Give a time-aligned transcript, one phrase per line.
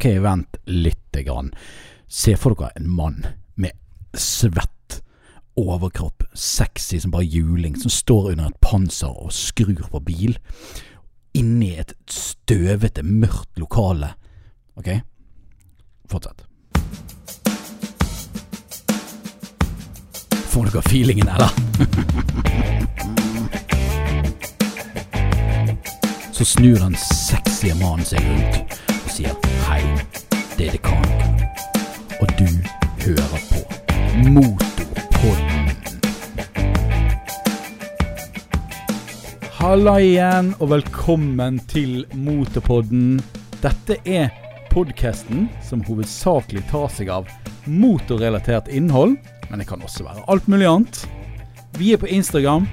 [0.00, 1.50] Ok, vent lite grann.
[2.08, 3.26] Se for dere en mann
[3.60, 3.76] med
[4.16, 5.02] svett
[5.60, 10.38] overkropp, sexy som bare juling, som står under et panser og skrur på bil.
[11.36, 14.14] Inni et støvete, mørkt lokale.
[14.80, 14.88] Ok,
[16.08, 16.48] fortsett.
[20.48, 21.52] Får dere feelingen, eller?
[26.40, 29.34] Så snur den sexy mannen seg rundt og sier
[29.66, 29.82] hei,
[30.56, 31.42] det er dekanen.
[32.16, 32.46] Og du
[33.02, 33.60] hører på
[34.32, 35.68] Motorpodden.
[39.58, 43.20] Halla igjen, og velkommen til Motorpodden.
[43.60, 44.32] Dette er
[44.72, 47.28] podkasten som hovedsakelig tar seg av
[47.68, 49.18] motorrelatert innhold,
[49.50, 51.04] men det kan også være alt mulig annet.
[51.76, 52.64] Vi er på Instagram,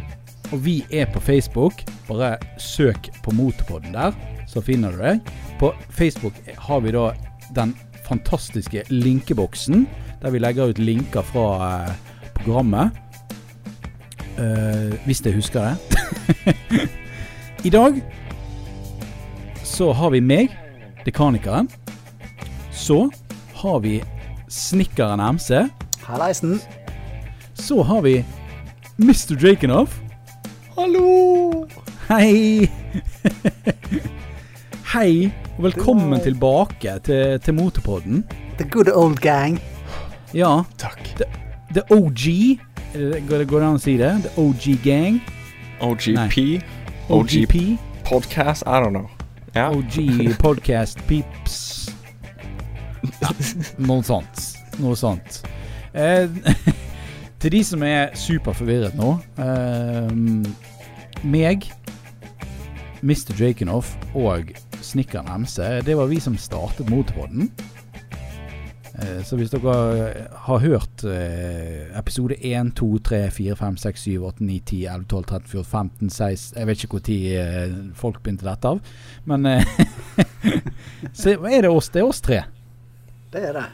[0.51, 1.83] og vi er på Facebook.
[2.07, 4.11] Bare søk på Motorpodden der,
[4.47, 5.19] så finner du det.
[5.59, 7.11] På Facebook har vi da
[7.55, 7.75] den
[8.08, 9.88] fantastiske linkeboksen,
[10.22, 11.47] der vi legger ut linker fra
[11.83, 11.91] eh,
[12.35, 12.91] programmet.
[14.38, 15.77] Uh, hvis jeg husker det.
[17.67, 17.95] I dag
[19.66, 20.53] så har vi meg,
[21.05, 21.69] dekanikeren.
[22.72, 23.09] Så
[23.55, 24.03] har vi
[24.47, 25.66] snekkeren MC.
[26.05, 26.59] Hallaisen.
[27.53, 28.19] Så har vi
[28.97, 29.33] Mr.
[29.41, 30.06] Drakenhoff.
[30.78, 31.66] Hallo!
[32.08, 32.70] Hei!
[34.94, 38.23] Hei, og velkommen tilbake til, til Motorpodden.
[38.59, 39.59] The good old gang.
[40.34, 41.00] Ja, Takk.
[41.73, 42.28] the OG.
[42.94, 44.11] Er Går det går det an å si det?
[44.28, 45.17] The OG gang.
[45.81, 46.38] OGP.
[47.09, 47.56] OG OGP.
[48.06, 49.09] podcast, I don't know.
[49.56, 49.73] Yeah.
[49.73, 51.89] OG podcast peeps.
[53.22, 53.34] Ja,
[53.89, 54.45] noe sånt.
[54.78, 55.41] Noe sånt.
[55.94, 56.30] Eh,
[57.41, 60.11] til de som er superforvirret nå eh,
[61.27, 61.67] Meg,
[63.02, 63.33] Mr.
[63.38, 67.49] Jakenoff og Snikkeren MC, det var vi som startet Motorpodden.
[68.97, 69.73] Eh, så hvis dere
[70.47, 75.06] har hørt eh, episode 1, 2, 3, 4, 5, 6, 7, 8, 9, 10, 11,
[75.09, 78.81] 12, 13, 14, 15, 16 Jeg vet ikke når eh, folk begynte dette av.
[79.25, 79.75] Men eh,
[81.19, 81.89] Så er det oss.
[81.94, 82.41] Det er oss tre.
[83.33, 83.67] Det er det.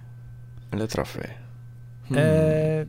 [0.72, 1.28] Eller traff vi?
[2.08, 2.18] Hmm.
[2.18, 2.88] Eh,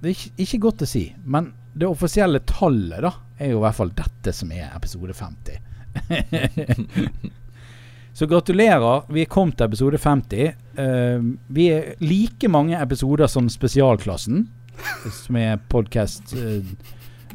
[0.00, 3.64] det er ikke, ikke godt å si, men det offisielle tallet da er jo i
[3.66, 5.58] hvert fall dette som er episode 50.
[8.16, 9.02] Så gratulerer.
[9.12, 10.54] Vi er kommet til episode 50.
[10.78, 14.46] Uh, vi er like mange episoder som Spesialklassen,
[15.12, 16.64] som er podkast uh,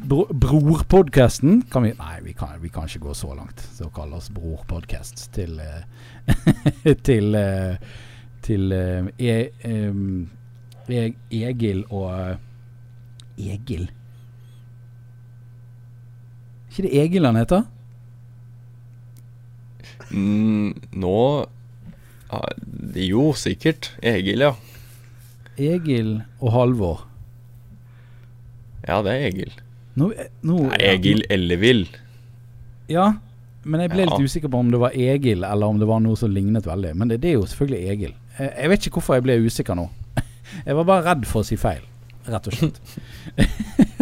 [0.02, 1.62] bro, Brorpodkasten.
[1.70, 5.58] Nei, vi kan, vi kan ikke gå så langt Så å kalle oss Brorpodkast til
[5.62, 5.82] uh,
[7.08, 7.74] Til eh,
[8.42, 9.34] Til eh, e,
[9.70, 10.30] um,
[10.90, 12.38] Egil og eh,
[13.54, 13.86] Egil?
[16.72, 17.64] Ikke det Egil han heter?
[20.12, 21.16] Mm, nå
[22.32, 22.40] ja,
[22.96, 23.90] Jo, sikkert.
[24.02, 24.54] Egil, ja.
[25.60, 27.02] Egil og Halvor.
[28.88, 29.52] Ja, det er Egil.
[30.00, 30.08] Nå,
[30.42, 31.84] nå, Nei, Egil Ellevill.
[32.90, 33.10] Ja,
[33.62, 36.16] men jeg ble litt usikker på om det var Egil, eller om det var noe
[36.18, 36.94] som lignet veldig.
[36.98, 38.14] Men det, det er jo selvfølgelig Egil.
[38.38, 39.88] Jeg, Jeg vet ikke hvorfor jeg ble usikker nå.
[40.66, 41.84] Jeg var bare redd for å si feil,
[42.28, 42.80] rett og slett.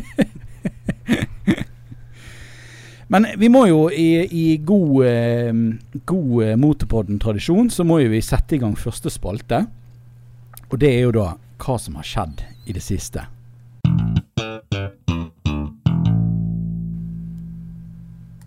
[3.10, 5.54] Men vi må jo i, i god, eh,
[6.06, 9.64] god eh, Motorpodden-tradisjon, så må jo vi sette i gang første spalte.
[10.70, 11.24] Og det er jo da
[11.58, 13.24] hva som har skjedd i det siste.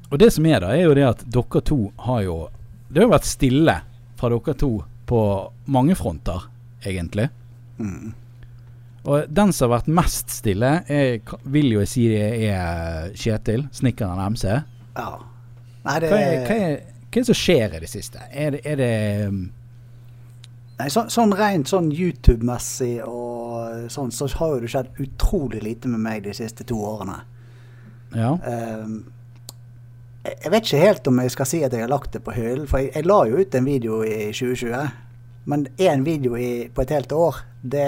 [0.08, 2.40] Og det som er da, er jo det at dere to har jo
[2.88, 3.80] Det har jo vært stille
[4.16, 4.74] fra dere to
[5.10, 5.22] på
[5.68, 6.48] mange fronter,
[6.86, 7.28] egentlig.
[7.82, 8.14] Mm.
[9.04, 11.18] Og den som har vært mest stille, er,
[11.52, 14.46] vil jo jeg si det er Kjetil, snekkeren MC.
[14.96, 15.10] Ja.
[15.84, 18.24] Nei, det Hva er, hva, er, hva er det som skjer i det siste?
[18.32, 18.94] Er det, er det
[19.28, 19.42] um,
[20.80, 25.92] Nei, så, sånn rent sånn YouTube-messig og sånn, så har jo det skjedd utrolig lite
[25.92, 27.20] med meg de siste to årene.
[28.18, 28.32] Ja.
[28.42, 29.04] Um,
[30.24, 32.34] jeg, jeg vet ikke helt om jeg skal si at jeg har lagt det på
[32.34, 34.98] hyllen, for jeg, jeg la jo ut en video i 2020.
[35.52, 37.88] Men én video i, på et helt år, det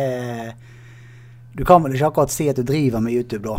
[1.56, 3.58] Du kan vel ikke akkurat si at du driver med YouTube da?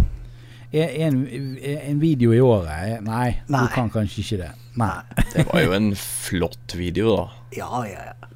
[0.77, 1.23] En,
[1.65, 3.01] en video i året?
[3.07, 3.63] Nei, Nei.
[3.63, 4.51] du kan kanskje ikke det.
[4.77, 4.97] Nei.
[5.33, 7.29] Det var jo en flott video, da.
[7.57, 8.33] Ja, ja, ja.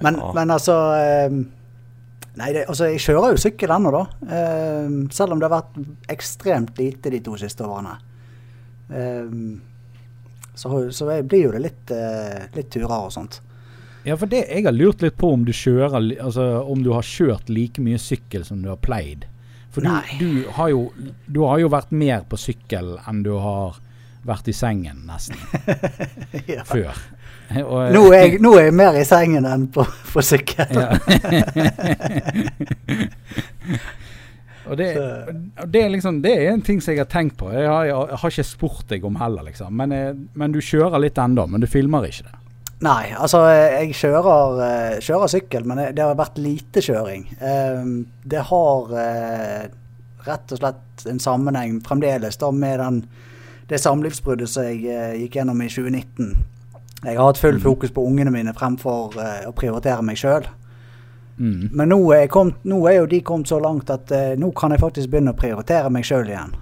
[0.00, 0.30] Men, Ja.
[0.36, 1.40] men altså ehm,
[2.38, 4.04] Nei, det, altså jeg kjører jo sykkel ennå, da.
[4.36, 5.80] Ehm, selv om det har vært
[6.14, 7.96] ekstremt lite de to siste årene.
[8.94, 9.60] Ehm,
[10.54, 13.40] så, så blir jo det litt, eh, litt turer og sånt.
[14.04, 17.02] Ja, for det, jeg har lurt litt på om du kjører Altså om du har
[17.04, 19.26] kjørt like mye sykkel som du har pleid.
[19.70, 20.80] For du, du, har jo,
[21.30, 23.76] du har jo vært mer på sykkel enn du har
[24.26, 25.36] vært i sengen, nesten,
[26.50, 26.64] Ja.
[26.68, 26.92] før.
[27.62, 30.68] Og, Nå, er jeg, nå er jeg mer i sengen enn på, på sykkel.
[30.76, 30.90] Ja.
[34.68, 34.88] og det,
[35.62, 37.48] og det, er liksom, det er en ting som jeg har tenkt på.
[37.54, 39.70] Jeg har, jeg har ikke spurt deg om heller, liksom.
[39.80, 42.36] Men, eh, men du kjører litt ennå, men du filmer ikke det.
[42.80, 47.26] Nei, altså jeg kjører, eh, kjører sykkel, men det, har vært lite kjøring.
[47.44, 49.66] Ehm, det har eh,
[50.24, 53.02] rett og slett en sammenheng fremdeles da med den,
[53.68, 56.32] det samlivsbruddet som jeg eh, gikk gjennom i 2019.
[57.04, 57.62] Jeg har hatt full Mhm.
[57.64, 60.44] fokus på ungene mine fremfor å prioritere meg sjøl.
[61.38, 61.70] Mm.
[61.72, 64.70] Men nå er, jeg kommet, nå er jo de kommet så langt at nå kan
[64.74, 66.52] jeg faktisk begynne å prioritere meg sjøl igjen.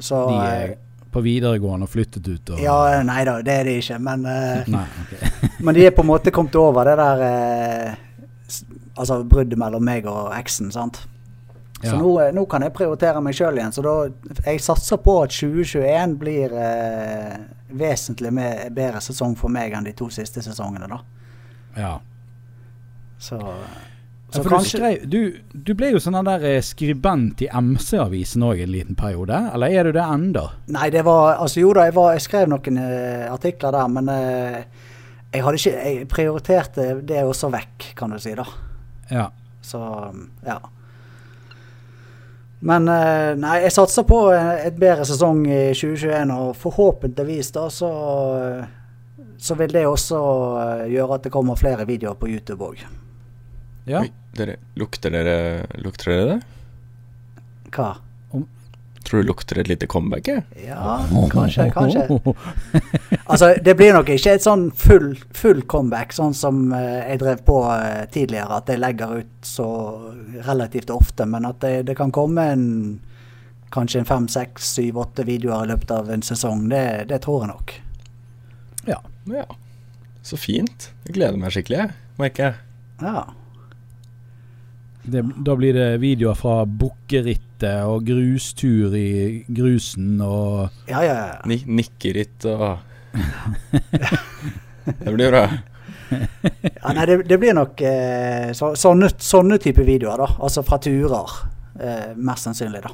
[0.00, 0.74] Så De er
[1.10, 2.76] på videregående og flyttet ut og Ja,
[3.06, 3.96] nei da, det er de ikke.
[3.98, 4.84] Men eh, Nei.
[5.64, 7.94] Men de er på en måte kommet over det der eh,
[9.00, 11.02] Altså bruddet mellom meg og eksen, sant.
[11.80, 11.96] Så Ja.
[11.96, 13.72] nå, eh, nå kan jeg prioritere meg sjøl igjen.
[13.72, 13.94] Så da
[14.50, 17.38] Jeg satser på at 2021 blir eh,
[17.72, 21.00] vesentlig mer, bedre sesong for meg enn de to siste sesongene, da.
[21.78, 21.94] ja.
[23.20, 23.36] Så,
[24.34, 25.20] Ja, du, skrev, du,
[25.52, 29.88] du ble jo sånn der eh, skribent i MC-avisen òg en liten periode, eller er
[29.88, 30.44] du det enda?
[30.70, 34.10] Nei, det var Altså jo da, jeg, var, jeg skrev noen uh, artikler der, men
[34.12, 34.86] uh,
[35.30, 38.46] jeg hadde ikke Jeg prioriterte det også vekk, kan du si, da.
[39.10, 39.26] Ja.
[39.66, 39.80] Så
[40.46, 40.60] ja.
[42.60, 47.90] Men uh, nei, jeg satser på et bedre sesong i 2021, og forhåpentligvis da så
[49.40, 50.18] så vil det også
[50.92, 52.82] gjøre at det kommer flere videoer på YouTube òg.
[53.88, 54.02] ja.
[54.36, 56.40] Dere, lukter dere Lukter dere det?
[57.74, 57.90] Hva?
[59.04, 60.28] Tror du lukter et lite comeback?
[60.28, 60.42] jeg?
[60.66, 61.00] Ja,
[61.32, 62.04] kanskje, kanskje.
[63.24, 67.40] Altså, det blir nok ikke et sånn full, full comeback, sånn som eh, jeg drev
[67.46, 69.68] på eh, tidligere, at jeg legger ut så
[70.44, 72.66] relativt ofte, men at det, det kan komme en
[73.72, 77.46] kanskje en fem, seks, syv, åtte videoer i løpet av en sesong, det, det tror
[77.46, 77.74] jeg nok.
[78.90, 79.00] ja.
[79.30, 79.48] Ja.
[80.22, 80.90] Så fint.
[81.06, 81.86] Jeg gleder meg skikkelig,
[82.20, 82.56] merker jeg.
[83.00, 83.22] Ja.
[85.02, 91.38] Det, da blir det videoer fra bukkerittet og grustur i grusen og Ja, ja, ja.
[91.48, 92.78] Ni nikkeritt og
[94.84, 95.44] Det blir bra.
[96.82, 100.28] ja nei, det, det blir nok eh, så, sånne, sånne type videoer, da.
[100.42, 101.36] Altså fra turer,
[101.78, 102.92] eh, mest sannsynlig, da.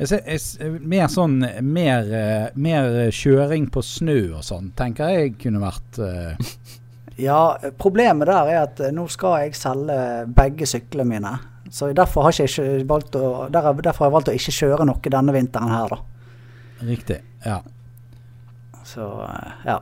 [0.00, 5.34] jeg ser, jeg, Mer sånn mer, eh, mer kjøring på snø og sånn, tenker jeg
[5.40, 6.50] kunne vært eh,
[7.20, 9.96] Ja, problemet der er at eh, nå skal jeg selge
[10.36, 11.34] begge syklene mine.
[11.70, 15.34] Så derfor har jeg valgt å, derfor har jeg valgt å ikke kjøre noe denne
[15.36, 16.00] vinteren her, da.
[16.88, 17.20] riktig.
[17.44, 17.60] Ja.
[18.84, 19.78] Så eh, ja.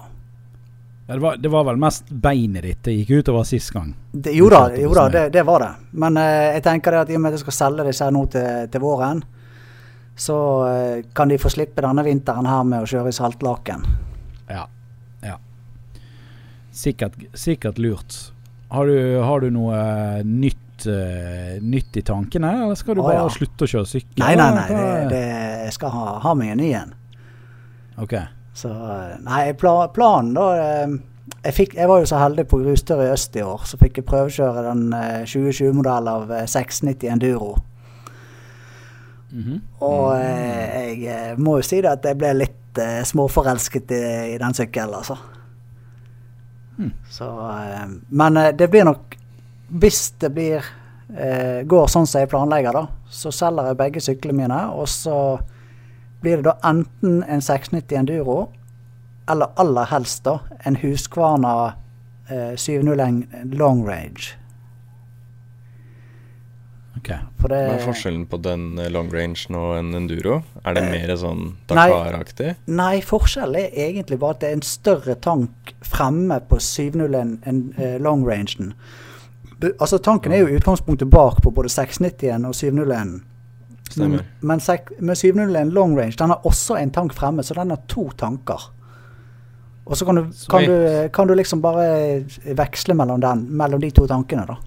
[1.08, 3.94] Ja, Det var, det var vel mest beinet ditt det gikk utover sist gang.
[4.12, 5.70] Det, jo da, jo da det, det var det.
[5.96, 8.12] Men eh, jeg tenker det at i og med at jeg skal selge disse her
[8.12, 9.22] nå til, til våren,
[10.18, 10.36] så
[10.68, 13.86] eh, kan de få slippe denne vinteren her med å kjøre i saltlaken.
[14.52, 14.66] Ja.
[16.78, 18.16] Sikkert, sikkert lurt.
[18.68, 23.16] Har du, har du noe eh, nytt, eh, nytt i tankene, eller skal du bare
[23.16, 23.34] bare ja.
[23.34, 24.22] slutte å kjøre sykkel?
[24.22, 25.22] Nei, nei, nei, det, det,
[25.64, 26.92] jeg skal ha, ha meg en ny en.
[27.98, 28.14] Ok.
[28.54, 33.02] Så eh, nei, pla, planen da jeg, fikk, jeg var jo så heldig på grustur
[33.02, 37.56] i øst i år, så fikk jeg prøvekjøre den eh, 2020-modell av eh, 690 Enduro.
[39.32, 39.58] Mhm.
[39.84, 44.04] Og jeg, jeg må jo si det at jeg ble litt småforelsket i,
[44.36, 45.18] i den sykkelen, altså.
[46.78, 46.92] Hmm.
[47.10, 49.16] Så, eh, men eh, det blir nok
[49.68, 50.64] Hvis det blir
[51.12, 54.60] eh, går sånn som jeg planlegger, da, så selger jeg begge syklene mine.
[54.72, 55.16] Og så
[56.22, 58.38] blir det da enten en 690 Enduro,
[59.28, 61.52] eller aller helst da en Husqvarna
[62.30, 64.37] eh, 701 long range.
[66.98, 67.08] Ok.
[67.40, 70.40] For det, Hva er forskjellen på den eh, long range og en enduro?
[70.64, 71.88] Er det Eh, mer sånn nei.
[71.88, 72.54] Dakar-aktig?
[72.66, 77.62] Nei, forskjellen er egentlig bare at det er en større tank fremme på 701 enn
[77.78, 78.74] eh, long rangen.
[79.80, 83.20] Altså Tanken er jo utgangspunktet bak på både 690 og 701.
[83.90, 84.24] Stemmer.
[84.40, 84.60] Men
[85.00, 88.68] med 701 long range den har også en tank fremme, så den har to tanker.
[89.88, 93.90] Og så kan du, kan du, kan du liksom bare veksle mellom, den, mellom de
[93.96, 94.58] to tankene, da.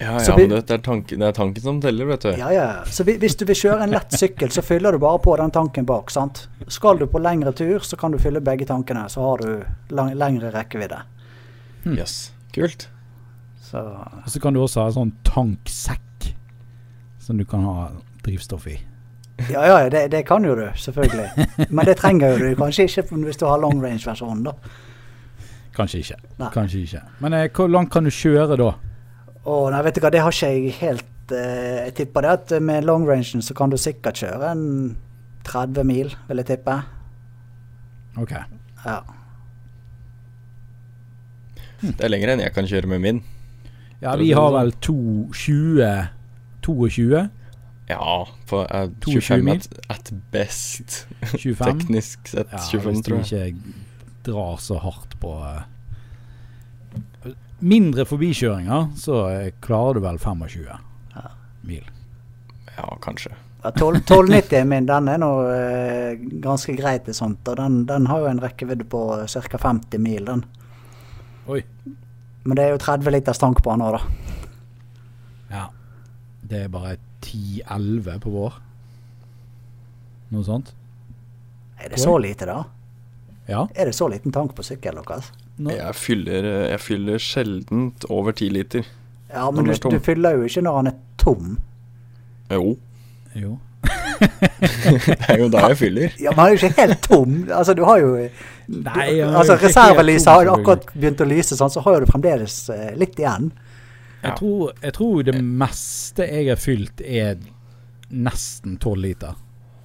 [0.00, 2.28] Ja, ja, vi- men det er, tanken, det er tanken som teller, vet du.
[2.38, 2.66] Ja, ja.
[2.86, 5.50] Så vi, hvis du vil kjøre en lett sykkel, så fyller du bare på den
[5.50, 6.10] tanken bak.
[6.10, 6.44] sant?
[6.68, 10.12] Skal du på lengre tur, så kan du fylle begge tankene, så har du lang,
[10.14, 11.00] lengre rekkevidde.
[11.86, 12.30] Yes.
[12.54, 12.88] Kult.
[13.60, 16.32] Så Og så kan du også ha en sånn tanksekk
[17.18, 17.88] som du kan ha
[18.24, 18.78] drivstoff i.
[19.50, 21.68] Ja, ja, det, det kan jo du, selvfølgelig.
[21.70, 24.52] Men det trenger jo du kanskje ikke hvis du har long range-versjonen, da.
[25.76, 26.16] Kanskje ikke.
[26.38, 26.48] Nei.
[26.54, 27.02] Kanskje ikke.
[27.20, 28.72] Men eh, hvor langt kan du kjøre da?
[29.48, 32.52] Å, nei, vet du hva, det har ikke jeg helt eh, Jeg tipper det at
[32.60, 34.66] med long rangen så kan du sikkert kjøre en
[35.48, 36.74] 30 mil, vil jeg tippe.
[38.20, 38.34] Ok.
[38.84, 38.98] Ja.
[41.80, 43.22] Det er lenger enn jeg kan kjøre med min.
[44.02, 44.98] Ja, vi har vel to
[45.32, 46.08] 20
[46.68, 47.28] 22?
[47.88, 49.56] Ja, på uh, 25 mil?
[49.56, 51.06] at, at best.
[51.22, 51.56] 25?
[51.70, 53.54] Teknisk sett Ja, 25, hvis du ikke
[54.28, 55.62] drar så hardt på eh,
[57.60, 60.66] Mindre forbikjøringer, så klarer du vel 25
[61.16, 61.24] Ja.
[61.66, 61.84] mil.
[62.76, 63.32] Ja, kanskje.
[63.64, 67.48] Ja, 12 1290 min, den er nå eh, ganske greit til sånt.
[67.50, 69.58] Og den, den har jo en rekkevidde på ca.
[69.58, 70.44] 50 mil, den.
[71.48, 71.64] Oi.
[72.44, 74.02] Men det er jo 30 liters tank på den òg, da.
[75.50, 75.64] Ja.
[76.48, 76.94] Det er bare
[77.26, 78.60] 10-11 på vår.
[80.30, 80.70] Noe sånt?
[81.82, 82.62] Er det så lite, da?
[83.48, 83.66] Ja.
[83.74, 85.32] Er det så liten tank på sykkelen deres?
[85.58, 88.84] Nå, Jeg fyller, jeg fyller sjeldent over 10 liter.
[89.32, 91.56] Ja, men du, du fyller jo ikke når han er tom.
[92.50, 92.76] Jo,
[93.36, 93.56] jo.
[94.58, 96.14] det er jo da jeg fyller.
[96.20, 97.34] Ja, Men han er jo ikke helt tom.
[97.54, 98.12] Altså, du har jo
[98.68, 102.56] Nei, du, Altså, reservelyset har akkurat begynt å lyse, sånn, så har jo du fremdeles
[102.74, 103.50] eh, litt igjen.
[104.18, 104.34] Jeg, Ja.
[104.36, 107.38] tror, jeg tror det meste jeg har fylt, er
[108.10, 109.34] nesten 12 liter.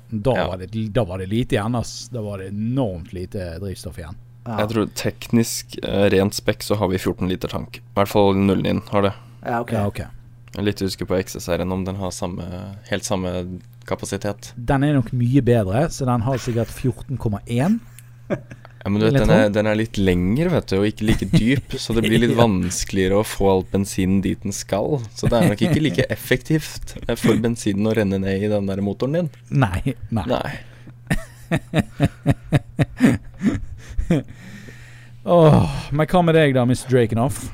[0.09, 0.47] Da, Ja.
[0.49, 1.75] var det, da var det lite igjen.
[1.79, 2.09] ass.
[2.11, 4.17] Da var det enormt lite drivstoff igjen.
[4.43, 7.77] Ja, Jeg tror teknisk, eh, rent spekk, så har vi 14 liter tank.
[7.79, 9.13] I hvert fall 09 har det.
[9.45, 9.71] ja ok.
[9.71, 10.05] Ja, okay.
[10.53, 12.43] Jeg er litt usikker på XSR-en, om den har samme,
[12.89, 13.31] helt samme
[13.89, 14.51] kapasitet.
[14.55, 17.79] Den er nok mye bedre, så den har sikkert 14,1.
[18.83, 21.25] Ja, men du vet, den er, den er litt lengre, vet du, og ikke like
[21.31, 24.99] dyp, så det blir litt vanskeligere å få all bensinen dit den skal.
[25.15, 28.67] Så det er nok ikke like effektivt eh, for bensinen å renne ned i den
[28.67, 29.29] der motoren din.
[29.49, 29.95] Nei.
[30.11, 30.27] nei.
[30.35, 30.53] Nei.
[35.33, 36.89] Åh, men hva med deg da, Mr.
[36.91, 37.45] Drakenoff?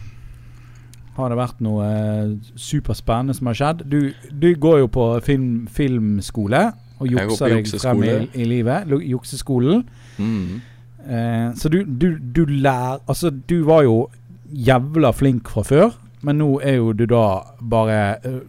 [1.19, 3.83] Har det vært noe eh, superspennende som har skjedd?
[3.91, 8.89] Du, du går jo på film, filmskole og jukser deg frem i, i livet.
[9.05, 9.83] Jukseskolen.
[10.17, 10.61] Mm.
[11.05, 14.09] Eh, så du, du, du lærer Altså, du var jo
[14.51, 18.41] jævla flink fra før, men nå er jo du da bare uh,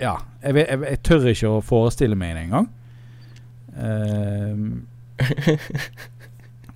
[0.00, 2.70] Ja, jeg, jeg, jeg tør ikke å forestille meg det engang.
[3.72, 4.56] Eh,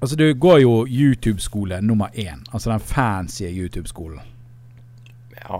[0.07, 2.43] altså, du går jo YouTube-skole nummer én.
[2.53, 4.21] Altså den fancy YouTube-skolen.
[5.37, 5.59] Ja,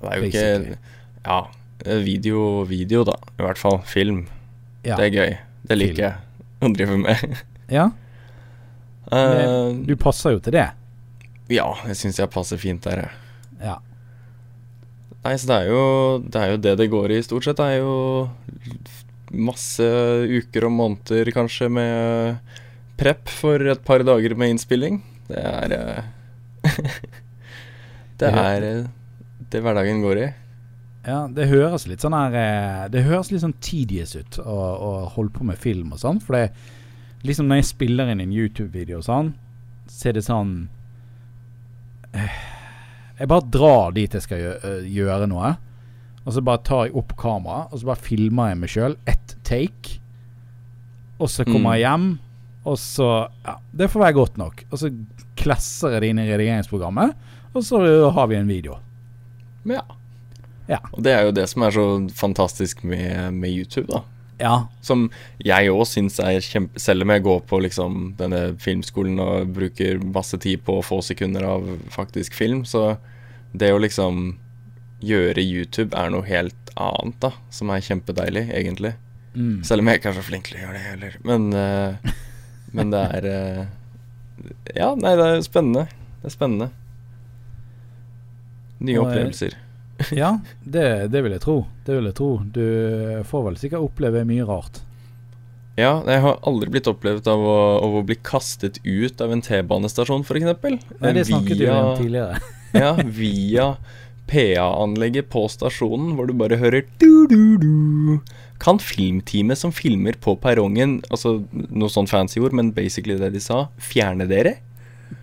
[0.00, 0.76] det er jo Basically.
[0.76, 0.78] ikke
[1.26, 1.40] Ja,
[1.86, 3.80] video video, video da, i hvert fall.
[3.86, 4.26] Film.
[4.84, 4.96] Ja.
[4.98, 5.36] Det er gøy.
[5.68, 6.04] Det liker Film.
[6.06, 7.42] jeg å drive med.
[7.78, 7.88] ja.
[9.12, 10.68] Men Du passer jo til det.
[11.52, 13.10] ja, jeg syns jeg passer fint der, jeg.
[13.62, 13.76] Ja.
[15.22, 15.82] Nei, så det er jo
[16.24, 17.60] det er jo det det går i, stort sett.
[17.60, 18.26] Det er jo
[19.32, 19.86] masse
[20.28, 22.36] uker og måneder kanskje med
[23.02, 25.00] prep for et par dager med innspilling.
[25.28, 26.04] Det er eh,
[28.22, 28.84] Det er eh,
[29.52, 30.28] det hverdagen går i.
[31.02, 34.90] Ja, det høres litt sånn her eh, Det høres litt sånn tedious ut å, å
[35.16, 36.20] holde på med film og sånn.
[36.22, 36.52] For det
[37.26, 39.32] liksom når jeg spiller inn en YouTube-video og sånn,
[39.90, 40.54] så er det sånn
[42.12, 45.52] Jeg bare drar dit jeg skal gjø øh, gjøre noe.
[46.22, 48.94] Og så bare tar jeg opp kamera, og så bare filmer jeg meg sjøl.
[49.10, 49.96] Ett take.
[51.18, 51.74] Og så kommer Mm.
[51.74, 52.06] jeg hjem,
[52.64, 53.08] og så
[53.44, 54.64] Ja, det får være godt nok.
[54.70, 54.92] Og så
[55.38, 57.14] klasser jeg det inn i redigeringsprogrammet,
[57.52, 57.82] og så
[58.14, 58.78] har vi en video.
[59.68, 59.82] Ja.
[60.70, 60.78] Ja.
[60.92, 64.02] Og det er jo det som er så fantastisk med, med YouTube, da.
[64.42, 64.54] Ja.
[64.82, 65.08] Som
[65.42, 70.00] jeg òg syns er kjempe Selv om jeg går på liksom denne filmskolen og bruker
[70.02, 72.96] masse tid på få sekunder av faktisk film, så
[73.52, 74.38] det å liksom
[75.02, 77.32] gjøre YouTube er noe helt annet, da.
[77.52, 78.94] Som er kjempedeilig, egentlig.
[79.34, 79.62] Mm.
[79.66, 81.16] Selv om jeg ikke er så flink til å gjøre det heller.
[81.26, 82.12] Men, eh,
[82.76, 83.64] men det er eh,
[84.76, 85.86] Ja, nei, det er spennende.
[86.22, 86.70] Det er spennende.
[88.82, 89.58] Nye Og, opplevelser.
[90.10, 90.32] Ja,
[90.64, 91.60] det, det vil jeg tro.
[91.86, 92.30] Det vil jeg tro.
[92.50, 92.64] Du
[93.28, 94.80] får vel sikkert oppleve mye rart.
[95.78, 99.44] Ja, jeg har aldri blitt opplevd av å, av å bli kastet ut av en
[99.44, 100.48] T-banestasjon, f.eks.
[100.98, 102.40] Nei, det snakket du om tidligere.
[102.82, 103.68] ja, via
[104.28, 108.20] PA-anlegget på stasjonen, hvor du bare hører du-du-du.
[108.62, 113.42] Kan filmteamet som filmer på perrongen, altså noe sånn fancy ord, men basically det de
[113.42, 114.58] sa, fjerne dere?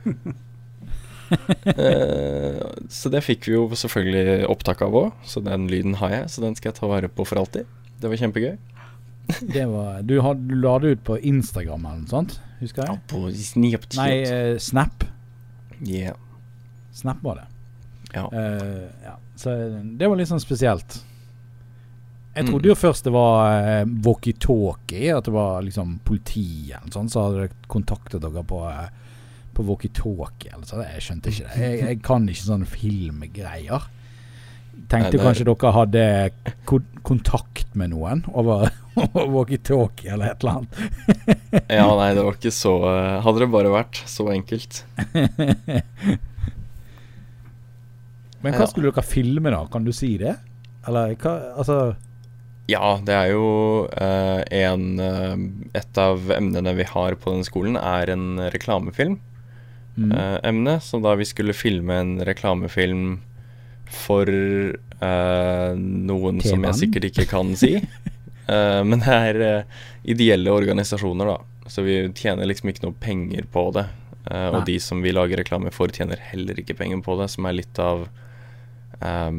[1.29, 6.31] Eh, så det fikk vi jo selvfølgelig opptak av òg, så den lyden har jeg.
[6.33, 7.69] Så den skal jeg ta vare på for alltid.
[8.01, 8.55] Det var kjempegøy.
[9.53, 12.95] Det var, du, had, du la det ut på Instagram eller noe sånt, husker jeg?
[12.97, 13.99] Ja, på Snapchat.
[13.99, 15.05] Nei, eh, Snap.
[15.85, 16.17] Yeah.
[16.97, 17.45] Snap var det.
[18.15, 18.25] Ja.
[18.33, 19.13] Eh, ja.
[19.37, 19.53] Så
[20.01, 20.97] det var litt sånn spesielt.
[22.39, 27.09] Jeg trodde jo først det var eh, walkietalkie, at det var liksom politiet eller sånn,
[27.11, 28.89] så hadde dere kontaktet dere på, eh,
[29.57, 30.53] på walkietalkie.
[30.55, 30.83] eller sånn.
[30.87, 31.55] Jeg skjønte ikke det.
[31.65, 33.89] Jeg, jeg kan ikke sånne filmgreier.
[34.89, 36.03] Tenkte Nei, kanskje dere hadde
[36.69, 38.69] ko kontakt med noen over,
[39.03, 40.73] over walkietalkie eller et eller annet.
[41.81, 44.83] ja, nei, det var ikke så eh, Hadde det bare vært så enkelt.
[48.39, 48.69] Men hva Ja.
[48.71, 49.65] skulle dere filme, da?
[49.67, 50.37] Kan du si det?
[50.87, 51.79] Eller hva Altså
[52.69, 53.47] Ja, det er jo
[53.97, 55.39] eh, en eh,
[55.79, 59.17] Et av emnene vi har på den skolen, er en reklamefilm.
[59.97, 60.11] mm.
[60.11, 63.19] eh, emne, så da vi skulle filme en reklamefilm
[63.89, 67.77] for eh, noen som jeg sikkert ikke kan si.
[68.49, 71.67] Eh, men det er eh, ideelle organisasjoner, da.
[71.69, 73.83] Så vi tjener liksom ikke noe penger på det.
[74.25, 77.45] Eh, og de som vi lager reklame for, tjener heller ikke penger på det, som
[77.45, 78.07] er litt av
[79.05, 79.29] eh,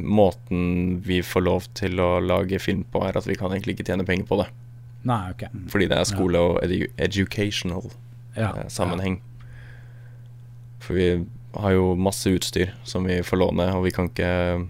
[0.00, 3.86] Måten vi får lov til å lage film på, er at vi kan egentlig ikke
[3.88, 4.50] tjene penger på det.
[5.08, 5.46] Nei, ok.
[5.72, 7.90] Fordi det er skole- og edu educational
[8.36, 9.20] Ja, eh, sammenheng.
[10.80, 11.24] For vi
[11.56, 14.68] har jo masse utstyr som vi får låne, og vi kan ikke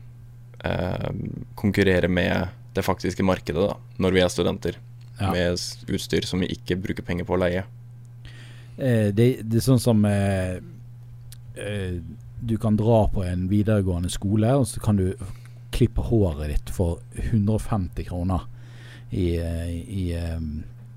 [0.64, 1.10] eh,
[1.56, 4.78] konkurrere med det faktiske markedet da, når vi er studenter.
[5.20, 5.32] Ja.
[5.34, 5.58] Med
[5.90, 7.66] utstyr som vi ikke bruker penger på å leie.
[8.78, 10.56] Eh, det, det er sånn som eh,
[11.60, 11.98] eh,
[12.40, 15.12] Du kan dra på en videregående skole, og så kan du
[15.70, 18.46] klippe håret ditt for 150 kroner
[19.11, 20.40] i, i eh,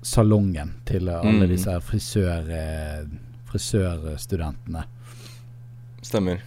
[0.02, 1.48] salongen til alle Mm.
[1.52, 3.04] disse frisør, eh,
[3.50, 4.84] frisørstudentene.
[6.02, 6.40] Stemmer.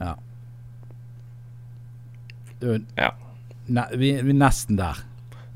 [0.00, 0.14] Ja.
[2.60, 3.12] Du, Ja.
[3.66, 5.00] Ne, vi, vi er nesten der.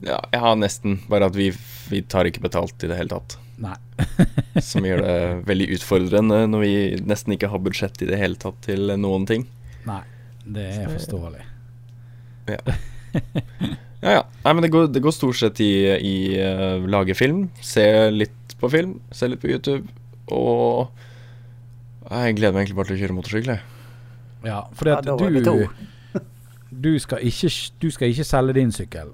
[0.03, 0.99] Ja, har nesten.
[1.09, 1.51] Bare at vi,
[1.91, 3.37] vi tar ikke betalt i det hele tatt.
[3.61, 3.77] Nei.
[4.71, 5.17] Som gjør det
[5.49, 6.75] veldig utfordrende når vi
[7.09, 9.45] nesten ikke har budsjett i det hele tatt til noen ting.
[9.89, 10.01] Nei,
[10.45, 11.45] det er forståelig.
[12.51, 12.59] Ja,
[14.01, 14.23] ja.
[14.45, 17.49] Nei, men det går, det går stort sett i, i uh, lage film.
[17.65, 19.85] Se litt på film, se litt på YouTube.
[20.33, 20.89] Og
[22.11, 23.53] jeg gleder meg egentlig bare til å kjøre motorsykkel.
[23.55, 23.63] jeg.
[24.49, 25.69] Ja, fordi Ja, at da du,
[26.89, 29.13] du, skal ikke, du skal ikke selge din sykkel.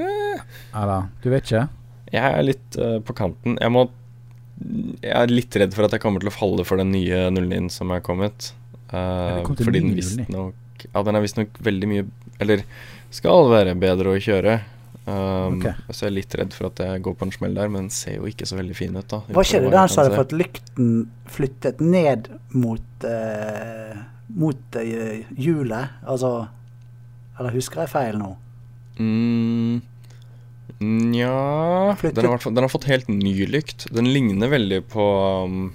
[0.00, 0.40] Eh.
[0.72, 1.66] Eller, du vet ikke?
[2.12, 3.58] Jeg er litt uh, på kanten.
[3.60, 3.86] Jeg må
[5.02, 7.70] Jeg er litt redd for at jeg kommer til å falle for den nye 09
[7.72, 8.52] som er kommet.
[8.92, 9.96] Uh, en fordi den 09?
[9.96, 12.02] visstnok Ja, den er visstnok veldig mye
[12.42, 12.60] Eller
[13.14, 14.58] skal være bedre å kjøre.
[15.02, 15.74] Um, okay.
[15.90, 17.94] Så jeg er litt redd for at jeg går på en smell der, men den
[17.94, 19.18] ser jo ikke så veldig fin ut, da.
[19.34, 20.92] Hva skjedde da han sa det for at lykten
[21.26, 25.98] flyttet ned mot uh, Mot eh, hjulet?
[26.08, 26.46] Altså
[27.36, 28.30] Eller husker jeg feil nå?
[28.96, 29.82] Mm,
[30.82, 33.86] Nja den, har i hvert fall- den har fått helt ny lykt.
[33.94, 35.06] Den ligner veldig på
[35.44, 35.72] um,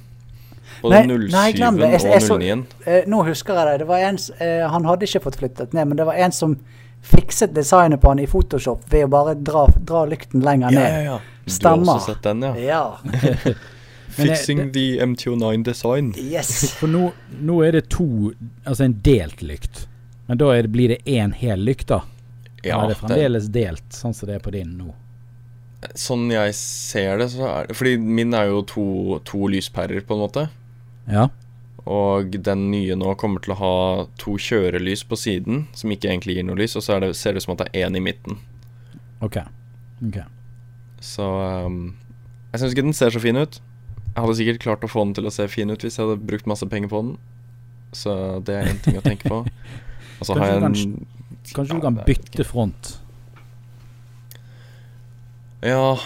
[0.82, 1.46] På Nei, 07 nei.
[1.54, 2.66] Jeg- jeg og 09-en.
[2.86, 3.78] Eh, nå husker jeg det.
[3.80, 6.58] det var en, eh, han hadde ikke fått flyttet ned, men det var en som
[7.02, 10.94] fikset designet på han i Photoshop ved å bare dra, dra lykten lenger Ja, ned.
[11.06, 11.20] ja, ja.
[11.48, 12.54] Du har også sett den, ja.
[12.56, 12.98] Ja.
[14.18, 16.14] Fixing det- the MTO9 design.
[16.18, 16.72] Yes.
[16.80, 18.34] For nå, nå er det to
[18.66, 19.86] Altså en delt lykt.
[20.28, 22.02] Men da er det, blir det én hel lykt, da?
[22.68, 24.94] Ja, Eller er det det, fremdeles delt, sånn som det er på din nå?
[25.98, 28.86] sånn jeg ser det, så er det Fordi min er jo to,
[29.28, 30.48] to lyspærer, på en måte.
[31.08, 31.28] Ja.
[31.88, 33.76] Og den nye nå kommer til å ha
[34.20, 37.44] to kjørelys på siden, som ikke egentlig gir noe lys, og så det, ser det
[37.44, 38.42] ut som at det er én i midten.
[39.24, 39.40] OK.
[40.10, 40.20] ok
[41.04, 41.96] Så um,
[42.52, 43.62] jeg syns ikke den ser så fin ut.
[44.10, 46.28] Jeg hadde sikkert klart å få den til å se fin ut hvis jeg hadde
[46.28, 47.18] brukt masse penger på den.
[47.96, 48.12] Så
[48.44, 49.44] det er en ting å tenke på.
[50.18, 50.78] Og så har jeg en
[51.56, 52.94] Kanskje Ja, du kan bytte front?
[55.66, 56.00] Ja,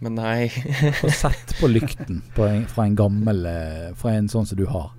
[0.00, 0.48] men nei.
[1.00, 4.66] Få sett på lykten på en, fra en gammel eh, Fra en sånn som du
[4.70, 4.90] har.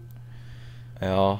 [1.01, 1.39] ja.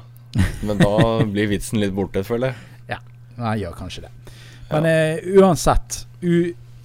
[0.61, 2.99] Men da blir vitsen litt borte, føler jeg.
[3.39, 4.33] Nei, gjør kanskje det.
[4.69, 6.01] Men eh, uansett,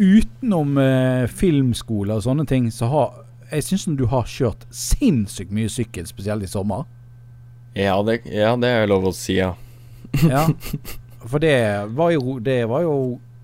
[0.00, 5.70] utenom uh, filmskole og sånne ting, så har jeg syns du har kjørt sinnssykt mye
[5.72, 6.86] sykkel, spesielt i sommer.
[7.74, 9.54] Ja, det, ja, det er lov å si, ja.
[10.26, 10.46] Ja.
[11.30, 11.56] For det
[11.96, 12.94] var jo Det var jo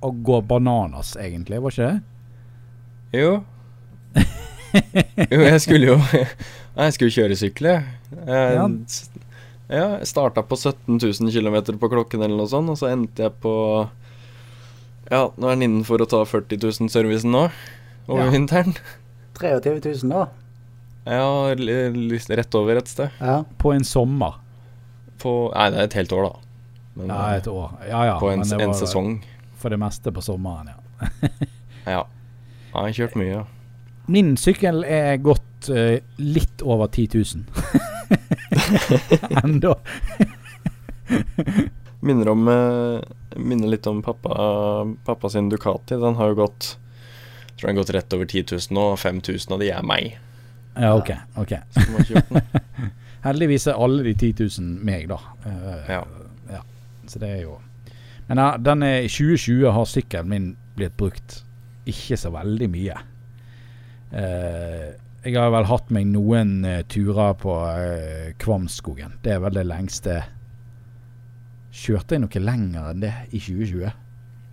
[0.07, 2.01] å gå bananas, egentlig, var ikke det?
[3.16, 3.31] Jo.
[5.33, 5.96] jo, jeg skulle jo
[6.77, 7.87] Jeg skulle kjøre sykkel, jeg.
[8.29, 8.66] Ja.
[8.66, 13.25] ja, jeg starta på 17 000 km på klokken eller noe sånt, og så endte
[13.27, 13.55] jeg på
[15.11, 17.46] Ja, nå er den innenfor å ta 40 000 servicen nå,
[18.07, 18.33] over Ja.
[18.35, 18.77] vinteren.
[19.40, 20.27] 23 000, da.
[21.07, 23.12] Ja, rett over et sted.
[23.20, 23.42] Ja.
[23.61, 24.38] På en sommer.
[25.22, 26.45] På Nei, det er et helt år, da.
[26.96, 27.70] Men Ja, eh, et år.
[27.88, 28.16] Ja ja.
[28.20, 29.18] på en, men det en var sesong.
[29.61, 30.78] For det meste på sommeren, ja.
[31.87, 32.02] Ja.
[32.72, 33.44] Jeg har kjørt mye.
[34.11, 37.44] Min sykkel er gått uh, litt over 10 000.
[39.44, 39.74] Enda.
[42.06, 43.00] Minner om uh,
[43.37, 44.35] Minner litt om pappa,
[45.06, 45.94] pappa sin Ducati.
[46.00, 46.76] Den har jo gått
[47.56, 50.18] jeg tror den har gått rett over 10 000 og 5000 av de er meg.
[50.76, 51.09] Ja, OK.
[51.40, 51.54] ok.
[53.24, 55.16] Heldigvis er alle de 10 000 meg, da.
[55.46, 56.02] Uh, Ja.
[57.09, 57.59] Så det er jo
[58.27, 61.42] Men ja, den er, i 2020 har sykkelen min blitt brukt
[61.87, 62.97] ikke så veldig mye.
[64.11, 64.88] Eh,
[65.27, 69.16] jeg har vel hatt meg noen eh, turer på eh, Kvamskogen.
[69.23, 70.25] Det er vel det lengste
[71.77, 73.90] Kjørte jeg noe lenger enn det i 2020?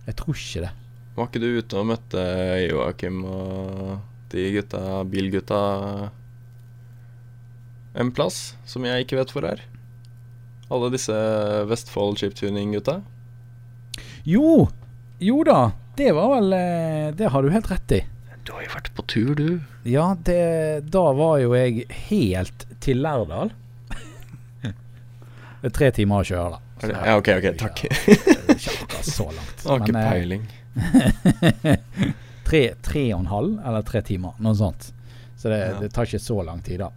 [0.04, 0.72] Jeg tror ikke det.
[1.14, 2.24] Var ikke du ute og møtte
[2.66, 3.94] Joakim og
[4.34, 5.60] de gutta, bilgutta
[7.94, 9.62] en plass som jeg ikke vet hvor er?
[10.72, 11.12] Alle disse
[11.68, 13.00] Vestfold chiptuning-gutta?
[14.24, 14.68] Jo!
[15.18, 15.72] Jo da!
[15.96, 18.00] Det var vel eh, Det har du helt rett i.
[18.44, 19.60] Du har jo vært på tur, du.
[19.88, 20.40] Ja, det,
[20.92, 23.52] da var jo jeg helt til Lærdal.
[24.60, 24.72] Det
[25.70, 26.60] er tre timer å kjøre, da.
[26.90, 27.84] Ja, ok, ok, takk.
[28.52, 29.62] Ikke, så langt.
[29.68, 30.44] Har ikke eh, peiling.
[32.48, 34.90] tre, tre og en halv eller tre timer, noe sånt.
[35.40, 35.78] Så det, Ja.
[35.80, 36.90] det tar ikke så lang tid, da.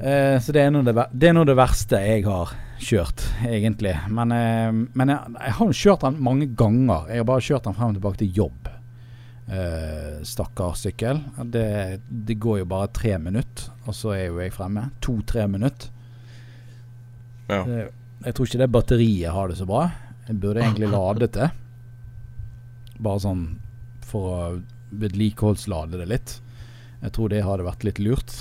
[0.00, 3.92] Eh, så det er, det, det er nå det verste jeg har kjørt, egentlig.
[4.08, 7.10] Men, eh, men jeg, jeg har jo kjørt den mange ganger.
[7.12, 8.70] Jeg har bare kjørt den frem og tilbake til jobb.
[9.50, 11.20] Eh, Stakkars sykkel.
[11.52, 11.66] Det,
[12.08, 14.88] det går jo bare tre minutter, og så er jo jeg fremme.
[15.04, 15.92] To-tre minutter.
[17.50, 17.64] Ja.
[17.66, 17.80] Det,
[18.24, 19.88] jeg tror ikke det batteriet har det så bra.
[20.28, 21.50] Jeg burde egentlig lade det.
[23.00, 23.44] Bare sånn
[24.10, 24.38] for å
[25.00, 26.38] vedlikeholdslade det litt.
[27.00, 28.32] Jeg tror det hadde vært litt lurt.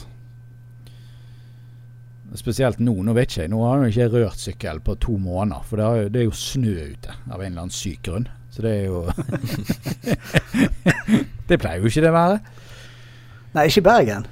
[2.38, 2.94] Spesielt nå.
[3.06, 3.52] Nå vet ikke jeg.
[3.54, 5.62] Nå har jeg ikke rørt sykkel på to måneder.
[5.66, 8.28] For det er, jo, det er jo snø ute av en eller annen syk grunn.
[8.50, 8.98] Så det er jo
[11.50, 12.38] Det pleier jo ikke det å være.
[13.56, 14.24] Nei, ikke i Bergen.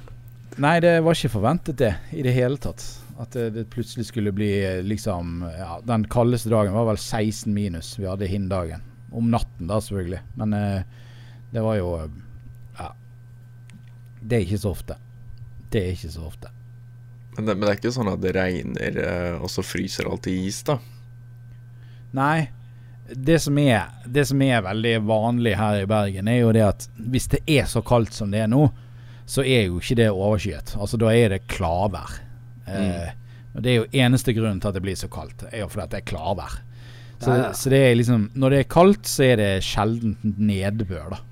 [0.62, 2.82] Nei, det var ikke forventet det i det hele tatt.
[3.18, 7.54] At det, det plutselig skulle bli eh, liksom ja, Den kaldeste dagen var vel 16
[7.54, 8.82] minus vi hadde hinndagen.
[9.10, 10.20] Om natten, da, selvfølgelig.
[10.38, 10.82] Men eh,
[11.54, 12.08] det var jo eh,
[12.78, 12.88] Ja.
[14.20, 14.94] Det er ikke så ofte.
[15.72, 16.48] Det er ikke så ofte.
[17.38, 20.26] Men det, men det er ikke sånn at det regner, eh, og så fryser alt
[20.26, 20.80] i is, da?
[22.18, 22.48] Nei.
[23.08, 26.88] Det som, er, det som er veldig vanlig her i Bergen, er jo det at
[26.98, 28.66] hvis det er så kaldt som det er nå,
[29.28, 30.74] så er jo ikke det overskyet.
[30.76, 32.18] Altså Da er det klarvær.
[32.66, 33.14] Eh,
[33.54, 35.86] og Det er jo eneste grunnen til at det blir så kaldt, er jo fordi
[35.86, 36.58] at det er klarvær.
[37.18, 37.52] Så, Ja, ja.
[37.54, 41.22] så det er liksom Når det er kaldt, så er det sjelden nedbør, da.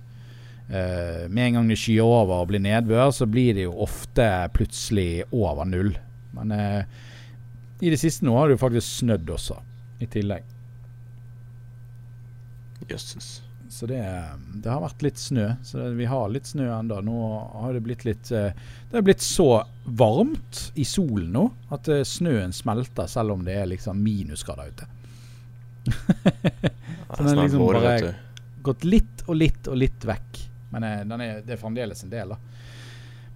[0.68, 4.26] Eh, med en gang det skyer over og blir nedbør, så blir det jo ofte
[4.57, 5.92] plutselig over null.
[6.37, 6.83] Men uh,
[7.81, 9.61] i det siste nå har det jo faktisk snødd også,
[10.02, 10.42] i tillegg.
[12.90, 13.29] Jøsses.
[13.70, 13.98] Så det,
[14.62, 15.46] det har vært litt snø.
[15.66, 16.98] Så det, vi har litt snø ennå.
[17.07, 17.22] Nå
[17.62, 18.50] har det blitt litt uh,
[18.90, 19.48] Det har blitt så
[19.87, 24.90] varmt i solen nå at snøen smelter selv om det er liksom minusgrader ute.
[27.07, 28.14] Så er den snart liksom bare-
[28.66, 30.40] Gått litt og litt og litt vekk.
[30.76, 32.36] Men eh, den er, det er fremdeles en del, da.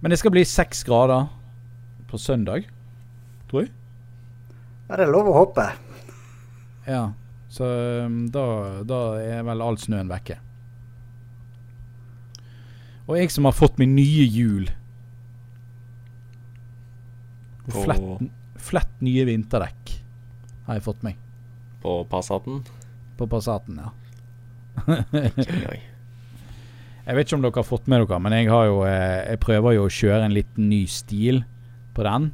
[0.01, 1.25] Men det skal bli seks grader
[2.09, 2.67] på søndag,
[3.49, 3.71] tror jeg.
[4.85, 5.65] Ja, det er lov å håpe.
[6.85, 7.01] Ja.
[7.49, 7.65] Så
[8.05, 8.45] um, da,
[8.85, 10.37] da er vel all snøen vekke.
[13.09, 14.69] Og jeg som har fått min nye hjul
[17.65, 18.29] og flett,
[18.69, 19.95] flett nye vinterdekk
[20.67, 21.19] har jeg fått meg
[21.83, 22.61] På Passaten.
[23.17, 23.91] på Passaten, ja.
[27.01, 29.41] Jeg vet ikke om dere har fått med dere, men jeg, har jo, eh, jeg
[29.41, 31.41] prøver jo å kjøre en litt ny stil
[31.95, 32.27] på den.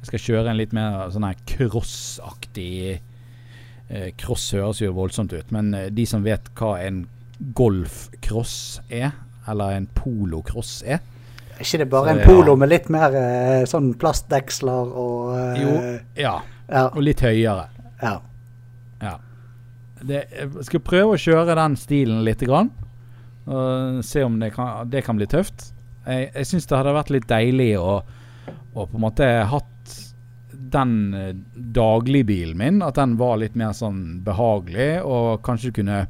[0.00, 5.52] Jeg skal kjøre en litt mer sånn her cross-aktig eh, Cross høres jo voldsomt ut,
[5.52, 7.04] men eh, de som vet hva en
[7.56, 8.56] golfcross
[8.88, 9.12] er,
[9.48, 11.02] eller en polocross er,
[11.54, 12.60] Er ikke det bare så, en polo ja.
[12.62, 13.16] med litt mer
[13.70, 15.74] sånn plastdeksler og Jo,
[16.18, 16.38] ja.
[16.66, 16.86] ja.
[16.88, 17.68] Og litt høyere.
[18.00, 18.14] Ja.
[19.04, 19.12] ja.
[20.00, 22.72] Det, jeg skal prøve å kjøre den stilen litt grann.
[23.44, 25.70] Og se om det kan, det kan bli tøft.
[26.06, 28.00] Jeg, jeg syns det hadde vært litt deilig å,
[28.74, 29.70] å på en måte hatt
[30.74, 36.04] den eh, dagligbilen min, at den var litt mer sånn behagelig, og kanskje kunne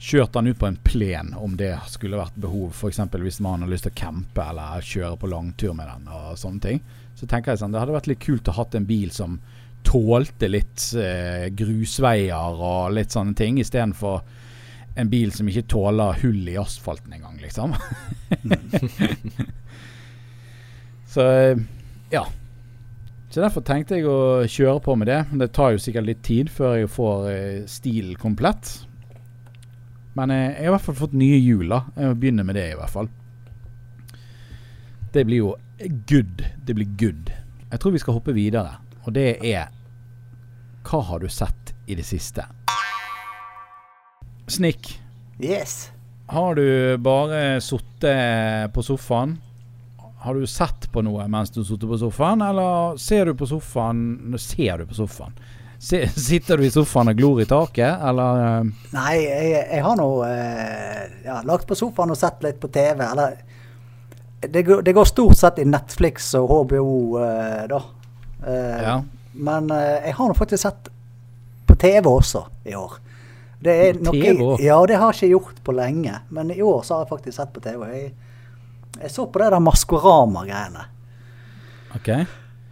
[0.00, 2.70] kjørt den ut på en plen om det skulle vært behov.
[2.72, 3.02] F.eks.
[3.20, 6.08] hvis man har lyst til å campe eller kjøre på langtur med den.
[6.08, 6.80] og sånne ting.
[7.14, 9.40] Så tenker jeg sånn, Det hadde vært litt kult å ha en bil som
[9.84, 14.22] tålte litt eh, grusveier og litt sånne ting, istedenfor
[15.00, 17.74] en bil som ikke tåler hull i asfalten engang, liksom.
[21.10, 21.56] Så eh,
[22.10, 22.26] ja.
[23.30, 25.20] Så Derfor tenkte jeg å kjøre på med det.
[25.38, 28.72] Det tar jo sikkert litt tid før jeg får stilen stil komplett.
[30.18, 31.70] Men eh, jeg har i hvert fall fått nye hjul.
[31.70, 33.10] Jeg må begynne med det, i hvert fall.
[35.14, 35.52] Det blir jo
[36.10, 36.42] good.
[36.66, 37.30] Det blir good.
[37.70, 38.78] Jeg tror vi skal hoppe videre.
[39.06, 39.70] Og det er
[40.86, 42.46] Hva har du sett i det siste?
[44.50, 45.00] Snick.
[45.40, 45.90] Yes.
[46.30, 49.38] Har du bare sittet på sofaen?
[50.20, 54.36] Har du sett på noe mens du sitter på sofaen, eller ser du på sofaen
[54.38, 55.32] Ser du på sofaen?
[55.80, 58.42] Sitter du i sofaen og glor i taket, eller?
[58.44, 58.88] Eh?
[58.92, 63.00] Nei, jeg, jeg har nå eh, ja, lagt på sofaen og sett litt på TV.
[63.00, 63.38] Eller
[64.44, 66.90] det, det går stort sett i Netflix og HBO,
[67.24, 67.80] eh, da.
[68.44, 68.98] Ja.
[69.32, 70.92] Men jeg har nå faktisk sett
[71.66, 73.00] på TV også i år.
[73.60, 74.44] Det er noe, TV?
[74.64, 76.20] Ja, det har jeg ikke gjort på lenge.
[76.32, 77.84] Men i år så har jeg faktisk sett på TV.
[77.92, 78.12] Jeg,
[79.02, 80.86] jeg så på det der Maskorama-greiene.
[81.98, 82.08] Ok.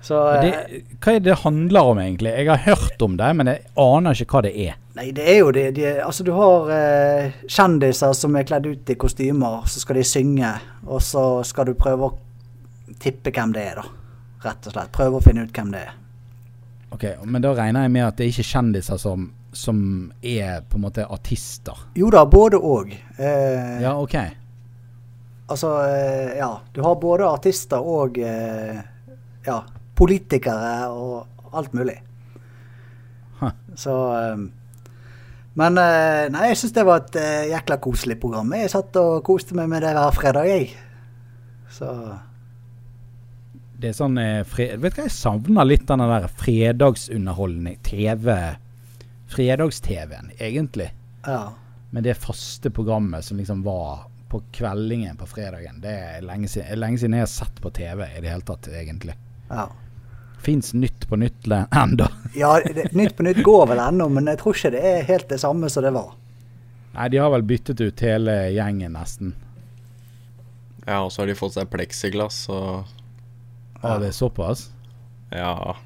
[0.01, 2.31] Så, det, eh, hva er det det handler om, egentlig?
[2.31, 4.79] Jeg har hørt om det, men jeg aner ikke hva det er.
[4.97, 5.67] Nei, det er jo det.
[5.77, 10.07] De, altså, du har eh, kjendiser som er kledd ut i kostymer, så skal de
[10.07, 10.53] synge.
[10.87, 13.87] Og så skal du prøve å tippe hvem det er, da.
[14.47, 14.95] Rett og slett.
[14.95, 15.97] Prøve å finne ut hvem det er.
[16.95, 19.79] Ok, Men da regner jeg med at det er ikke kjendiser som, som
[20.23, 21.79] er på en måte artister?
[21.99, 22.93] Jo da, både òg.
[23.19, 24.15] Eh, ja, ok.
[25.49, 26.53] Altså, eh, ja.
[26.73, 28.79] Du har både artister og eh,
[29.47, 29.59] ja,
[29.99, 31.97] politikere og alt mulig.
[33.41, 33.55] Huh.
[33.79, 33.95] Så
[34.35, 34.49] um,
[35.59, 38.55] Men uh, nei, jeg syns det var et uh, jækla koselig program.
[38.55, 40.71] Jeg satt og koste meg med det hver fredag, jeg.
[41.75, 41.91] Så
[43.79, 44.19] Det er sånn
[44.51, 47.79] fred, Vet du hva, jeg savner litt den der fredagsunderholdning.
[47.87, 48.31] TV.
[49.29, 50.91] Fredags-TV-en, egentlig.
[51.27, 51.53] Ja.
[51.91, 55.81] Men det faste programmet som liksom var på kveldingen på fredagen.
[55.81, 58.69] Det er lenge siden, lenge siden jeg har sett på TV i det hele tatt,
[58.69, 59.15] egentlig.
[59.49, 59.69] Ja.
[60.45, 62.07] Fins Nytt på Nytt ennå?
[62.37, 65.29] ja, det, Nytt på Nytt går vel ennå, men jeg tror ikke det er helt
[65.33, 66.13] det samme som det var.
[66.95, 69.35] Nei, de har vel byttet ut hele gjengen, nesten.
[70.87, 72.89] Ja, og så har de fått seg pleksiglass og
[73.83, 74.69] Ja, det er såpass?
[75.31, 75.77] Ja.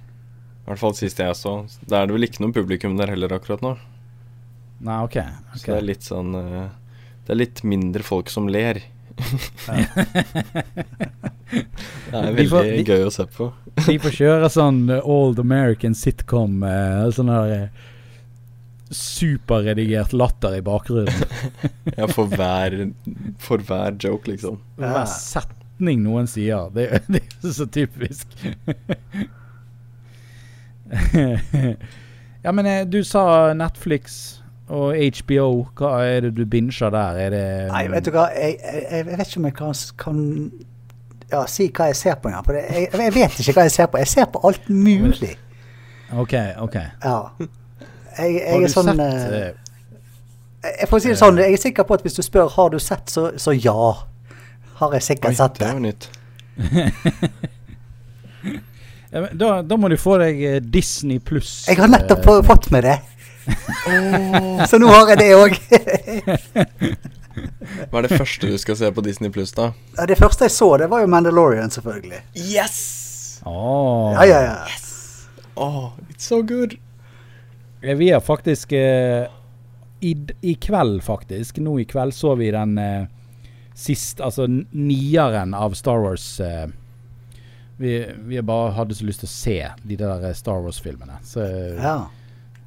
[0.63, 1.57] I hvert fall sist jeg så.
[1.91, 3.75] Da er det vel ikke noe publikum der heller akkurat nå.
[4.83, 5.17] Nei, ok.
[5.19, 5.59] okay.
[5.59, 6.67] Så det er litt sånn uh,
[7.27, 8.81] Det er litt mindre folk som ler.
[11.53, 13.51] det er veldig får, vi, gøy å se på.
[13.89, 17.71] vi får kjøre sånn uh, Old American sitcom, uh, sånn der
[18.93, 21.27] superredigert latter i bakgrunnen.
[21.99, 22.93] ja, for hver,
[23.41, 24.61] for hver joke, liksom.
[24.79, 26.69] Hver setning noen sier.
[26.75, 28.37] Det, det er så typisk.
[32.45, 34.39] Ja, men du sa Netflix.
[34.73, 37.19] Og HBO, hva er det du binger der?
[37.21, 40.21] Er det Nei, vet du hva, jeg, jeg, jeg vet ikke om jeg kan, kan
[41.33, 42.47] ja, si hva jeg ser på engang.
[42.47, 44.01] For jeg, jeg, vet ikke hva jeg ser på.
[44.01, 45.35] Jeg ser på alt mulig.
[46.13, 46.79] OK, OK.
[47.05, 47.19] Ja.
[48.19, 49.53] Jeg, jeg er sånn sett, uh,
[50.81, 52.79] Jeg får si det sånn, jeg er sikker på at hvis du spør har du
[52.83, 53.93] sett, så, så ja.
[54.81, 55.95] Har jeg sikkert Oi, sett det.
[56.63, 58.61] Det
[59.13, 61.67] da, da, må du få deg Disney pluss.
[61.69, 62.99] Jeg har nettopp fått med det.
[63.87, 64.65] Oh.
[64.71, 65.59] Så nå har jeg det òg.
[67.33, 69.71] Hva er det første du skal se på Disney Pluss, da?
[69.97, 72.21] Ja, det første jeg så, det var jo Mandalorian, selvfølgelig.
[72.37, 72.81] Yes!
[73.49, 74.13] Oh.
[74.13, 74.57] Ja, ja, ja.
[74.69, 74.91] Yes.
[75.57, 76.77] Oh, it's so good.
[77.83, 79.27] Vi har faktisk uh,
[80.01, 83.09] i, i, kveld, faktisk, nå i kveld så vi den uh,
[83.75, 86.27] siste, altså nieren av Star Wars.
[86.41, 86.69] Eh,
[87.77, 87.95] vi,
[88.29, 91.21] vi bare hadde så lyst til å se de der Star Wars-filmene.
[91.27, 91.47] Så
[91.79, 92.01] ja.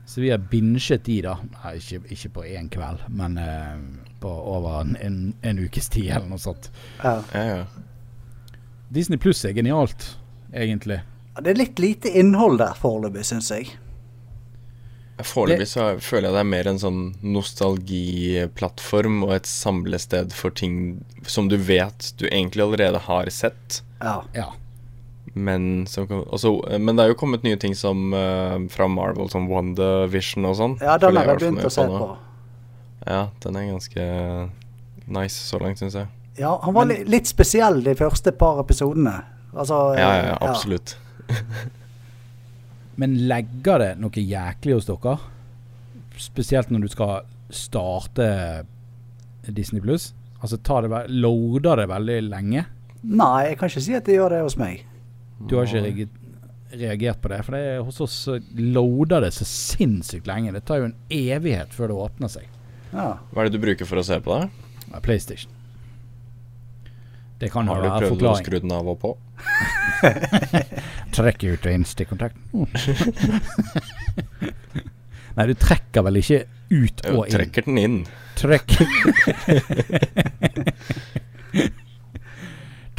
[0.06, 1.40] Så vi har binget de, da.
[1.64, 3.80] Nei, ikke, ikke, på én kveld, men uh,
[4.22, 6.70] på over en, en, en, ukes tid eller noe sånt.
[7.02, 7.24] Ja.
[7.34, 7.66] Ja, ja.
[8.94, 10.18] Disney pluss er genialt,
[10.54, 11.00] egentlig.
[11.42, 13.72] Det er litt lite innhold der foreløpig, syns jeg.
[15.26, 21.00] Foreløpig så føler jeg det er mer en sånn nostalgiplattform og et samlested for ting
[21.26, 23.82] som du vet du egentlig allerede har sett.
[24.04, 24.22] Ja.
[24.38, 24.52] Ja.
[25.34, 29.50] Men, som også, men det er jo kommet nye ting som uh, fra Marvel, som
[29.50, 30.76] WandaVision og sånn.
[30.84, 32.12] ja, den har jeg begynt å se på.
[33.06, 34.06] Ja, den er ganske
[35.06, 36.08] nice så langt, syns jeg.
[36.40, 39.18] Ja, han var men, litt spesiell de første par episodene.
[39.56, 40.98] Altså, Ja, ja, eh, ja, absolutt.
[43.00, 45.18] Men legger det noe jæklig hos dere?
[46.20, 48.28] Spesielt når du skal starte
[49.48, 50.14] Disney Pluss.
[50.42, 52.66] Altså tar det, ve- loader det veldig lenge?
[53.06, 54.86] Nei, jeg kan ikke si at det gjør det hos meg.
[55.40, 56.14] Du har ikke reagert,
[56.76, 57.40] reagert på det?
[57.48, 58.18] For det hos oss
[58.56, 60.54] loader det så sinnssykt lenge.
[60.56, 62.46] Det tar jo en evighet før det åpner seg.
[62.94, 63.10] Ja.
[63.32, 64.46] Hva er det du bruker for å se på det?
[64.92, 65.52] Ja, PlayStation.
[67.40, 69.10] Det kan jo Har du være prøvd å skru den av og på?
[71.16, 72.44] trekker ut og inn stikkontakten.
[75.36, 76.40] Nei, du trekker vel ikke
[76.72, 77.34] ut og inn?
[77.36, 77.98] trekker den inn.
[78.40, 78.70] Trekk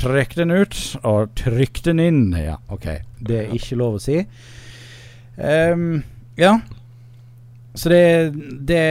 [0.07, 2.25] Trekk den ut, og trykk den inn.
[2.39, 2.87] Ja, OK.
[3.19, 4.21] Det er ikke lov å si.
[5.37, 6.03] Um,
[6.39, 6.57] ja.
[7.77, 8.03] Så det,
[8.69, 8.83] det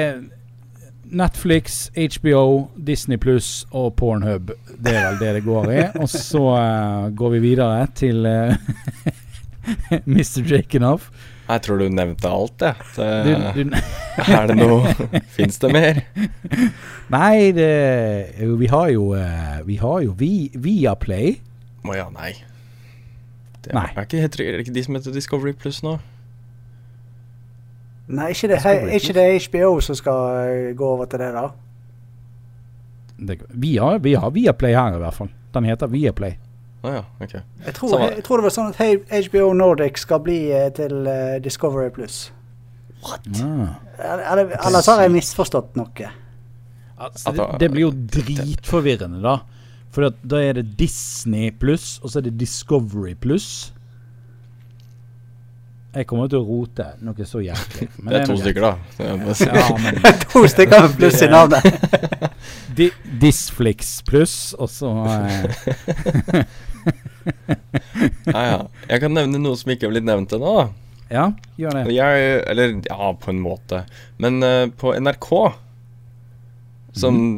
[1.15, 4.51] Netflix, HBO, Disney Pluss og Pornhub.
[4.77, 5.79] Det er vel det det går i.
[6.01, 8.57] Og så uh, går vi videre til uh,
[10.05, 10.43] Mr.
[10.51, 11.09] Jakenoff.
[11.45, 12.75] Jeg tror du nevnte alt, jeg.
[12.97, 13.75] Du, du,
[14.37, 14.93] er det noe
[15.35, 16.01] Fins det mer?
[17.13, 17.69] nei, det
[18.57, 21.35] Vi har jo eh, Vi har jo vi, Viaplay.
[21.85, 22.33] Å ja, nei.
[23.65, 23.87] Det Nei.
[23.93, 25.99] Er ikke, heter, er det ikke de som heter Discovery Pluss nå?
[28.05, 31.47] Nei, ikke det, er ikke det HBO som skal eh, gå over til det, da?
[33.15, 35.31] Det, vi, har, vi har Viaplay her, i hvert fall.
[35.55, 36.35] Den heter Viaplay.
[36.93, 37.33] Ja, ok.
[37.65, 38.09] Jeg tror, Samme.
[38.15, 42.31] jeg tror det var sånn at HBO Nordic skal bli eh, til eh, Discovery Pluss.
[43.05, 43.75] Ah.
[43.99, 46.09] Eller, eller- ellers har jeg misforstått noe.
[46.97, 49.39] Altså, det, det blir jo dritforvirrende, da.
[49.95, 53.71] For da er det Disney pluss, og så er det Discovery pluss.
[55.95, 57.87] Jeg kommer til å rote noe så jævlig.
[58.03, 58.73] Det er to stykker, da.
[58.99, 61.67] Ja, men to stykker med pluss i navnet.
[62.77, 62.89] Di
[63.21, 65.45] Disflix pluss, og så eh,
[68.27, 68.57] Ja, ja.
[68.89, 70.55] Jeg kan nevne noe som ikke er blitt nevnt ennå.
[70.59, 70.65] da.
[71.15, 71.29] Ja,
[71.61, 71.85] gjør det.
[71.95, 73.85] Jeg, eller ja, på en måte.
[74.19, 75.29] Men uh, på NRK
[76.97, 77.35] Som mm.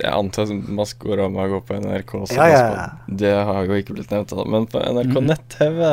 [0.00, 2.16] jeg antar Maskorama går på NRK.
[2.24, 2.88] så Ja, ja, ja.
[3.22, 4.48] Det har jo ikke blitt nevnt, da.
[4.48, 5.30] Men på NRK mm.
[5.30, 5.86] nett-TV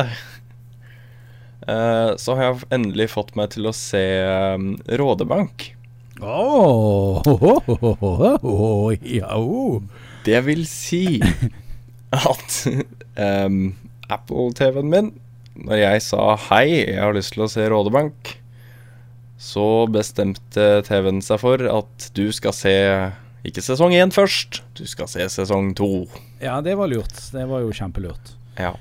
[1.68, 4.04] så har jeg endelig fått meg til å se
[4.56, 5.74] um, Rådebank.
[6.24, 9.84] Oh, oh, oh, oh, ja, oh.
[10.26, 11.20] Det vil si
[12.32, 12.56] at
[13.20, 13.76] um,
[14.10, 15.12] Apple-TV-en min
[15.68, 18.34] Når jeg sa hei, jeg har lyst til å se Rådebank,
[19.38, 22.76] så bestemte TV-en seg for at du skal se
[23.48, 26.08] ikke sesong én først, du skal se sesong to.
[26.42, 27.16] Ja, det var lurt.
[27.32, 28.34] Det var jo kjempelurt.
[28.58, 28.74] Ja.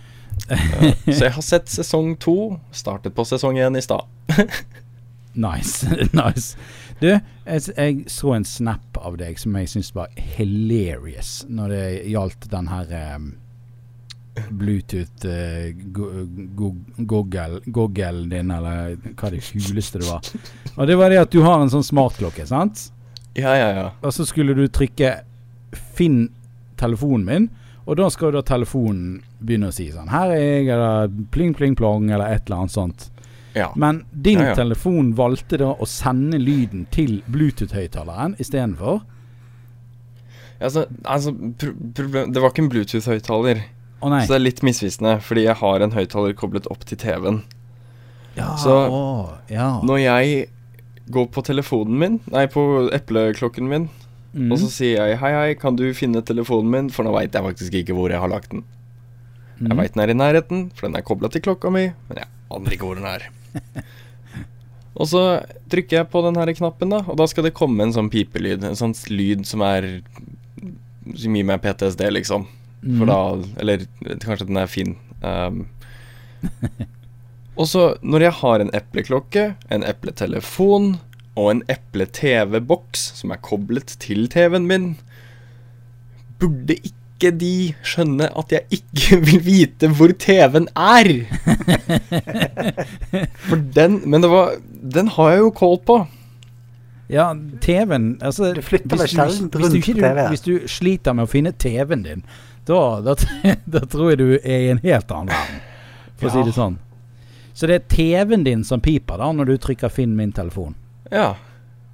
[0.48, 4.06] Eh, så jeg har sett sesong to, startet på sesong én i stad.
[5.36, 5.86] Nice.
[6.12, 6.56] nice.
[7.00, 7.10] Du,
[7.44, 12.46] jeg, jeg så en snap av deg som jeg syns var hilarious når det gjaldt
[12.48, 13.26] den her um,
[14.48, 16.08] Bluetooth uh, go,
[16.56, 20.24] go, Google, Google din, eller hva det huleste det var.
[20.76, 22.88] Og det var det at du har en sånn smartklokke, sant?
[23.36, 23.86] Ja, ja, ja.
[24.00, 25.18] Og så skulle du trykke
[25.96, 26.30] 'finn
[26.80, 27.48] telefonen min',
[27.86, 31.76] og da skal da telefonen begynne å si sånn 'Her er jeg', eller 'pling, pling,
[31.76, 33.10] plong', eller et eller annet sånt.
[33.54, 33.72] ja.
[33.76, 34.54] Men din Ja, ja.
[34.54, 39.02] telefon valgte da å sende lyden til Bluetooth-høyttaleren istedenfor.
[40.60, 43.60] Altså, altså Det var ikke en Bluetooth-høyttaler,
[44.02, 44.20] nei.
[44.24, 47.42] så det er litt misvisende, fordi jeg har en høyttaler koblet opp til TV-en.
[48.36, 49.80] Ja, så- å, ja.
[49.82, 50.48] Når jeg
[51.10, 53.88] går på telefonen min, nei, på epleklokken min,
[54.36, 54.50] Mm.
[54.52, 57.42] og så sier jeg hei, hei, kan du finne telefonen min, for nå veit jeg
[57.46, 58.64] faktisk ikke hvor jeg har lagt den.
[59.56, 59.78] Jeg Mm.
[59.80, 62.70] veit den er i nærheten, for den er kobla til klokka mi, men jeg aner
[62.76, 63.24] ikke hvor den er.
[65.00, 65.22] og så
[65.72, 68.62] trykker jeg på den her knappen, da, og da skal det komme en sånn pipelyd.
[68.64, 70.02] En sånn lyd som er
[71.14, 72.48] Som gir meg PTSD, liksom.
[72.82, 72.98] Mm.
[72.98, 73.18] For da
[73.62, 73.84] Eller
[74.18, 74.96] kanskje den er fin.
[75.22, 75.68] Um,
[77.56, 80.96] og så, når jeg har en epleklokke, en epletelefon
[81.36, 84.86] og en eple-TV-boks som er koblet til TV-en min,
[86.40, 91.12] burde ikke de skjønne at jeg ikke vil vite hvor TV-en er?
[93.48, 94.56] For den Men det var
[94.96, 95.96] Den har jeg jo kål på.
[97.12, 97.30] Ja,
[97.60, 100.00] TV-en altså, Du flytter deg sjelden rundt TV.
[100.00, 100.22] Du.
[100.32, 102.24] Hvis du sliter med å finne TV-en din,
[102.66, 103.14] da, da,
[103.76, 105.60] da tror jeg du er i en helt annen verden,
[106.16, 106.80] for å si det sånn.
[107.56, 110.74] Så det er TV-en din som piper da når du trykker 'finn min telefon'?
[111.12, 111.34] Ja.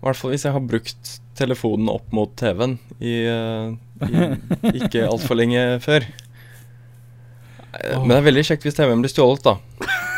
[0.02, 5.06] I hvert fall hvis jeg har brukt telefonen opp mot TV-en i, uh, i ikke
[5.06, 6.06] altfor lenge før.
[7.72, 8.02] Oh.
[8.02, 9.56] Men det er veldig kjekt hvis TV-en blir stjålet, da.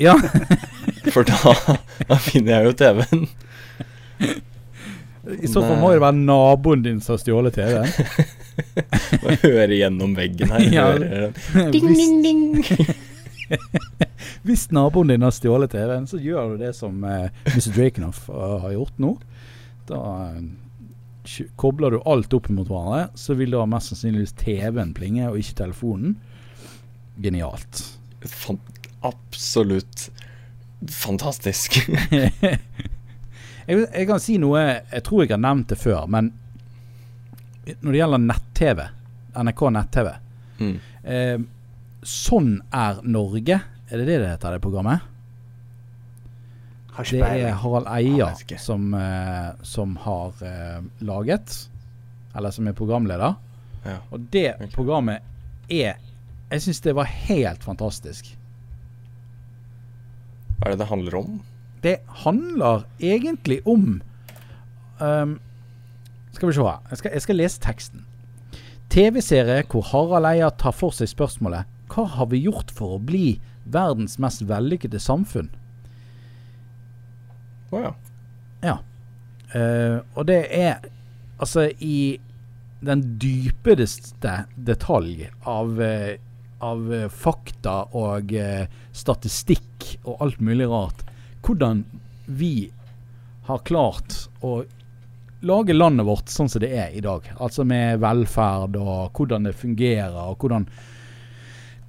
[0.00, 0.14] Ja.
[1.12, 1.52] For da,
[2.08, 3.26] da finner jeg jo TV-en.
[5.40, 7.90] I så fall må det være naboen din som har stjålet TV-en.
[9.20, 10.64] Må høre gjennom veggen her.
[10.72, 10.86] Ja.
[11.72, 12.96] Ding, ding, ding.
[14.46, 17.70] Hvis naboen din har stjålet TV-en, så gjør du det som uh, Mr.
[17.74, 19.14] Drakenhoff uh, har gjort nå.
[19.90, 25.28] Da uh, kobler du alt opp mot hverandre, så vil da mest sannsynligvis TV-en plinge,
[25.28, 26.16] og ikke telefonen.
[27.20, 27.84] Genialt.
[28.24, 28.60] Fan
[29.00, 30.10] absolutt
[30.92, 31.78] fantastisk.
[33.66, 36.32] jeg, jeg, kan si noe Jeg tror jeg har nevnt det før, men
[37.80, 38.80] når det gjelder nett-TV,
[39.36, 40.08] NRK nett-TV
[40.58, 40.76] mm.
[41.04, 41.42] eh,
[42.06, 43.60] Sånn er Norge.
[43.90, 45.06] Er det det det heter, det programmet?
[47.00, 51.68] Det er Harald Eia som, eh, som, har eh, laget,
[52.34, 53.36] eller som er programleder.
[53.84, 53.98] Ja.
[54.10, 55.22] Og det programmet
[55.70, 55.96] er
[56.50, 58.32] Jeg syns det var helt fantastisk.
[60.58, 61.36] Hva er det det handler om?
[61.80, 64.02] Det handler egentlig om
[64.98, 65.38] um,
[66.32, 66.82] Skal vi se her.
[66.90, 68.06] Jeg skal, jeg skal lese teksten.
[68.90, 73.40] TV-serie hvor Harald Eia tar for seg spørsmålet Hva har vi gjort for å bli
[73.64, 75.50] verdens mest vellykkede samfunn?
[77.70, 77.92] Å oh, ja.
[78.64, 78.78] Ja.
[79.50, 80.82] Uh, og det er
[81.40, 82.20] altså i
[82.80, 86.14] den dypeste detalj av uh,
[86.60, 91.04] av eh, fakta og uh, statistikk og alt mulig rart.
[91.44, 91.84] Hvordan
[92.26, 92.70] vi
[93.48, 94.60] har klart å
[95.40, 97.24] lage landet vårt sånn som det er i dag.
[97.40, 100.68] Altså med velferd og hvordan det fungerer, og hvordan,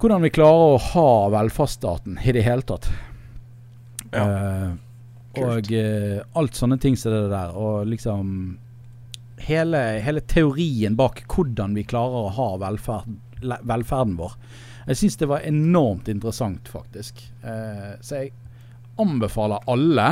[0.02, 2.88] hvordan vi klarer å ha velferdsstaten i det hele tatt.
[4.10, 4.24] Ja.
[4.26, 4.72] Uh,
[5.38, 7.54] og uh, alt sånne ting som det der.
[7.54, 8.32] Og liksom
[9.46, 13.14] hele, hele teorien bak hvordan vi klarer å ha velferd,
[13.62, 14.34] velferden vår.
[14.90, 17.22] Jeg syns det var enormt interessant, faktisk.
[17.46, 18.34] Uh, så jeg
[19.00, 20.08] anbefaler alle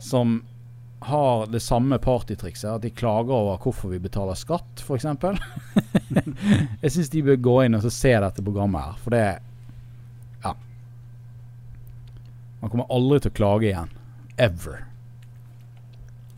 [0.00, 0.40] som
[1.00, 5.06] har det samme partytrikset, at de klager over hvorfor vi betaler skatt, f.eks.
[6.82, 9.24] jeg syns de bør gå inn og se dette programmet her, for det
[10.44, 10.52] Ja.
[12.60, 13.96] Man kommer aldri til å klage igjen.
[14.36, 14.84] Ever.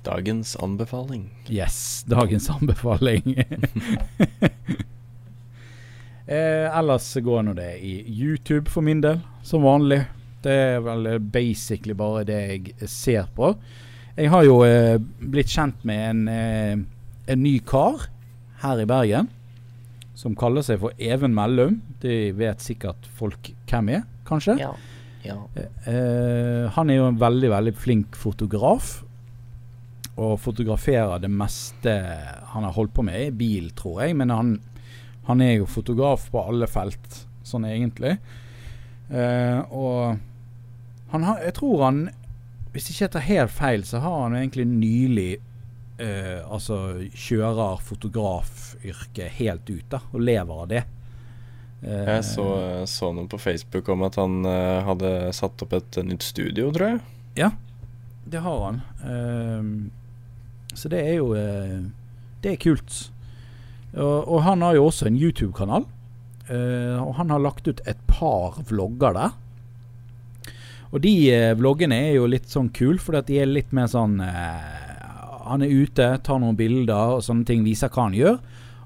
[0.06, 1.28] Dagens anbefaling.
[1.50, 3.36] Yes, dagens anbefaling.
[6.32, 10.04] Eh, ellers går nå det i YouTube for min del, som vanlig.
[10.40, 13.50] Det er vel basically bare det jeg ser på.
[14.16, 16.74] Jeg har jo eh, blitt kjent med en, eh,
[17.32, 18.08] en, ny kar
[18.62, 19.30] her i Bergen.
[20.14, 21.80] Som kaller seg for Even Mellum.
[22.02, 24.58] De vet sikkert folk hvem er, kanskje?
[24.60, 24.74] Ja.
[25.24, 25.38] ja.
[25.56, 28.98] Eh, eh, han er jo en veldig, veldig flink fotograf.
[30.12, 31.96] Og fotograferer det meste
[32.52, 34.18] han har holdt på med, i bil, tror jeg.
[34.20, 34.52] Men han
[35.28, 38.16] han er jo fotograf på alle felt, sånn egentlig.
[39.12, 41.98] Uh, og han har Jeg tror han
[42.72, 45.30] Hvis jeg ikke tar helt feil, så har han egentlig nylig
[46.00, 50.82] eh, altså kjører fotografyrket helt ut, da, og lever av det.
[51.82, 52.46] Eh, jeg så,
[52.88, 54.40] så, noe på Facebook om at han
[54.88, 57.02] hadde satt opp et nytt studio, tror jeg.
[57.42, 57.52] Ja,
[58.32, 58.82] det har han.
[60.72, 63.10] så det er jo Det er kult.
[63.92, 65.84] Og, og han har jo også en YouTube-kanal.
[66.50, 69.36] Uh, og han har lagt ut et par vlogger der.
[70.92, 74.18] Og de uh, vloggene er jo litt sånn kule, at de er litt mer sånn
[74.20, 78.38] uh, Han er ute, tar noen bilder og sånne ting, viser hva han gjør.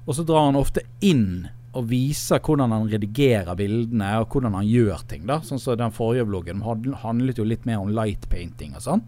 [0.07, 1.47] Og så drar han ofte inn
[1.77, 5.27] og viser hvordan han redigerer bildene, og hvordan han gjør ting.
[5.29, 6.63] da Sånn som den forrige vloggen
[7.03, 9.03] handlet jo litt mer om light painting og sånn.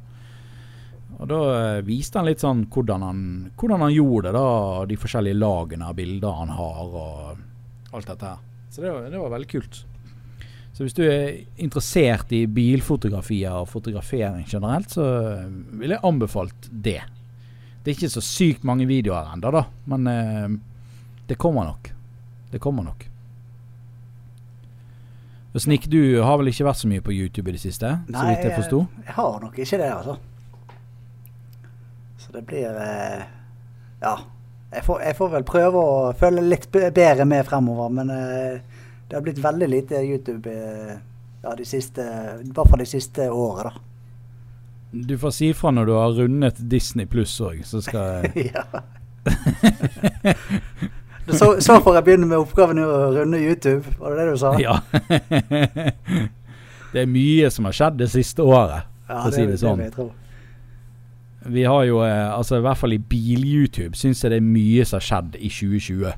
[1.19, 3.21] Og Da eh, viste han litt sånn hvordan han,
[3.59, 8.29] hvordan han gjorde det, da, de forskjellige lagene av bilder han har, og alt dette
[8.29, 8.43] her.
[8.69, 9.81] Så det var, det var, veldig kult.
[10.79, 15.03] Så hvis du er interessert i bilfotografier og fotografering generelt, så
[15.75, 17.01] ville jeg anbefalt det.
[17.83, 20.55] Det er ikke så sykt mange videoer ennå, da, men eh,
[21.27, 21.91] det kommer nok.
[22.53, 23.03] Det kommer nok.
[25.59, 27.91] Snik, du har vel ikke vært så mye på YouTube i det siste?
[28.07, 28.81] Nei, så vidt jeg forsto?
[29.03, 30.15] Jeg har nok ikke det, altså.
[32.23, 33.27] Så det blir eh,
[33.99, 34.15] Ja.
[34.71, 38.78] Jeg får, jeg får, vel prøve å følge litt bedre med fremover, men eh,
[39.09, 40.97] det har blitt veldig lite YouTube eh,
[41.43, 42.03] ja, de siste,
[42.43, 43.85] i hvert fall de siste året, da.
[44.91, 48.63] Du får si fra når du har rundet Disney pluss òg, så skal jeg Ja.
[51.27, 52.87] så, så får jeg begynne med oppgaven å
[53.17, 54.53] runde YouTube, var det det du sa?
[54.61, 54.79] Ja.
[56.93, 59.81] det er mye som har skjedd det siste året, Ja, for å si det sånn.
[59.81, 60.09] Det jeg tro.
[61.49, 64.85] Vi har jo, eh, altså i hvert fall i bil-YouTube, syns jeg det er mye
[64.85, 66.17] som har skjedd i 2020.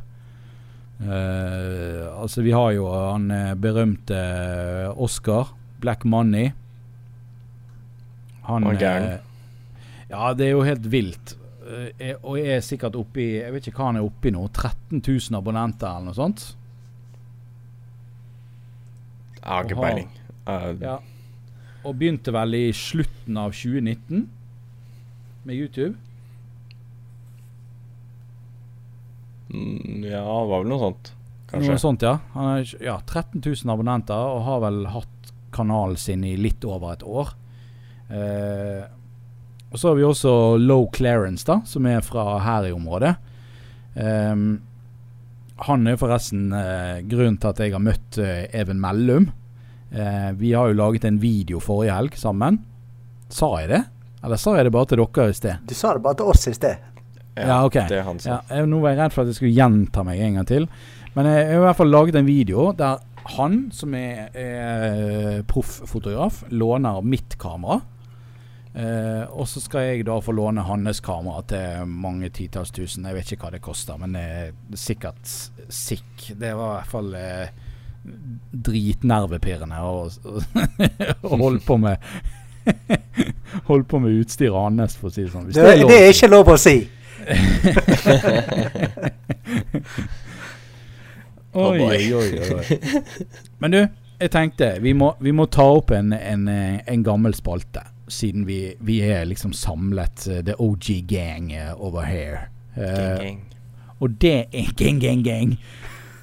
[1.02, 5.49] Eh, altså vi har jo han eh, berømte eh, Oscar,
[5.82, 6.52] Black Money.
[8.45, 9.20] Han er gæren.
[10.12, 11.38] Ja, det er jo helt vilt.
[11.62, 14.32] Uh, er- og er sikkert oppe i Jeg vet ikke hva han er oppe i
[14.34, 14.41] nå.
[14.49, 16.41] 13 000 abonnenter eller noe sånt.
[19.45, 20.10] Har ikke peiling.
[20.49, 20.74] Uh.
[20.82, 20.97] Ja.
[21.88, 24.26] Og begynte vel i slutten av 2019
[25.45, 25.95] med YouTube.
[25.95, 26.08] mm,
[29.52, 31.12] ja, det var vel noe sånt.
[31.52, 32.16] Noe sånt, ja.
[32.36, 36.93] Han er ja, 13 000 abonnenter og har vel hatt kanalen sin i litt over
[36.95, 37.34] et år.
[38.12, 38.84] Eh,
[39.72, 43.14] og så har vi også Low Clarence, da, som er fra her i området.
[43.99, 44.36] Eh,
[45.68, 49.30] han er forresten eh, grunnen til at jeg har møtt eh, Even Mellum.
[49.91, 52.62] Eh, vi har jo laget en video forrige helg sammen.
[53.32, 53.84] Sa jeg det?
[54.24, 55.68] Eller sa jeg det bare til dere i sted?
[55.68, 56.90] Du sa det bare til oss i sted.
[57.36, 57.77] Ja, ok.
[57.89, 58.29] Det han sa.
[58.34, 60.67] Ja, jeg, nå var jeg redd for at jeg skulle gjenta meg en gang til.
[61.15, 63.01] Men jeg har i hvert fall laget en video der
[63.38, 67.82] han, som er, er profffotograf, låner mitt kamera.
[68.71, 73.05] Eh, og så skal jeg da få låne hans kamera til mange titalls tusen.
[73.07, 75.34] Jeg vet ikke hva det koster, men det er sikkert
[75.71, 76.32] sick.
[76.32, 77.51] Det var i hvert fall eh,
[78.69, 80.07] dritnervepirrende å
[81.36, 81.97] holde på med
[83.67, 85.47] Holde på med utstyret hans, for å si det sånn.
[85.49, 86.75] Hvis Det, lov det er ikke lov å si.
[91.53, 92.65] Oi, oi, oi, oi.
[93.59, 93.80] Men du,
[94.22, 97.84] jeg tenkte vi må, vi må ta opp en, en, en gammel spalte.
[98.11, 102.39] Siden vi, vi er liksom samlet eh, the OG gang eh, over here.
[102.76, 103.39] Uh, Gang, gang.
[103.99, 105.55] og det er gang, gang, gang.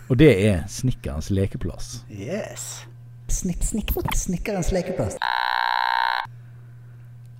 [0.08, 1.98] Og det er Snikkerens lekeplass.
[2.08, 2.86] Yes.
[3.28, 5.18] Snik, snik, snikkerens lekeplass.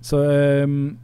[0.05, 0.97] Så ehm,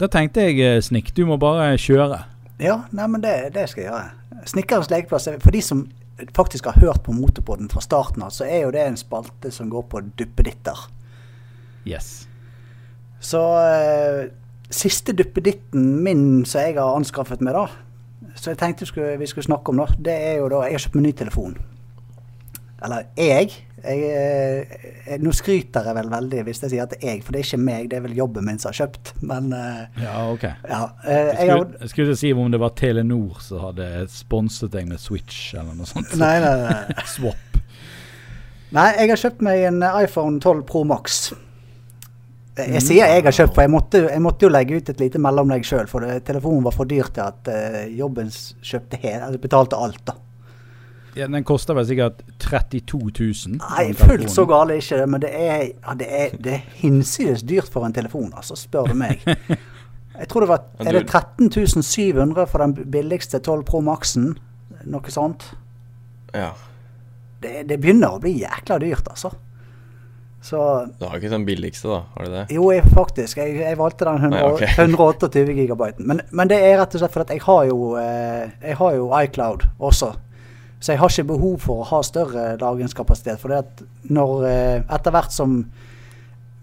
[0.00, 2.22] da tenkte jeg, eh, Snikk, du må bare kjøre.
[2.60, 4.44] Ja, nei, men det, det skal jeg gjøre.
[4.48, 5.84] Snikkerens lekeplass, for de som
[6.36, 9.70] faktisk har hørt på Motorpodden fra starten av, så er jo det en spalte som
[9.72, 10.86] går på duppeditter.
[11.88, 12.26] Yes.
[13.20, 14.30] Så eh,
[14.72, 17.66] siste duppeditten min som jeg har anskaffet meg, da,
[18.36, 20.76] så jeg tenkte vi skulle, vi skulle snakke om, da, det er jo da Jeg
[20.76, 21.56] har kjøpt meg ny telefon.
[22.80, 23.52] Eller jeg.
[23.84, 27.22] Jeg, eh, jeg nå skryter jeg vel veldig hvis jeg sier at det er jeg,
[27.26, 29.12] for det er ikke meg, det er vel jobben min som har kjøpt.
[29.26, 30.46] Men eh, Ja, ok.
[30.68, 30.80] ja.
[31.04, 35.00] eh, jeg skulle, jeg skulle si om det var Telenor som hadde sponset deg med
[35.02, 36.14] Switch eller noe sånt.
[36.20, 37.04] nei, nei, nei.
[37.14, 37.60] Swap.
[38.70, 41.22] Nei, jeg har kjøpt meg en iPhone 12 Pro Max.
[42.60, 45.00] Jeg jeg sier jeg har kjøpt, for jeg måtte, jeg måtte jo legge ut et
[45.00, 45.88] lite mellomlegg sjøl.
[45.90, 50.02] For det, telefonen var for dyr til at eh, jobben kjøpte hele, altså betalte alt.
[50.10, 50.16] da.
[51.18, 53.56] Ja, den koster vel sikkert 32 000.
[53.58, 56.78] Nei, fullt så gale er ikke det, men det er, ja, det er, det er
[56.82, 59.24] hinsides dyrt for en telefon, altså, spør du meg.
[60.20, 64.34] Jeg tror det var Er det 13 700 for den billigste 12 Pro Maxen?
[64.84, 65.46] Noe sånt.
[66.34, 66.50] Ja.
[67.40, 69.32] Det, det begynner å bli jækla dyrt, altså.
[70.42, 70.58] Så
[70.98, 72.00] Du har ikke den billigste, da?
[72.14, 72.44] Har du det?
[72.54, 73.40] Jo, jeg, faktisk.
[73.40, 74.72] Jeg, jeg valgte den 100, Nei, okay.
[74.86, 76.08] 128 gigabyten.
[76.08, 79.10] Men, men det er rett og slett fordi jeg har jo eh, Jeg har jo
[79.20, 80.14] iCloud også.
[80.80, 83.38] Så jeg har ikke behov for å ha større lagringskapasitet.
[83.42, 83.52] For
[84.08, 85.58] når eh, etter hvert som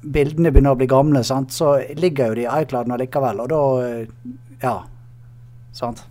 [0.02, 3.42] bildene begynner å bli gamle, sant, så ligger jo de i iClouden allikevel.
[3.46, 4.08] Og da eh,
[4.64, 4.76] Ja.
[5.78, 6.06] Sant.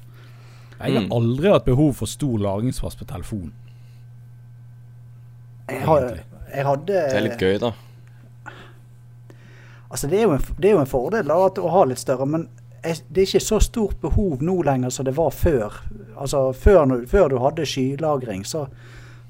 [0.79, 1.13] Jeg har Mm.
[1.17, 3.51] aldri hatt behov for stor lagringsplass på telefonen.
[5.69, 6.05] Jeg, har,
[6.55, 7.73] jeg hadde Det er litt gøy, da.
[9.91, 11.99] Altså, det er jo en, det er jo en fordel da, at, å ha litt
[11.99, 12.47] større, men
[12.83, 15.73] det er ikke så stort behov nå lenger som det var før.
[16.17, 18.67] Altså, før, før du hadde skylagring, så,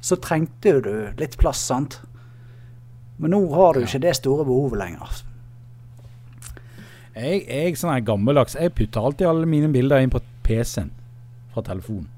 [0.01, 2.01] så trengte du litt plass, sant?
[3.19, 3.87] Men nå har du Ja.
[3.87, 5.23] ikke det store behovet lenger.
[7.17, 8.57] Jeg jeg sånn er gammeldags.
[8.61, 10.91] Jeg putter alltid alle mine bilder inn på PC-en
[11.55, 12.11] fra telefonen.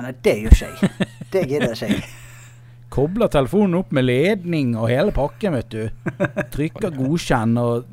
[0.00, 1.08] Nei, det gjør ikke jeg.
[1.34, 2.04] Det gidder ikke jeg.
[2.94, 6.14] Kobler telefonen opp med ledning og hele pakken, vet du.
[6.54, 7.84] Trykker godkjenn og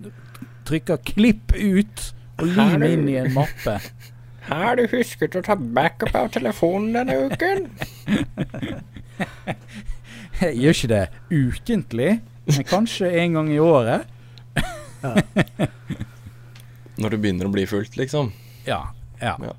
[0.68, 3.78] trykker 'klipp ut' og lim inn i en mappe.
[4.48, 7.66] Har du husket å ta backup av telefonen denne uken?
[10.40, 11.02] Jeg gjør ikke det
[11.34, 12.12] ukentlig,
[12.48, 14.08] men kanskje en gang i året.
[16.98, 18.32] Når det begynner å bli fullt, liksom.
[18.66, 18.80] Ja.
[19.22, 19.36] ja.
[19.44, 19.54] Ja.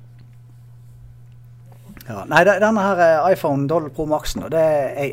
[2.09, 5.11] Ja, nei, denne her eh, iPhone 12 Pro Maxen, og det jeg,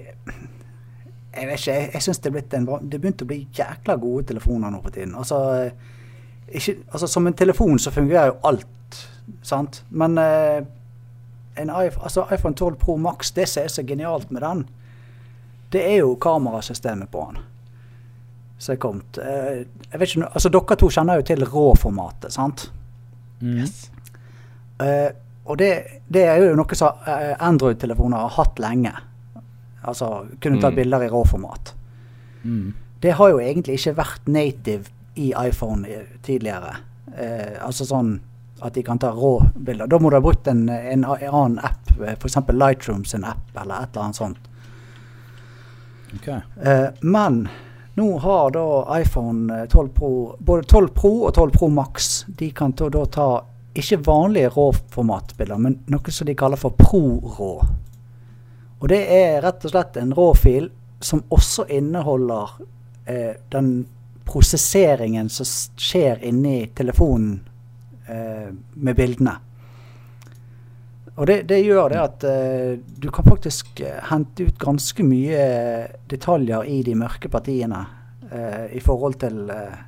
[1.37, 3.43] jeg vet ikke, jeg, jeg syns det, er blitt en bra- det begynte å bli
[3.59, 5.12] jækla gode telefoner nå på tiden.
[5.21, 5.43] Altså,
[6.55, 9.09] ikke, altså Som en telefon så fungerer jo alt,
[9.42, 9.82] sant?
[9.90, 10.62] Men eh,
[11.57, 14.66] en iPhone, altså iPhone 12 Pro Max, det som er så genialt med den,
[15.72, 17.42] det er jo kamerasystemet på den
[18.59, 19.18] som er kommet.
[19.18, 22.70] Eh, jeg vet ikke, altså Dere to kjenner jo til RAW-formatet, sant?
[23.42, 23.59] Mm.
[23.59, 23.90] Yes.
[24.80, 25.11] Eh,
[25.44, 25.68] og det,
[26.09, 28.94] det er jo noe som eh, Android-telefoner har hatt lenge.
[29.84, 30.76] Altså kunne ta Mm.
[30.78, 31.74] bilder i RAW-format.
[32.44, 32.72] Mm.
[33.03, 36.77] Det har jo egentlig ikke vært native i iPhone tidligere.
[37.17, 38.17] Eh, altså sånn
[38.61, 39.87] at de kan ta rå bilder.
[39.87, 42.39] Da må du ha brukt en, en, en annen app, f.eks.
[42.53, 44.51] Lightroom sin app, eller et eller annet sånt.
[46.17, 46.41] Okay.
[46.62, 47.49] Eh, men
[47.95, 48.67] nå har da
[49.01, 53.03] iPhone eh, 12 Pro Både 12 Pro og 12 Pro Max De kan ta, da
[53.07, 53.27] ta
[53.77, 57.51] ikke vanlige RAW-formatbilder, men noe som de kaller for pro-rå.
[58.81, 60.71] Og det er rett og slett en RAW-fil
[61.05, 62.55] som også inneholder
[63.05, 63.69] eh, den
[64.27, 65.47] prosesseringen som
[65.79, 67.41] skjer inni telefonen
[68.09, 69.37] eh, med bildene.
[71.16, 75.39] Og det, det gjør det at eh, du kan faktisk eh, hente ut ganske mye
[75.45, 77.87] eh, detaljer i de mørke partiene
[78.29, 79.79] eh, i forhold til eh,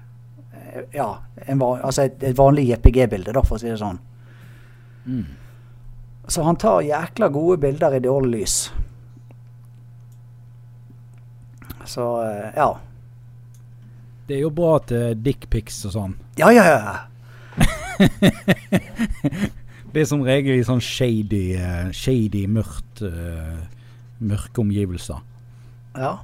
[0.94, 1.10] ja,
[1.44, 4.00] en altså et, et vanlig JPG-bilde, for å si det sånn.
[5.08, 5.24] Mm.
[6.28, 8.58] Så han tar jækla gode bilder i dårlig lys.
[11.88, 12.04] Så
[12.56, 12.68] ja.
[14.28, 16.14] Det er jo bra til dickpics og sånn.
[16.36, 16.96] Ja, ja, ja.
[19.88, 23.56] Det er som regel i sånn shady, eh, shady mørkt, eh,
[24.20, 25.22] mørke omgivelser.
[25.96, 26.18] Ja.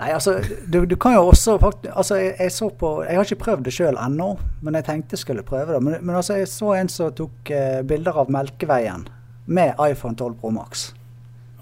[0.00, 3.26] Nei, altså, du, du kan jo også faktisk Altså, jeg, jeg så på Jeg har
[3.26, 4.30] ikke prøvd det sjøl ennå,
[4.64, 5.82] men jeg tenkte jeg skulle prøve det.
[5.86, 9.06] Men, men altså, jeg så en som tok eh, bilder av Melkeveien
[9.46, 10.88] med iPhone 12 Pro Max.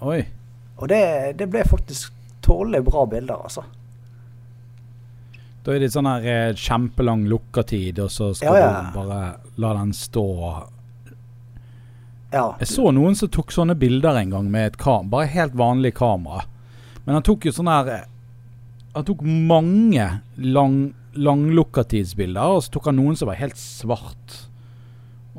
[0.01, 0.23] Oi.
[0.79, 1.03] Og det,
[1.39, 2.15] det ble faktisk
[2.45, 3.65] tålelig bra bilder, altså.
[5.65, 8.83] Da er det sånn her eh, kjempelang lukketid, og så skal Ja, ja.
[8.87, 9.21] du bare
[9.59, 10.25] la den stå.
[12.31, 12.45] Ja.
[12.61, 15.95] Jeg så noen som tok sånne bilder en gang med et kam bare helt vanlig
[15.97, 16.43] kamera.
[17.05, 18.05] Men han tok jo sånn her eh,
[18.93, 20.05] Han tok mange
[20.37, 20.77] lang,
[21.13, 24.37] langlukketidsbilder, og så tok han noen som var helt svart.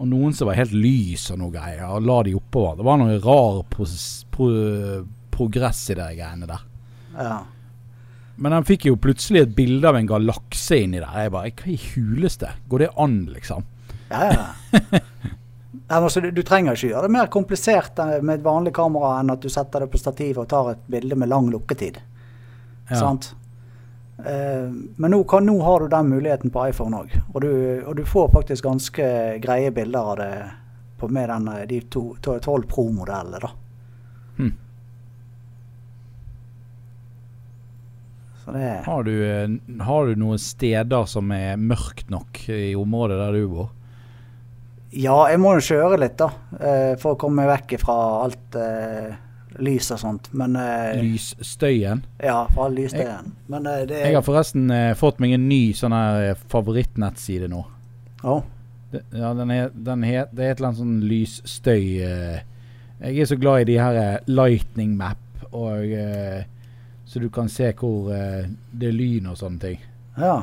[0.00, 2.78] Og noen som var helt lys og noe greier, og la de oppover.
[2.78, 3.86] Det var noe rar pro,
[5.34, 6.62] progress i de greiene der.
[7.18, 7.40] ja.
[8.41, 11.11] Men han fikk jo plutselig et bilde av en galakse inni der.
[11.26, 12.53] Jeg bare Hva i huleste?
[12.72, 13.66] Går det an, liksom?
[14.11, 14.47] Ja, ja.
[15.91, 19.16] Men altså, du, du trenger ikke gjøre det mer komplisert eh, med et vanlig kamera
[19.20, 21.99] enn at du setter det på stativet og tar et bilde med lang lukketid.
[22.91, 22.97] Ja.
[23.01, 23.32] Sant?
[24.22, 27.14] Eh, men nå, kan, nå har du den muligheten på iPhone òg.
[27.34, 29.07] Og, du- og du får faktisk ganske
[29.43, 30.30] greie bilder av det
[31.01, 33.41] på, med den, eh, de to, 12 Pro-modellene.
[33.43, 33.53] da.
[34.38, 34.53] Hm.
[38.30, 39.49] Så det er Har du, eh,
[39.84, 43.70] har du noen steder som er mørkt nok i området der du bor?
[44.91, 46.32] Ja, jeg må jo kjøre litt, da.
[46.59, 49.12] eh, for å komme meg vekk fra alt uh,
[49.62, 50.30] lys og sånt.
[50.34, 52.03] Men uh, Lysstøyen?
[52.18, 53.30] Ja, fra all lysstøyen.
[53.53, 57.62] Men uh, det Jeg har forresten fått meg en ny sånn her favorittnettside nå.
[58.26, 58.43] Oh.
[58.91, 61.84] Det, ja, den er, den het, det er et eller annet sånn lysstøy.
[62.01, 65.22] Jeg er så glad i de her lightning map,
[65.55, 65.95] og
[67.11, 69.80] så du kan se hvor eh, det er lyn og sånne ting.
[70.20, 70.36] ja.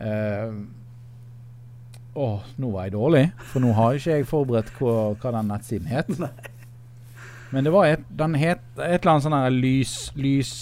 [0.00, 0.52] Eh,
[2.16, 2.26] Å,
[2.56, 6.08] nå var jeg dårlig, for nå har ikke jeg forberedt hva, hva den nettsiden het.
[7.52, 10.52] Men det var et, den het et eller annet sånn her lys, lys,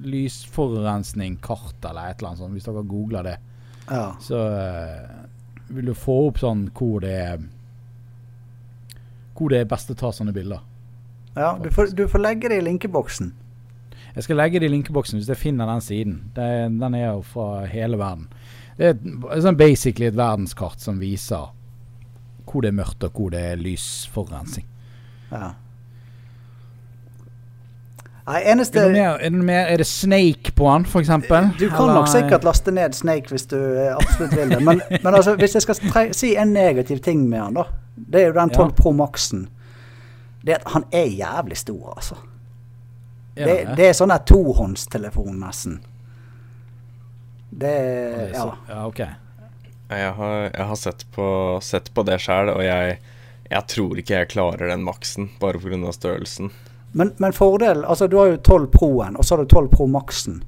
[0.00, 3.34] lysforurensning-kart eller et eller annet sånt, hvis dere googler det.
[3.90, 4.06] ja.
[4.24, 5.04] Så eh,
[5.76, 7.40] vil du få opp sånn hvor det er
[9.36, 10.60] Hvor det er best å ta sånne bilder.
[11.36, 13.34] ja du, får, du får legge det i linkeboksen.
[14.16, 16.16] Jeg skal legge det i linkeboksen hvis jeg finner den siden.
[16.36, 16.48] Det,
[16.80, 18.30] den er jo fra hele verden.
[18.78, 21.52] Det er sånn basically et verdenskart som viser
[22.46, 24.64] hvor det er mørkt og hvor det er lysforurensning.
[25.32, 25.52] Ja.
[28.26, 31.10] Nei, Er det, mer, er, det mer, er det Snake på den, f.eks.?
[31.60, 34.62] Du kan nok sikkert laste ned Snake hvis du eh, absolutt vil det.
[34.66, 37.68] Men, men altså, hvis jeg skal si en negativ ting med han, da.
[37.96, 38.72] Det er jo den 12 Ja.
[38.80, 39.44] Pro Max-en.
[40.46, 42.18] Det at han er jævlig stor, altså.
[43.36, 43.74] Det, det?
[43.76, 45.80] det er sånn der tohåndstelefon, nesten.
[47.50, 48.54] Det Ja.
[48.68, 48.98] ja, ok.
[49.88, 51.26] Jeg har, jeg har sett, på,
[51.62, 52.96] sett på det sjøl, og jeg,
[53.50, 55.92] jeg tror ikke jeg klarer den maksen, bare pga.
[55.94, 56.50] størrelsen.
[56.92, 59.86] Men, men fordelen Altså, du har jo 12 Pro-en, og så har du 12 Pro
[59.86, 60.42] Max-en.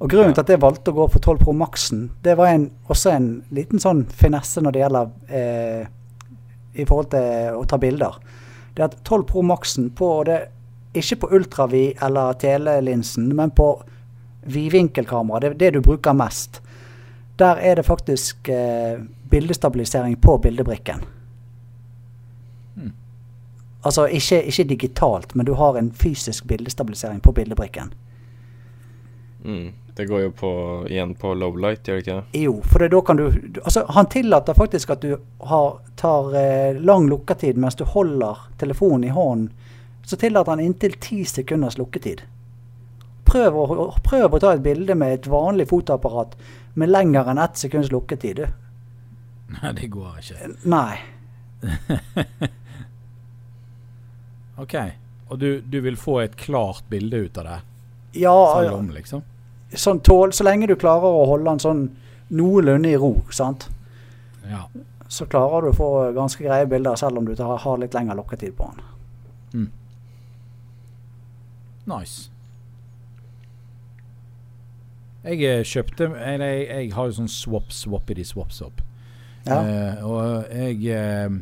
[0.00, 0.34] Og grunnen Ja.
[0.34, 3.28] til at jeg valgte å gå for 12 Pro Max-en, det var en, også en
[3.54, 5.86] liten sånn finesse når det gjelder eh,
[6.74, 8.18] I forhold til å ta bilder.
[8.74, 10.40] Det er at 12 Pro Max-en på det
[10.94, 13.82] Ikke på ultravid eller telelinsen, men på
[14.46, 16.60] vidvinkelkamera, det det du bruker mest.
[17.38, 21.00] Der er det faktisk eh, bildestabilisering på bildebrikken.
[22.76, 22.92] Mm.
[23.82, 27.92] Altså ikke, ikke digitalt, men du har en fysisk bildestabilisering på bildebrikken.
[29.44, 29.72] Mm.
[29.96, 30.50] Det går jo på,
[30.90, 32.40] igjen på low light, gjør det ikke det?
[32.42, 36.34] Jo, for det, da kan du du- Altså, han tillater faktisk at du har, tar
[36.34, 39.52] eh, lang lukketid mens du holder telefonen i hånden.
[40.04, 42.22] Så tillater han inntil ti sekunders lukketid.
[43.24, 43.66] Prøv å,
[44.04, 46.36] prøv å ta et bilde med et vanlig fotoapparat
[46.78, 48.36] med lenger enn ett sekunds lukketid.
[48.36, 48.46] du.
[49.54, 50.50] Nei, det går ikke.
[50.68, 50.96] Nei.
[54.62, 54.74] OK.
[55.30, 57.60] Og du, du vil få et klart bilde ut av det?
[58.20, 59.24] Ja, Selv om, liksom?
[59.74, 61.80] sånn tål, så lenge du klarer å holde den sånn
[62.34, 63.68] noenlunde i ro, sant?
[64.44, 64.66] Ja.
[65.08, 68.14] så klarer du å få ganske greie bilder selv om du tar, har litt lengre
[68.18, 68.84] lukketid på den.
[71.86, 72.30] Nice.
[75.24, 78.82] Jeg eh, kjøpte Jeg, jeg, jeg har jo sånn swap, swappity swap swap.
[79.44, 79.58] Ja.
[79.60, 81.34] Uh, og jeg uh,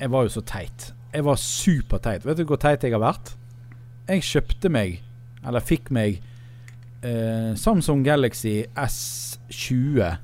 [0.00, 0.92] Jeg var jo så teit.
[1.14, 2.26] Jeg var superteit.
[2.26, 3.36] Vet du hvor teit jeg har vært?
[4.08, 5.02] Jeg kjøpte meg,
[5.46, 6.22] eller fikk meg,
[7.04, 10.16] uh, Samsung Galaxy S20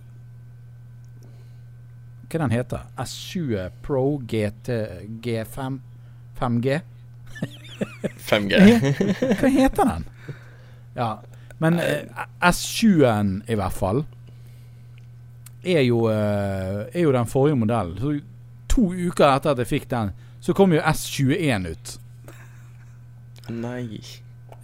[2.25, 4.79] Hva den heter S20 Pro GT
[5.23, 5.79] G5
[6.41, 6.81] 5G?
[8.29, 8.59] 5G.
[9.41, 10.05] Hva heter den?
[10.95, 11.11] Ja,
[11.63, 12.05] men eh,
[12.43, 14.05] S7-en i hvert fall
[15.65, 17.97] er jo, eh, er jo den forrige modellen.
[18.01, 18.19] Så
[18.71, 20.13] to uker etter at jeg fikk den,
[20.45, 21.95] så kom jo S21 ut.
[23.55, 24.01] Nei.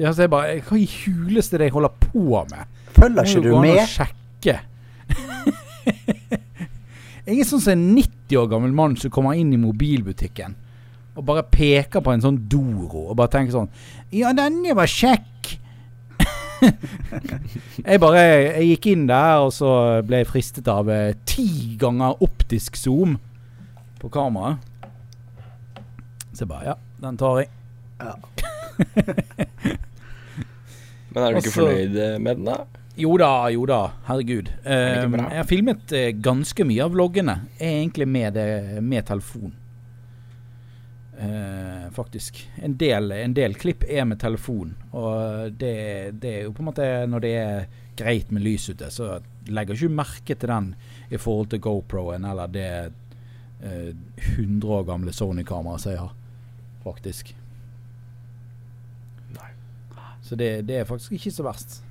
[0.00, 2.68] Ja, så jeg bare Hva i huleste er det jeg holder på med?
[2.96, 3.80] Følger ikke du med?
[3.88, 4.54] sjekke.
[7.26, 10.56] jeg er sånn som en 90 år gammel mann som kommer inn i mobilbutikken
[11.20, 13.68] og bare peker på en sånn Doro og bare tenker sånn
[14.16, 15.26] Ja, denne var kjekk.
[17.86, 19.70] jeg bare Jeg gikk inn der, og så
[20.04, 23.18] ble jeg fristet av eh, ti ganger optisk zoom
[24.00, 24.58] på kameraet.
[26.32, 27.48] Så jeg bare Ja, den tar jeg.
[28.00, 28.14] Ja.
[31.10, 32.60] Men er du ikke Også- fornøyd eh, med den, da?
[33.00, 33.80] Jo da, jo da.
[34.08, 34.50] Herregud.
[34.66, 37.36] Um, jeg har filmet eh, ganske mye av vloggene.
[37.56, 39.54] Er egentlig med, det, med telefon.
[41.20, 42.50] Eh, faktisk.
[42.54, 44.72] En del, en del klipp er med telefon.
[44.96, 45.74] Og det,
[46.22, 47.66] det er jo på en måte Når det er
[48.00, 49.18] greit med lys ute, så
[49.52, 50.70] legger ikke merke til den
[51.12, 52.70] i forhold til GoPro-en eller det
[53.60, 53.92] eh,
[54.38, 56.14] 100 år gamle Sony-kameraet som jeg har.
[56.86, 57.34] Faktisk.
[59.36, 59.50] Nei.
[60.24, 61.82] Så det, det er faktisk ikke så verst.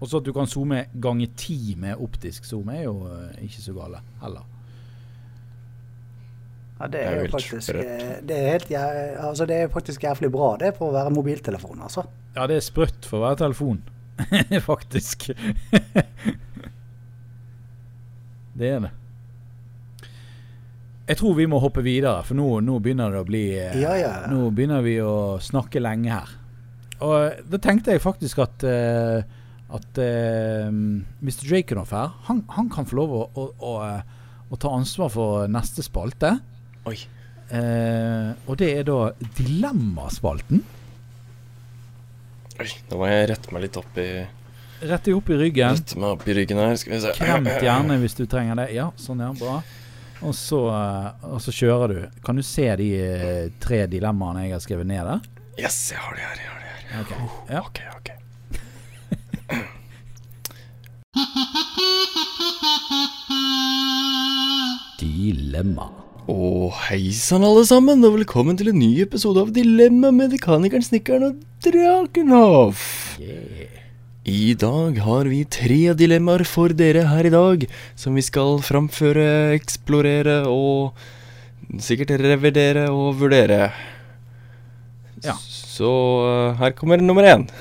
[0.00, 3.62] Og så at du kan zoome ganger ti med optisk zoom, er jo eh, ikke
[3.62, 4.50] så gale heller.
[6.80, 8.72] Ja, det Det er jo faktisk eh, det er, helt,
[9.22, 12.02] altså, det er faktisk jævlig bra det for å være mobiltelefon, altså.
[12.34, 13.82] Ja, det er sprøtt for å være telefon.
[14.62, 15.30] Faktisk.
[18.54, 18.90] det er det.
[21.04, 23.92] Jeg tror vi må hoppe videre, for nå, nå begynner det å bli eh, Ja,
[23.98, 24.12] ja.
[24.30, 26.30] Nå begynner vi å snakke lenge her.
[27.04, 29.18] Og eh, da tenkte jeg faktisk at uh,
[29.74, 31.44] At uh, Mr.
[31.50, 33.74] Jaconoff her, han, han kan få lov å, å, å,
[34.54, 36.36] å ta ansvar for neste spalte.
[36.90, 36.96] Oi.
[37.54, 38.98] Eh, og det er da
[39.36, 40.62] Dilemmaspalten.
[42.60, 44.08] Oi, da må jeg rette meg litt opp i
[44.84, 45.70] Rett deg opp i ryggen.
[45.78, 47.12] Rette meg opp i ryggen her, skal vi se.
[47.16, 48.66] Kremt gjerne hvis du trenger det.
[48.76, 49.62] Ja, sånn ja, bra.
[50.24, 52.02] Og så, eh, og så kjører du.
[52.26, 55.20] Kan du se de eh, tre dilemmaene jeg har skrevet ned der?
[55.56, 56.36] Yes, jeg har det her.
[56.42, 57.00] Jeg har det her.
[57.00, 57.10] Ok,
[57.48, 57.60] ja.
[57.64, 58.08] Ok, ok.
[65.00, 66.03] Dilemma.
[66.24, 70.80] Å, hei sann alle sammen, og velkommen til en ny episode av Dilemma med mekanikeren,
[70.80, 72.80] snekkeren og Drakenhoff.
[73.20, 73.68] Yeah.
[74.24, 77.68] I dag har vi tre dilemmaer for dere her i dag,
[78.00, 80.96] som vi skal framføre, eksplorere og
[81.76, 83.68] sikkert revidere og vurdere.
[85.20, 85.36] Ja.
[85.36, 85.92] Så
[86.24, 87.44] eh, her kommer nummer én.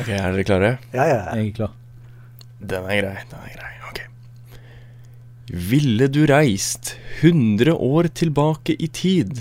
[0.00, 0.78] ok, er dere klare?
[0.90, 1.20] Ja, ja.
[1.36, 1.76] Jeg er klar.
[2.58, 3.76] Den er grei, den er grei.
[5.52, 9.40] Ville du reist 100 år tilbake i tid?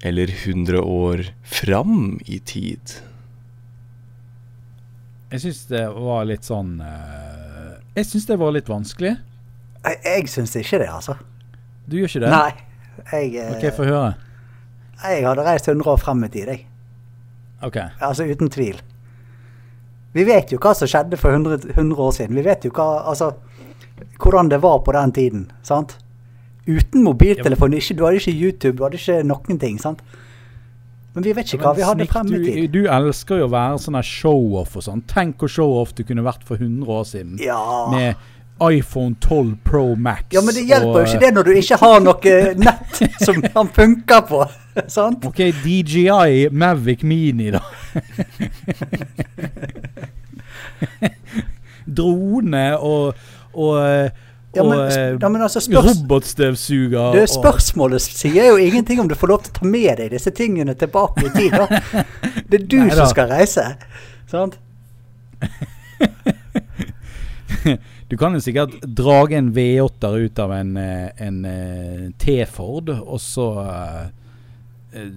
[0.00, 2.80] Eller 100 år fram i tid?
[5.28, 9.18] Jeg syns det var litt sånn eh, Jeg syns det var litt vanskelig.
[9.82, 11.18] Jeg, jeg syns ikke det, altså.
[11.84, 12.30] Du gjør ikke det?
[12.32, 13.02] Nei.
[13.12, 14.14] Jeg, eh, OK, få høre.
[15.04, 16.64] jeg hadde reist 100 år frem i tid, jeg.
[17.68, 17.76] OK.
[18.00, 18.80] Altså uten tvil.
[20.16, 22.40] Vi vet jo hva som skjedde for 100, 100 år siden.
[22.40, 23.34] Vi vet jo hva, altså,
[24.18, 25.50] hvordan det var på den tiden.
[25.62, 25.96] sant?
[26.68, 29.78] Uten mobiltelefon, ikke, du hadde ikke YouTube, du hadde ikke noen ting.
[29.80, 30.02] sant?
[31.14, 32.66] Men vi vet ikke hva vi hadde frem i du, tid.
[32.74, 35.00] du elsker jo å være sånn show-off og sånn.
[35.08, 37.38] Tenk hvor show-off du kunne vært for 100 år siden.
[37.42, 37.58] Ja,
[37.90, 38.14] Med
[38.60, 40.24] iPhone 12 Pro Max.
[40.34, 43.68] Ja, men det hjelper jo ikke det når du ikke har noe nett som han
[43.74, 44.44] funker på.
[44.90, 45.24] Sant?
[45.26, 47.62] Ok, DJI Mavic Mini, da.
[51.98, 53.14] Drone og,
[53.58, 54.24] og,
[54.56, 57.18] Ja, men, eh, ja, men altså robotstøvsuger.
[57.20, 60.30] og- Spørsmålet sier jo ingenting om du får lov til å ta med deg disse
[60.34, 61.52] tingene tilbake i tid.
[61.52, 61.66] da.
[62.48, 62.96] Det er du Neida.
[63.02, 63.66] som skal reise.
[64.30, 64.56] Sant?
[68.08, 73.20] Du kan jo sikkert drage en V8-er ut av en, en, en eh, T-Ford, og
[73.20, 74.06] så eh,
[74.96, 75.10] eh,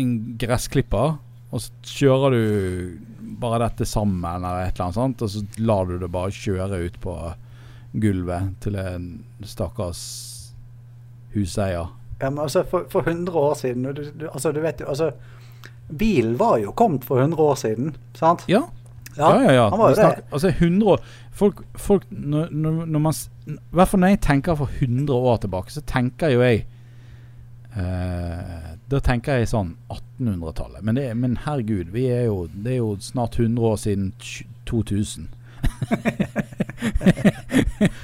[0.00, 1.18] en gressklipper,
[1.54, 5.84] og så kjører du bare dette sammen eller et eller annet sånt, og så lar
[5.90, 7.16] du det bare kjøre ut på
[8.00, 10.00] gulvet til en stakkars
[11.34, 11.90] huseier.
[12.20, 15.10] Ja, men altså, for, for 100 år siden du, du, altså, du vet jo, altså,
[15.98, 18.44] Bilen var jo kommet for 100 år siden, sant?
[18.48, 18.62] Ja,
[19.18, 19.52] ja, ja.
[19.52, 19.52] ja.
[19.68, 19.94] ja.
[19.94, 21.00] snakker- altså 100 år
[21.34, 22.48] Folk, folk når,
[22.86, 23.14] når, man
[23.46, 26.64] I hvert fall når jeg tenker for 100 år tilbake, så tenker jo jeg
[27.76, 30.82] eh, Da tenker jeg sånn 1800-tallet.
[30.86, 35.28] Men, men herregud, vi er jo, det er jo snart 100 år siden tj- 2000.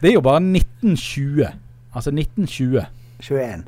[0.00, 1.46] det er jo bare 1920.
[1.94, 2.82] Altså 1920.
[3.22, 3.64] 21.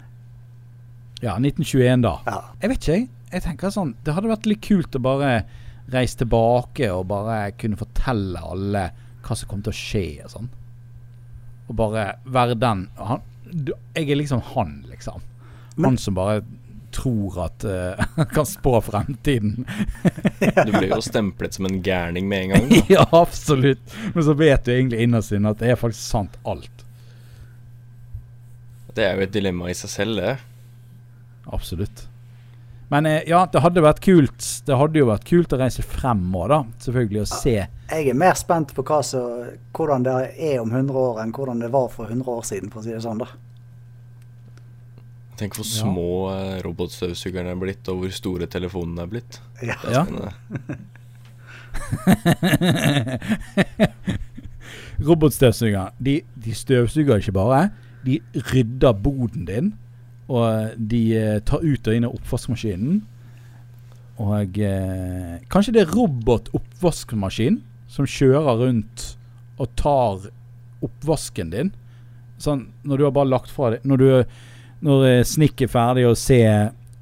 [1.23, 2.15] Ja, 1921 da.
[2.27, 2.41] Ja.
[2.63, 3.09] Jeg vet ikke, jeg.
[3.33, 5.31] Jeg tenker sånn Det hadde vært litt kult å bare
[5.91, 8.85] reise tilbake og bare kunne fortelle alle
[9.27, 10.51] hva som kom til å skje og sånn.
[11.67, 13.23] Og bare være den han,
[13.97, 15.23] Jeg er liksom han, liksom.
[15.77, 16.43] Men- han som bare
[16.95, 19.67] tror at uh, kan spå fremtiden.
[20.67, 22.69] Du blir jo stemplet som en gærning med en gang.
[22.71, 22.83] Da.
[22.89, 23.95] ja, absolutt.
[24.15, 26.85] Men så vet du egentlig innerst inne at det er faktisk sant alt.
[28.97, 30.37] Det er jo et dilemma i seg selv, det.
[31.53, 32.07] Absolutt.
[32.89, 36.23] Men eh, ja, det hadde vært kult Det hadde jo vært kult å reise frem
[36.31, 36.61] òg, da.
[36.87, 37.57] Selvfølgelig å se.
[37.91, 41.63] Jeg er mer spent på hva som, hvordan det er om 100 år, enn hvordan
[41.63, 43.23] det var for 100 år siden, for å si det sånn.
[43.23, 43.31] da.
[45.37, 46.61] Tenk hvor små ja.
[46.65, 49.41] robotstøvsugerne er blitt, og hvor store telefonene er blitt.
[49.61, 49.77] Ja.
[49.83, 50.05] Det er Ja.
[50.05, 50.33] spennende.
[56.01, 57.71] De, de støvsuger ikke bare.
[58.07, 58.21] De
[58.53, 59.75] rydder boden din.
[60.29, 63.03] Og de eh, tar ut og inn av oppvaskmaskinen.
[64.25, 67.61] Og eh, kanskje det er robotoppvaskmaskin
[67.93, 69.05] som kjører rundt
[69.61, 70.31] og tar
[70.85, 71.71] oppvasken din.
[72.43, 74.09] Sånn når du har bare lagt fra deg Når, du,
[74.85, 76.41] når Snik Snick er ferdig å se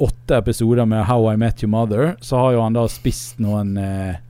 [0.05, 3.77] åtte episoder med How I Met Your Mother, så har jo han da spist noen
[3.81, 4.21] eh,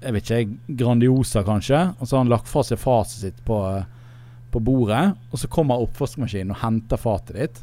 [0.00, 1.80] jeg vet ikke, Grandiosa kanskje.
[1.98, 3.58] Og så har han lagt fra seg fatet sitt på,
[4.52, 5.10] på bordet.
[5.30, 7.62] Og så kommer oppvaskmaskinen og henter fatet ditt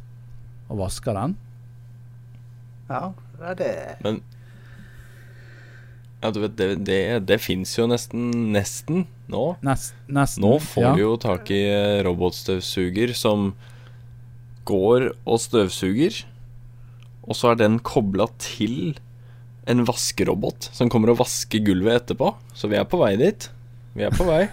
[0.67, 1.37] og vasker den.
[2.91, 3.01] Ja,
[3.39, 3.77] det er det.
[4.05, 4.19] Men
[6.21, 9.43] ja, du vet, det, det, det fins jo nesten nesten nå.
[9.65, 10.45] Nest, nesten.
[10.45, 10.93] Nå får ja.
[10.95, 13.51] du jo tak i eh, robotstøvsuger som
[14.67, 16.21] går og støvsuger,
[17.27, 18.97] og så er den kobla til
[19.67, 22.31] en vaskerobot som kommer og vasker gulvet etterpå.
[22.55, 23.49] Så vi er på vei dit.
[23.97, 24.45] Vi er på vei.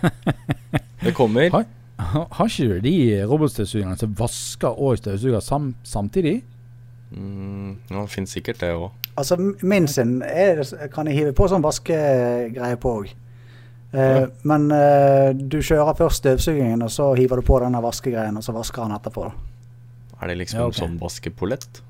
[1.05, 1.51] Det kommer.
[1.53, 1.67] Har,
[2.01, 2.97] har har ikke de
[3.31, 6.41] robotstøvsugerne som vasker og støvsuger sam, samtidig?
[7.15, 8.89] Mm, det finnes sikkert det òg.
[9.15, 13.13] Altså, min sin er, kan jeg hive på sånn vaskegreie på òg.
[13.95, 14.27] Eh, Ja.
[14.43, 18.53] Men eh, du kjører først støvsugingen, og så hiver du på denne vaskegreien, og så
[18.57, 19.29] vasker han etterpå.
[19.29, 19.54] da.
[20.23, 20.77] Er det liksom Ja, okay.
[20.77, 21.83] en sånn vaskepolett?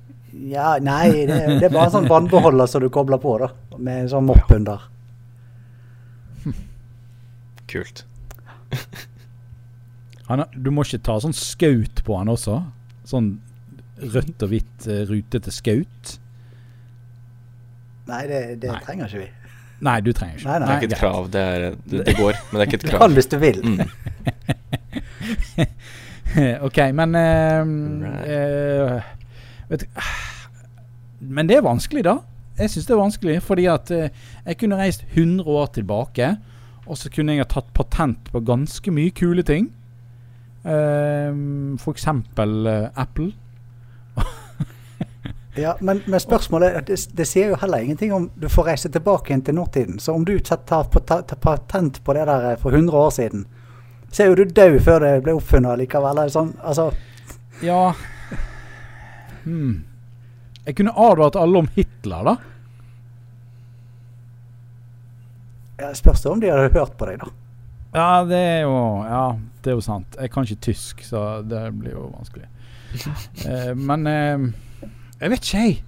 [0.50, 3.52] Ja, nei, det, det er bare en sånn vannbeholder som du kobler på, da.
[3.78, 4.82] Med en sånn mopp under.
[7.70, 8.04] Kult.
[10.28, 12.54] Han, du må ikke ta sånn skaut på han også?
[13.04, 13.26] Sånn
[14.00, 16.14] rødt og hvitt eh, rutete skaut?
[18.08, 18.78] Nei, det, det Nei.
[18.86, 19.28] trenger ikke vi.
[19.84, 20.48] Nei, du trenger ikke.
[20.48, 20.66] Nei, nei.
[20.66, 21.28] Det er ikke et krav.
[21.34, 23.04] Det, er, det, det går, men det er ikke et Du krav.
[23.04, 23.58] kan hvis du vil.
[23.68, 23.78] Mm.
[26.66, 29.02] ok, men uh, eh,
[29.68, 29.84] vet
[31.20, 32.18] Men det er vanskelig, da.
[32.58, 34.10] Jeg syns det er vanskelig, fordi at eh,
[34.46, 36.36] jeg kunne reist 100 år tilbake,
[36.86, 39.72] og så kunne jeg ha tatt patent på ganske mye kule ting.
[40.64, 43.32] Uh, for eksempel eh, Apple.
[45.56, 49.30] Ja, men, men spørsmålet det, det sier jo heller ingenting om du får reise tilbake
[49.30, 50.00] igjen til nåtiden.
[50.02, 50.88] Så om du tar
[51.38, 53.44] patent på det der for 100 år siden,
[54.14, 56.22] så er jo du død før det ble oppfunnet likevel.
[56.30, 56.92] Sånn, altså,
[57.64, 57.92] Ja
[59.42, 59.82] hmm.
[60.64, 62.36] Jeg kunne advart alle om Hitler, da.
[65.78, 67.32] ja, spørs det om de hadde hørt på deg, da.
[67.94, 69.24] Ja, det jo Ja,
[69.62, 70.16] det er jo sant.
[70.20, 72.50] Jeg kan ikke tysk, så det blir jo vanskelig.
[73.50, 74.44] Eh, men eh,
[75.18, 75.78] jeg vet ikke, jeg.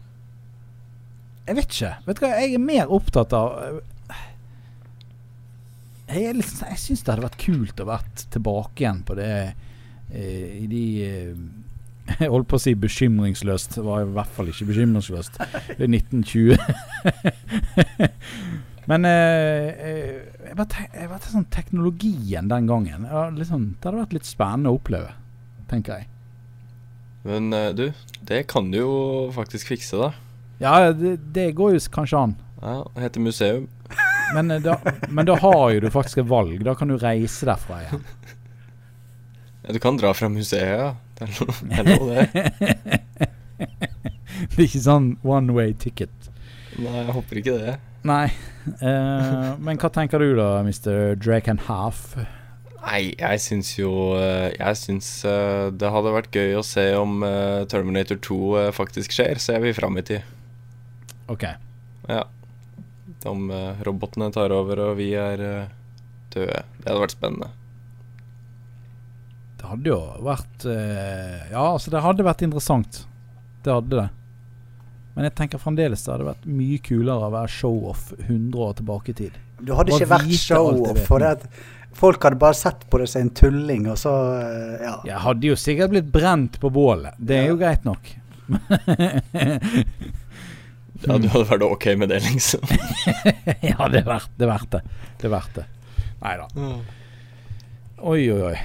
[1.46, 1.90] Jeg vet ikke.
[2.06, 3.78] Vet du hva, jeg er mer opptatt av
[6.08, 9.30] jeg, sånn- jeg syns det hadde vært kult å vært tilbake igjen på det
[10.12, 11.46] eh, i de eh,
[12.20, 13.72] Jeg holdt på å si bekymringsløst.
[13.74, 15.40] Det var i hvert fall ikke bekymringsløst.
[15.74, 16.54] Det er 1920.
[18.90, 20.54] Men eh, eh, jeg
[21.10, 25.10] bare sånn teknologien den gangen ja, liksom, Det hadde vært litt spennende å oppleve,
[25.66, 26.06] tenker jeg.
[27.26, 27.88] Men eh, du,
[28.30, 28.92] det kan du jo
[29.34, 30.12] faktisk fikse, da.
[30.62, 32.36] Ja, det, det går jo kanskje an.
[32.62, 33.66] Ja, heter museum.
[34.34, 36.58] Men eh, da, men da har jo du faktisk et valg.
[36.66, 38.06] Da kan du reise derfra igjen.
[39.66, 40.94] Ja, du kan dra fra museet, ja.
[41.18, 41.78] Det er lov, det.
[41.78, 43.00] Er lov, det.
[44.36, 46.12] Det er ikke sånn one way ticket.
[46.76, 47.76] Nei, jeg håper ikke det.
[48.06, 48.26] Nei.
[48.82, 51.16] Uh, men hva tenker du da, Mr.
[51.16, 52.18] Drake and Half?
[52.86, 55.08] Nei, jeg syns jo eh, Jeg syns
[55.74, 57.24] det hadde vært gøy å se om
[57.72, 60.28] Terminator 2 eh, faktisk skjer, så jeg vi fram i tid.
[61.32, 61.48] OK.
[62.06, 62.22] Ja.
[63.24, 65.70] Om eh, robotene tar over og vi er eh,
[66.34, 66.60] døde.
[66.78, 67.48] Det hadde vært spennende.
[69.56, 73.00] Det hadde jo vært eh, Ja, altså, det hadde vært interessant.
[73.64, 74.08] Det hadde det.
[75.16, 79.10] Men jeg tenker fremdeles det hadde vært mye kulere å være show-off 100 år tilbake
[79.14, 79.40] i tid.
[79.58, 81.46] Du hadde Bare ikke vært show-off, for det at
[81.96, 84.12] folk hadde bare sett på det som en tulling, og så
[84.84, 84.98] Ja.
[85.08, 87.16] Jeg hadde jo sikkert blitt brent på bålet.
[87.18, 88.12] Det er jo greit nok.
[91.06, 92.64] Ja, du hadde vært ok med det, liksom.
[93.70, 94.46] ja, det er verdt det.
[94.46, 94.82] Er verdt det.
[95.20, 95.66] det, er verdt det.
[96.22, 96.48] Nei da.
[98.06, 98.56] Oi, oi, oi.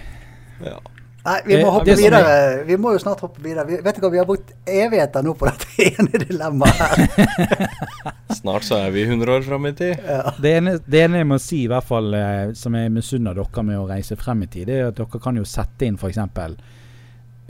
[0.66, 0.80] Ja.
[1.22, 2.64] Nei, vi må Eh, hoppe videre.
[2.66, 3.66] Vi må jo snart hoppe videre.
[3.70, 7.68] Vi, vet du hva, vi har brukt evigheter nå på dette ene dilemmaet her.
[8.42, 10.02] Snart så er vi 100 år fram i tid.
[10.02, 10.34] Ja.
[10.42, 13.66] Det ene, det ene jeg må si, i hvert fall eh, som jeg misunner dere
[13.68, 16.22] med å reise frem i tid, det er at dere kan jo sette inn f.eks.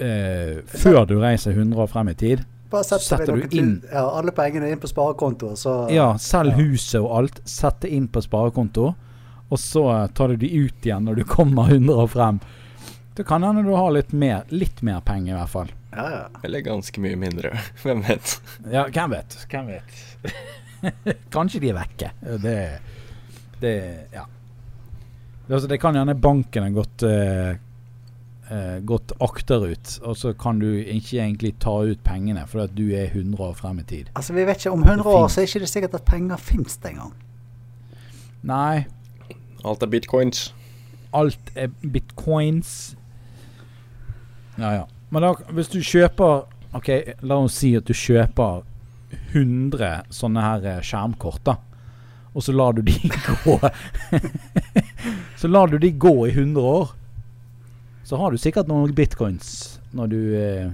[0.01, 2.41] Uh, før du reiser 100 år frem i tid.
[2.71, 6.13] Bare setter, Setter vi du inn- til, ja, alle pengene inn på sparekonto, så Ja,
[6.17, 6.57] selg Ja.
[6.63, 7.41] huset og alt.
[7.45, 8.93] Sett det inn på sparekonto.
[9.51, 12.39] Og så eh, tar du de ut igjen når du kommer 100 år frem.
[13.15, 15.71] Det kan hende du har litt mer, litt mer penger, i hvert fall.
[15.91, 16.27] Ja, ja.
[16.47, 17.51] Eller ganske mye mindre.
[17.83, 18.37] Hvem vet.
[18.71, 19.35] Ja, hvem vet?
[19.51, 21.25] Hvem vet?
[21.35, 22.11] Kanskje de er vekke.
[22.41, 22.79] Det,
[23.59, 23.75] det
[24.13, 24.23] Ja.
[25.47, 27.57] Det, altså, det kan gjerne banken ha gått eh,
[28.85, 33.05] gått akterut, og så kan du ikke egentlig ta ut pengene fordi at du er
[33.13, 34.09] 100 år frem i tid.
[34.15, 36.75] Altså, vi vet ikke, Om 100 år så er ikke det sikkert at penger fins
[36.83, 37.13] engang.
[38.43, 38.85] Nei,
[39.63, 40.53] Alt er bitcoins.
[41.13, 42.95] alt er bitcoins.
[44.57, 44.83] Ja, ja.
[45.11, 46.87] Men da, hvis du kjøper Ok,
[47.27, 48.61] la oss si at du kjøper
[49.33, 51.57] 100 sånne her eh, skjermkort, da.
[52.33, 52.95] Og så lar du de
[53.27, 53.57] gå
[55.41, 56.93] Så lar du de gå i 100 år.
[58.11, 59.51] Så har du sikkert noen bitcoins
[59.95, 60.65] når du eh,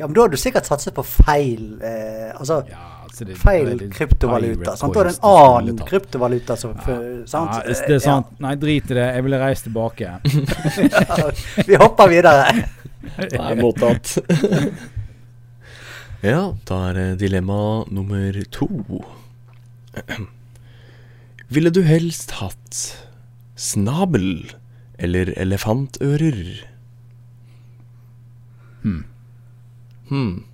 [0.00, 3.68] Ja, Men da har du sikkert satset på feil eh, Altså ja, altså det- feil
[3.70, 4.74] det det, kryptovaluta.
[4.76, 4.94] Sant?
[4.96, 6.98] Da er det en annen kryptovaluta som Ja.
[7.30, 7.54] sant?
[7.54, 8.34] Ja, det er sant.
[8.42, 9.06] Nei, drit i det.
[9.14, 10.10] Jeg ville reist tilbake.
[10.10, 10.18] Ja,
[11.70, 12.66] vi hopper videre.
[13.30, 14.16] Nei, mottatt.
[16.26, 18.66] ja, da er dilemma nummer to.
[21.54, 22.82] Ville du helst hatt
[23.56, 24.50] snabel
[24.98, 26.64] eller elefantører?
[28.82, 29.04] Hmm.
[30.08, 30.44] Hmm.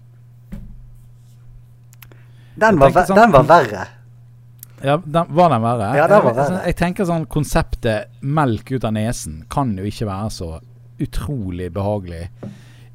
[2.57, 3.87] Den var, sånn- den var verre.
[4.83, 5.93] Ja, den, Var den verre?
[5.97, 6.63] Ja, den var verre.
[6.67, 10.49] Jeg tenker sånn Konseptet melk ut av nesen kan jo ikke være så
[11.03, 12.25] utrolig behagelig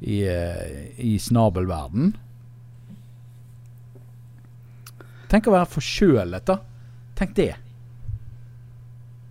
[0.00, 2.12] i, eh, i snabelverden.
[5.28, 6.58] Tenk å være forkjølet, da.
[7.18, 7.54] Tenk det.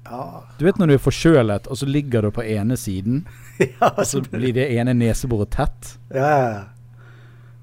[0.10, 3.26] Ja, Du vet når du er forkjølet, og så ligger du på ene siden,
[3.60, 5.98] ja, og så blir det ene neseboret tett.
[6.14, 6.66] ja.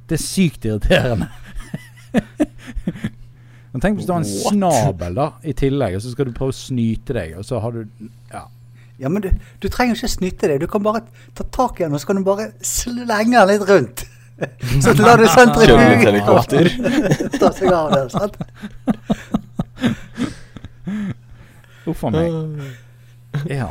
[0.05, 1.31] Det er sykt irriterende.
[3.73, 4.53] Men tenk hvis du har en What?
[4.53, 7.73] snabel da i tillegg, og så skal du prøve å snyte deg, og så har
[7.75, 7.81] du
[8.31, 8.45] Ja.
[9.01, 9.31] ja men du,
[9.65, 10.61] du trenger ikke snyte deg.
[10.63, 11.01] Du kan bare
[11.35, 14.05] ta tak i den, og så kan du bare slenge den litt rundt.
[14.83, 16.67] Så lar du sentrifugen helikopter.
[17.39, 18.01] ta seg av det.
[18.11, 18.35] Sant?
[21.91, 22.65] Uff a meg.
[23.51, 23.69] Ja.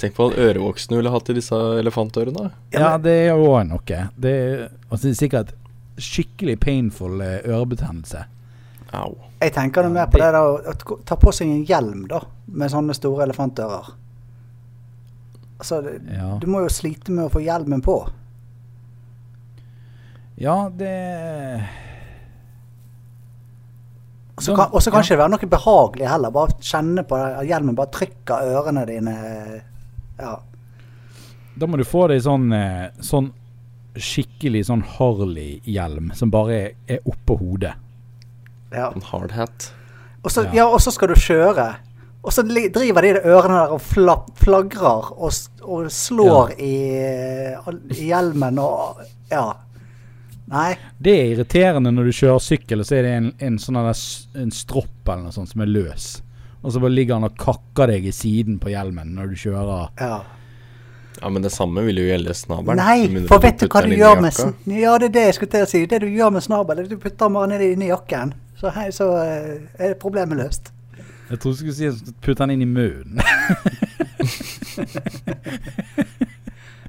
[0.00, 2.50] Tenk på all ørevoksen du ville hatt i disse elefantørene.
[2.74, 4.00] ja, det er jo òg noe.
[4.16, 5.52] Det er, altså, det er sikkert
[6.02, 8.24] skikkelig painful eh, ørebetennelse.
[8.94, 9.14] Au.
[9.40, 12.72] Jeg tenker noe mer på det da, å ta på seg en hjelm da, med
[12.72, 13.92] sånne store elefantører.
[15.62, 18.00] Altså, det, Ja, du må jo slite med å få hjelmen på.
[20.36, 21.62] ja det
[24.36, 25.00] Og så kan, det ja.
[25.00, 26.30] ikke det være noe behagelig heller.
[26.34, 29.14] Bare kjenne på det, at hjelmen bare trykker ørene dine.
[30.18, 30.34] Ja.
[31.54, 33.28] Da må du få deg sånn, eh, sånn
[33.94, 37.74] skikkelig sånn Harley-hjelm som bare er, er oppå hodet.
[38.74, 38.88] ja.
[38.90, 39.70] En hardhat.
[40.24, 40.52] Og så Ja.
[40.52, 41.76] ja, og så skal du kjøre,
[42.24, 45.30] Og så driver de de ørene der og fla- flagrer og,
[45.62, 47.52] og slår i,
[47.92, 48.96] i hjelmen og
[49.30, 49.52] Ja.
[50.52, 50.74] Nei.
[51.00, 54.04] Det er irriterende når du kjører sykkel, og så er det en, en sånn der
[54.42, 56.08] en stropp eller noe sånt som er løs.
[56.64, 59.90] Og så bare ligger han og kakker deg i siden på hjelmen når du kjører.
[60.00, 60.18] Ja.
[61.20, 62.80] Ja, men det samme vil jo gjelde snabelen.
[62.80, 64.32] Nei, for vet du hva du gjør med
[64.74, 65.82] Ja, det er det jeg skulle til å si.
[65.88, 68.34] Det du gjør med snabelen, du putter den bare ned inni i jakken.
[68.58, 70.72] Så, hei, så eh, er problemet løst.
[71.30, 73.20] Jeg tror du skulle si putte den inn i munnen.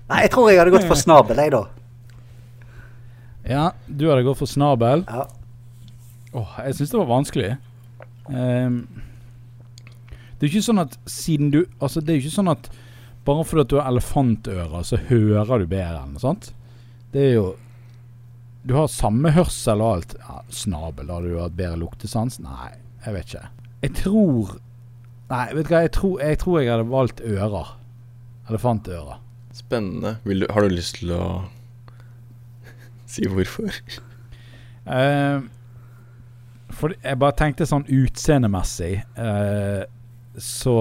[0.09, 1.63] Nei, jeg tror jeg hadde gått for snabel, jeg, da.
[3.45, 5.05] Ja, du hadde gått for snabel.
[5.07, 5.27] Ja.
[6.35, 7.51] Åh, jeg syns det var vanskelig.
[8.27, 8.79] Um,
[10.35, 12.71] det er jo ikke sånn at siden du Altså, det er jo ikke sånn at
[13.25, 16.51] bare fordi du har elefantører, så hører du bedre enn noe sånt.
[17.13, 17.45] Det er jo
[18.65, 20.15] Du har samme hørsel og alt.
[20.25, 22.39] Ja, snabel, hadde du hatt bedre luktesans?
[22.41, 22.71] Nei,
[23.05, 23.49] jeg vet ikke.
[23.85, 24.55] Jeg tror
[25.29, 27.69] Nei, vet du hva, jeg tror jeg, tror jeg hadde valgt ører.
[28.49, 29.21] Elefantører.
[29.57, 30.17] Spennende.
[30.25, 31.23] Vil du, har du lyst til å
[33.05, 33.71] si hvorfor?
[34.85, 35.41] Uh,
[36.75, 39.85] for jeg bare tenkte sånn utseendemessig uh,
[40.37, 40.75] Så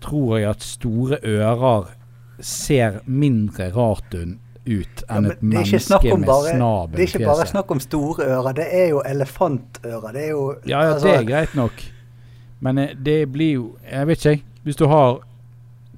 [0.00, 1.90] tror jeg at store ører
[2.38, 4.38] ser mindre rart ut
[4.68, 8.26] ut enn ja, et menneske med bare- snabel Det er ikke bare snakk om store
[8.26, 10.12] ører, det er jo elefantører.
[10.12, 11.84] Det er jo Ja, ja, altså, det er greit nok.
[12.60, 14.44] Men eh, det blir jo Jeg vet ikke, jeg.
[14.64, 15.20] Hvis du har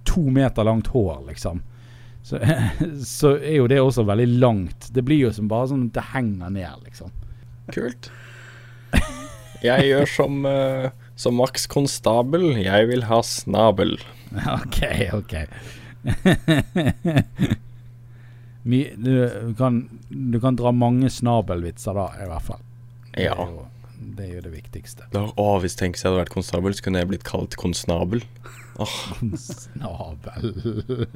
[0.06, 1.62] to meter langt hår, liksom,
[2.30, 2.40] så,
[3.18, 4.90] så er jo det også veldig langt.
[4.94, 7.12] Det blir jo som bare sånn at det henger ned, liksom.
[7.74, 8.10] Kult.
[9.60, 10.86] Jeg gjør som, eh,
[11.20, 12.54] som Max Konstabel.
[12.62, 13.98] Jeg vil ha snabel.
[14.60, 14.80] OK,
[15.18, 15.36] OK.
[18.60, 19.76] Du, kan,
[20.12, 22.58] du kan dra mange snabelvitser da, i hvert fall.
[23.14, 23.62] Det er jo
[24.00, 25.06] det, er jo det viktigste.
[25.14, 27.56] Da, å, hvis tenk jeg hadde vært konstabel, så kunne jeg blitt kalt
[28.80, 30.52] konsnabel.
[30.54, 31.06] Snabel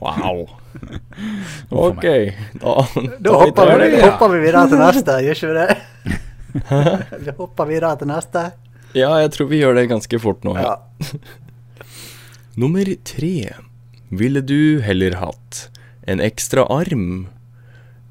[0.00, 0.42] Wow.
[1.70, 2.04] Ok,
[2.60, 2.74] da,
[3.20, 4.10] Da hopper vi, det, ja.
[4.10, 5.78] hopper vi videre til neste, gjør ikke vi det?
[7.26, 8.44] vi hopper videre til neste.
[8.98, 10.56] Ja, jeg tror vi gjør det ganske fort nå.
[10.60, 10.76] Ja.
[12.60, 13.34] Nummer tre.
[14.12, 15.66] Ville du heller hatt
[16.04, 17.28] en ekstra arm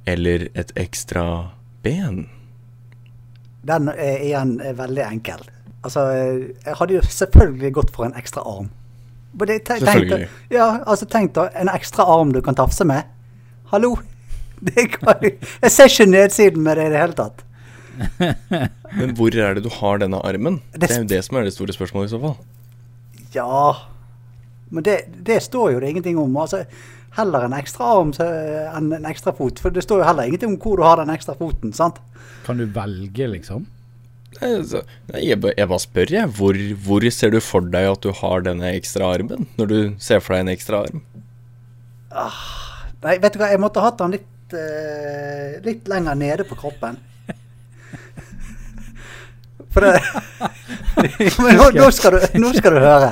[0.10, 1.52] eller et ekstra
[1.86, 2.24] ben?
[3.62, 5.44] Den er igjen veldig enkel.
[5.86, 6.08] Altså,
[6.66, 8.72] jeg hadde jo selvfølgelig gått for en ekstra arm.
[9.38, 10.28] Selvfølgelig.
[10.52, 13.08] Ja, altså tenk da, en ekstra arm du kan tafse med.
[13.72, 13.96] Hallo?
[14.62, 17.40] Det kan, jeg ser ikke nedsiden med det i det hele tatt.
[19.00, 20.60] Men hvor er det du har denne armen?
[20.74, 22.36] Det Det er jo det som er det store spørsmålet i så fall.
[23.34, 23.74] Ja
[24.70, 26.38] Men det, det står jo det ingenting om.
[26.38, 26.64] Altså,
[27.18, 29.60] heller en ekstra arm enn en ekstra fot.
[29.60, 31.74] For det står jo heller ingenting om hvor du har den ekstra foten.
[31.74, 31.98] sant?
[32.46, 33.66] Kan du velge, liksom?
[34.40, 36.32] Jeg, bare spør, jeg.
[36.38, 39.48] Hvor, hvor ser du for deg at du har denne ekstra armen?
[39.60, 41.04] Når du ser for deg en ekstra arm?
[43.02, 47.00] Nei, vet du hva, jeg måtte hatt den litt, uh, litt lenger nede på kroppen.
[49.72, 50.00] For det
[51.40, 53.12] Men nå, nå, skal du, nå skal du høre.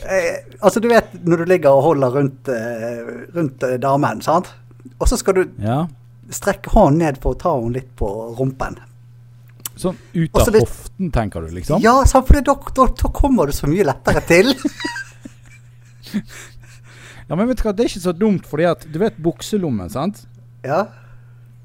[0.00, 4.50] Eh, altså, du vet når du ligger og holder rundt, eh, rundt eh, damen, sant?
[4.98, 5.84] Og så skal du Ja.
[6.34, 8.08] strekke hånden ned for å ta henne litt på
[8.38, 8.78] rumpen.
[9.80, 11.80] Sånn ut av hvis- hoften, tenker du, liksom?
[11.84, 14.52] Ja, sant, for da, da, kommer du så mye lettere til.
[17.30, 19.90] Ja, men vet du hva, det er ikke så dumt, fordi at du vet bukselommen,
[19.92, 20.24] sant?
[20.66, 20.88] Ja,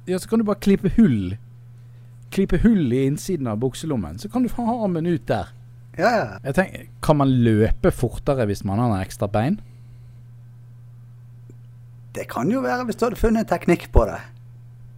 [0.06, 1.32] Ja, så kan du bare klippe hull.
[2.30, 5.48] Klippe hull i innsiden av bukselommen, så kan du ha armen ut der.
[5.98, 6.28] ja, ja.
[6.44, 9.58] Jeg tenker, Kan man løpe fortere hvis man har ekstra bein?
[12.14, 14.20] Det kan jo være hvis du hadde funnet en teknikk på det.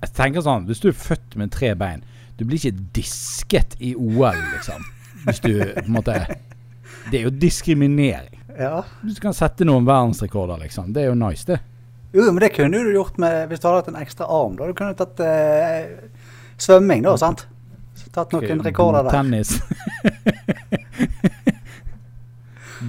[0.04, 2.04] Jeg tenker sånn, Hvis du er født med tre bein,
[2.38, 4.84] du blir ikke disket i OL, liksom.
[5.26, 6.14] Hvis du på en måte
[7.10, 8.38] Det er jo diskriminering.
[8.58, 8.84] Ja.
[9.02, 10.94] Du kan sette noen verdensrekorder, liksom.
[10.94, 11.60] Det er jo nice, det.
[12.14, 14.56] Jo, men det kunne du gjort med, hvis du hadde hatt en ekstra arm.
[14.58, 15.86] Da du kunne tatt eh,
[16.62, 17.48] svømming, da, sant?
[17.98, 19.14] Så tatt noen rekorder der.
[19.18, 19.50] Tennis.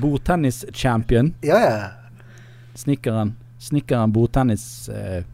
[0.02, 1.26] Bordtennis-champion.
[1.46, 1.76] Ja, ja.
[2.78, 3.36] Snikkeren.
[3.58, 4.88] Snikkeren bordtennis.
[4.88, 5.24] Eh,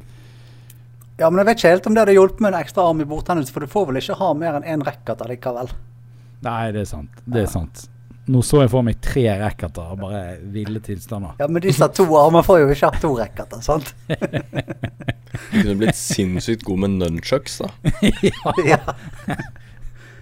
[1.19, 3.07] Ja, men jeg vet ikke helt om det hadde hjulpet med en ekstra arm i
[3.07, 5.69] bordtennis, for du får vel ikke ha mer enn én racket allikevel.
[6.43, 7.21] nei, det er sant.
[7.25, 7.85] Det er sant.
[8.27, 10.21] Nå så jeg for meg tre racketer og bare
[10.53, 11.35] ville tilstander.
[11.39, 13.91] Ja, men disse to armene får jo ikke ha to racketer, sant?
[14.09, 17.69] Du kunne blitt sinnssykt god med nunchucks, da.
[18.73, 18.81] Ja.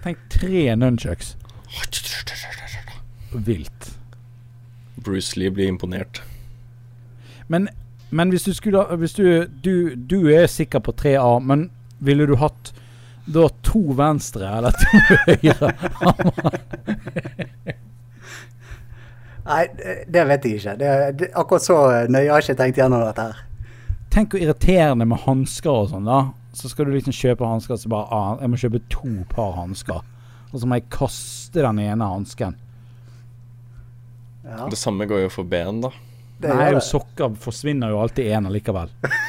[0.03, 1.37] Tenk tre nunchucks.
[3.31, 3.93] Vilt.
[5.03, 6.21] Bruce Lee blir imponert.
[7.47, 7.69] Men,
[8.13, 9.23] men hvis du skulle Hvis du,
[9.65, 11.69] du Du er sikker på 3A, men
[12.03, 12.73] ville du hatt
[13.25, 14.87] da to venstre eller to
[15.23, 15.69] høyre?
[19.45, 20.75] Nei, det- det vet jeg ikke.
[20.79, 21.77] Det, det, akkurat så
[22.07, 23.41] nøye har jeg ikke tenkt gjennom dette her.
[24.13, 26.21] Tenk hvor irriterende med hansker og sånn, da.
[26.53, 30.03] Så skal du liksom kjøpe hansker, så bare ah, Jeg må kjøpe to par hansker.
[30.53, 32.55] Og så må jeg kaste den ene hansken.
[34.45, 35.89] Ja, Det samme går jo for ben, da.
[36.43, 36.85] Det Nei, jo det.
[36.89, 38.93] sokker forsvinner jo alltid én allikevel.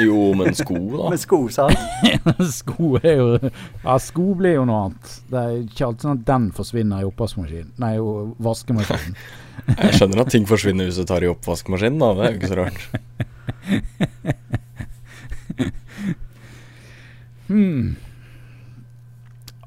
[0.00, 1.10] Jo, men sko, da.
[1.12, 1.76] Med sko, sant?
[2.62, 5.10] sko er jo Ja, sko blir jo noe annet.
[5.28, 7.74] Det er ikke alltid sånn at den forsvinner i oppvaskmaskinen.
[7.82, 8.06] Nei, jo,
[8.40, 9.18] vaskemaskinen.
[9.82, 12.08] Jeg skjønner at ting forsvinner hvis du tar i oppvaskmaskinen, da.
[12.16, 12.80] Det er jo ikke så rart.
[17.52, 17.96] Hmm.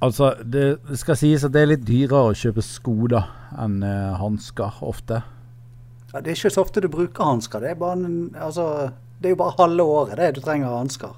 [0.01, 3.21] Altså, det det skal sies at det er litt dyrere å kjøpe sko da
[3.61, 5.21] enn uh, hansker, ofte.
[6.15, 7.59] Ja, det er ikke så ofte du bruker hansker.
[7.59, 7.75] Det
[8.39, 11.11] altså, det er jo bare halve året det du trenger hansker.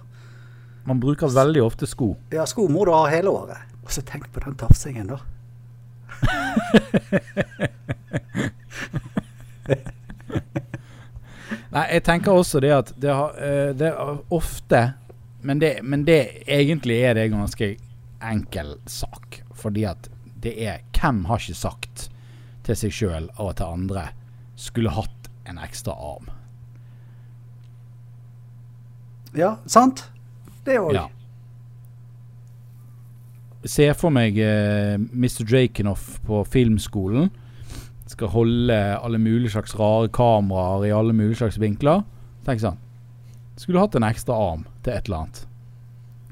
[0.90, 2.18] Man bruker veldig ofte sko.
[2.34, 3.58] Ja, sko må du ha hele året.
[3.86, 5.22] Og så tenk på den tafsingen, da.
[11.78, 14.98] Nei, jeg tenker også det at det, har, eh, det er ofte
[15.46, 17.78] men det, men det egentlig er det en ganske
[18.18, 19.46] enkel sak.
[19.54, 20.10] Fordi at
[20.42, 22.10] det er Hvem har ikke sagt
[22.66, 24.17] til seg sjøl og til andre
[24.58, 26.32] skulle hatt en ekstra arm?
[29.38, 30.08] Ja, sant?
[30.66, 30.96] Det òg.
[30.98, 31.06] Ja.
[33.68, 35.44] Se for meg eh, Mr.
[35.48, 37.30] Drakenhoff på filmskolen.
[38.08, 42.06] Skal holde alle mulige slags rare kameraer i alle mulige slags vinkler.
[42.48, 42.80] Tenk sånn.
[43.60, 45.42] Skulle hatt en ekstra arm til et eller annet.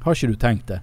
[0.05, 0.79] Har ikke du tenkt det?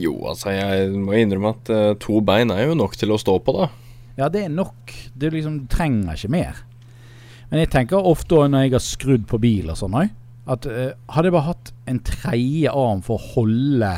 [0.00, 3.36] Jo, altså, jeg må innrømme at uh, to bein er jo nok til å stå
[3.44, 3.68] på, da.
[4.18, 4.92] Ja, det er nok.
[5.18, 6.60] Liksom, du trenger ikke mer.
[7.50, 10.12] Men jeg tenker ofte òg når jeg har skrudd på bil og sånn òg,
[10.50, 13.92] at uh, hadde jeg bare hatt en tredje arm for å holde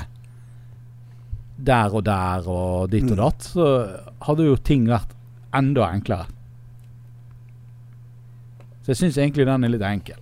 [1.66, 3.22] der og der og ditt og Mm.
[3.24, 3.66] datt, så
[4.28, 5.14] hadde jo ting vært
[5.56, 6.26] enda enklere.
[8.82, 10.20] Så jeg syns egentlig den er litt enkel.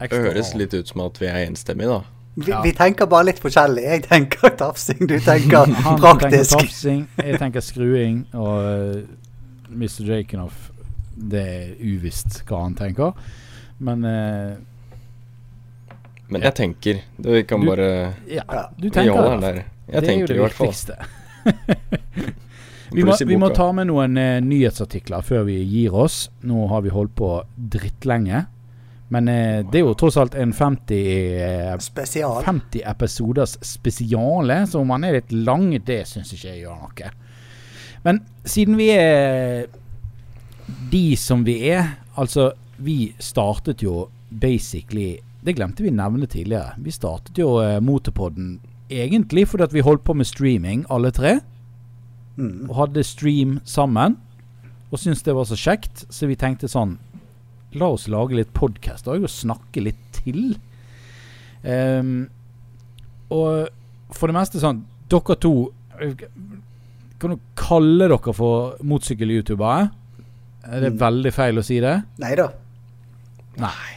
[0.00, 2.00] Det høres litt ut som at vi er enstemmige, da.
[2.36, 2.60] Vi, Ja.
[2.62, 3.82] vi tenker bare litt forskjellig.
[3.82, 6.52] Jeg tenker tafsing, du tenker Han tenker praktisk.
[6.58, 9.02] tafsing, jeg tenker skruing, og uh,
[9.72, 10.04] Mr.
[10.10, 10.70] Jakenoff
[11.16, 13.12] Det er uvisst hva han tenker.
[13.80, 14.56] Men uh,
[16.28, 16.48] Men Ja.
[16.50, 18.42] jeg tenker Du kan Du- bare ja,
[18.78, 19.64] du tenker det.
[19.86, 20.66] Jeg det er jo tenker det i hvert fall.
[20.66, 20.96] viktigste.
[22.96, 26.28] Vi må, vi må ta med noen uh, nyhetsartikler før vi gir oss.
[26.46, 28.44] Nå har vi holdt på drittlenge.
[29.14, 30.96] Men eh, det er jo tross alt en 50,
[31.38, 32.40] eh, Spesial.
[32.42, 37.10] 50 episoders spesiale, så om han er litt lang, det syns ikke jeg gjør noe.
[38.06, 39.66] Men siden vi er
[40.90, 46.74] de som vi er Altså, vi startet jo basically Det glemte vi å nevne tidligere.
[46.82, 48.56] Vi startet jo eh, Motorpodden
[48.90, 51.38] egentlig fordi at vi holdt på med streaming, alle tre
[52.36, 52.66] Mm.
[52.68, 54.18] og hadde stream sammen.
[54.92, 56.98] Og syntes det var så kjekt, så vi tenkte sånn
[57.74, 60.56] La oss lage litt podkast og snakke litt til.
[61.66, 62.28] Um,
[63.30, 63.68] og
[64.14, 65.50] for det meste sånn Dere to
[65.98, 66.12] eh,
[67.18, 69.88] Kan du kalle dere for motorsykkel-youtubere?
[70.66, 70.98] Er det Mm.
[71.00, 72.02] veldig feil å si det?
[72.18, 72.48] Nei da.
[73.58, 73.94] Nei.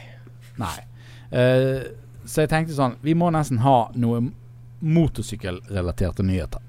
[0.57, 0.79] Nei.
[1.31, 1.83] Eh,
[2.25, 4.23] så jeg tenkte sånn Vi må nesten ha noe
[4.81, 6.61] motorsykkelrelaterte nyheter.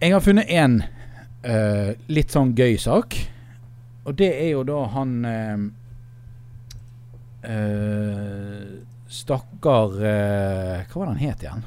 [0.00, 0.78] Jeg har funnet en
[1.44, 3.16] uh, litt sånn gøy sak.
[4.08, 5.64] Og det er jo da han uh,
[7.44, 11.64] uh, Stakkar eh, Hva var det han het igjen?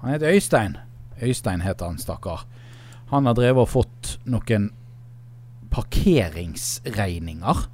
[0.00, 0.76] Han het Øystein.
[1.18, 2.44] Øystein heter han, stakkar.
[3.10, 4.68] Han har drevet og fått noen
[5.74, 7.64] parkeringsregninger.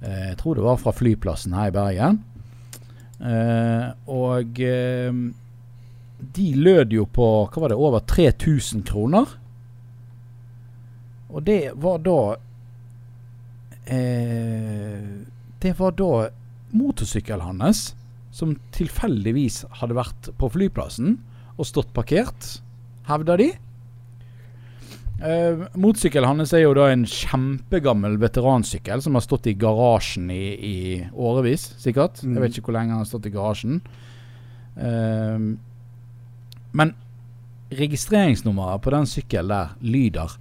[0.00, 2.22] Eh, jeg tror det var fra flyplassen her i Bergen.
[3.20, 5.12] Eh, og eh,
[6.18, 9.36] de lød jo på hva var det, over 3000 kroner.
[11.32, 12.20] Og det var da
[13.90, 15.02] eh,
[15.60, 16.28] Det var da
[16.76, 17.90] motorsykkelen hans,
[18.36, 21.16] som tilfeldigvis hadde vært på flyplassen
[21.56, 22.58] og stått parkert,
[23.08, 23.48] hevda de.
[25.16, 30.42] Eh, motorsykkelen hans er jo da en kjempegammel veteransykkel som har stått i garasjen i,
[30.52, 30.76] i
[31.16, 32.20] årevis, sikkert.
[32.20, 32.34] Mm.
[32.36, 33.80] Jeg vet ikke hvor lenge han har stått i garasjen.
[34.76, 35.48] Eh,
[36.76, 36.92] men
[37.76, 40.36] registreringsnummeret på den sykkelen der lyder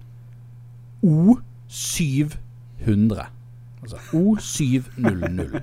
[1.06, 3.26] O700.
[3.86, 5.62] Altså O700.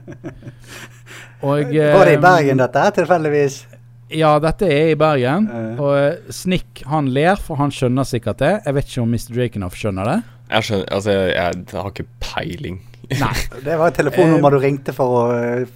[1.43, 3.67] Og Var det i eh, Bergen dette her, tilfeldigvis?
[4.13, 5.49] Ja, dette er i Bergen.
[5.51, 5.81] Eh.
[5.81, 8.61] Og eh, Snick han ler, for han skjønner sikkert det.
[8.67, 9.35] Jeg vet ikke om Mr.
[9.35, 10.19] Drakenhoff skjønner det.
[10.53, 12.81] Jeg skjønner Altså, jeg, jeg har ikke peiling.
[13.13, 13.35] Nei.
[13.67, 15.23] Det var et telefonnummer du ringte for å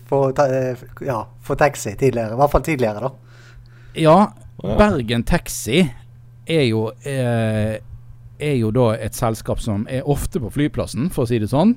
[0.09, 0.21] få
[1.05, 1.19] ja,
[1.59, 2.33] taxi tidligere.
[2.37, 3.11] I hvert fall tidligere, da.
[3.97, 4.33] Ja,
[4.63, 5.89] Bergen Taxi
[6.47, 7.81] er jo eh,
[8.39, 11.75] er jo da et selskap som er ofte på flyplassen, for å si det sånn.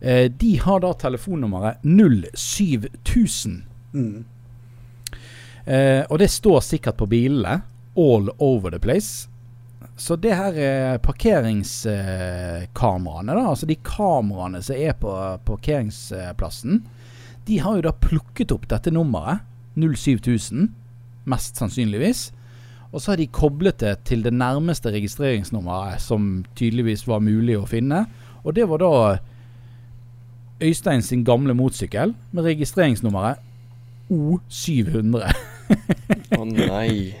[0.00, 3.64] Eh, de har da telefonnummeret 07000.
[3.92, 4.24] Mm.
[5.64, 7.60] Eh, og det står sikkert på bilene.
[7.94, 9.28] All over the place.
[9.96, 13.44] Så det her er parkeringskameraene, da.
[13.44, 16.82] Altså de kameraene som er på parkeringsplassen.
[17.46, 19.38] De har jo da plukket opp dette nummeret,
[19.76, 20.68] 07000,
[21.28, 22.30] mest sannsynligvis.
[22.92, 27.68] Og så har de koblet det til det nærmeste registreringsnummeret som tydeligvis var mulig å
[27.68, 28.04] finne.
[28.44, 28.92] Og det var da
[30.62, 33.40] Øystein sin gamle motsykkel med registreringsnummeret
[34.12, 35.32] O700.
[36.36, 37.14] Å oh, nei.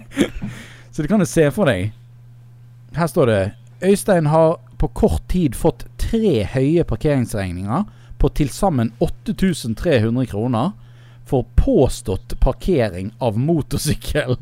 [0.92, 1.92] Så det kan du se for deg.
[2.96, 3.42] Her står det
[3.84, 7.84] Øystein har på kort tid fått tre høye parkeringsregninger
[8.18, 10.72] på til sammen 8300 kroner
[11.26, 14.36] for påstått parkering av motorsykkel.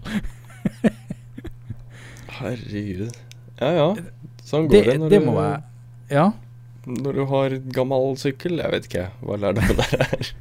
[2.39, 3.13] Herregud.
[3.61, 3.89] Ja ja.
[4.45, 5.63] Sånn går det, det når det må være
[6.13, 6.31] Ja.
[6.85, 8.59] Når du har gammel sykkel.
[8.61, 10.33] Jeg vet ikke hva lærdommen der er.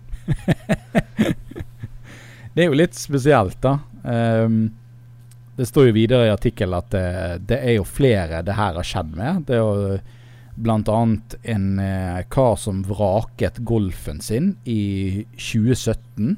[2.53, 3.77] det er jo litt spesielt, da.
[4.03, 4.73] Um,
[5.55, 7.07] det står jo videre i artikkelen at det,
[7.47, 9.45] det, er jo flere det her har skjedd med.
[9.47, 9.97] Det er jo
[10.55, 10.99] bl.a.
[11.43, 16.37] en eh, kar som vraket golfen sin i 2017.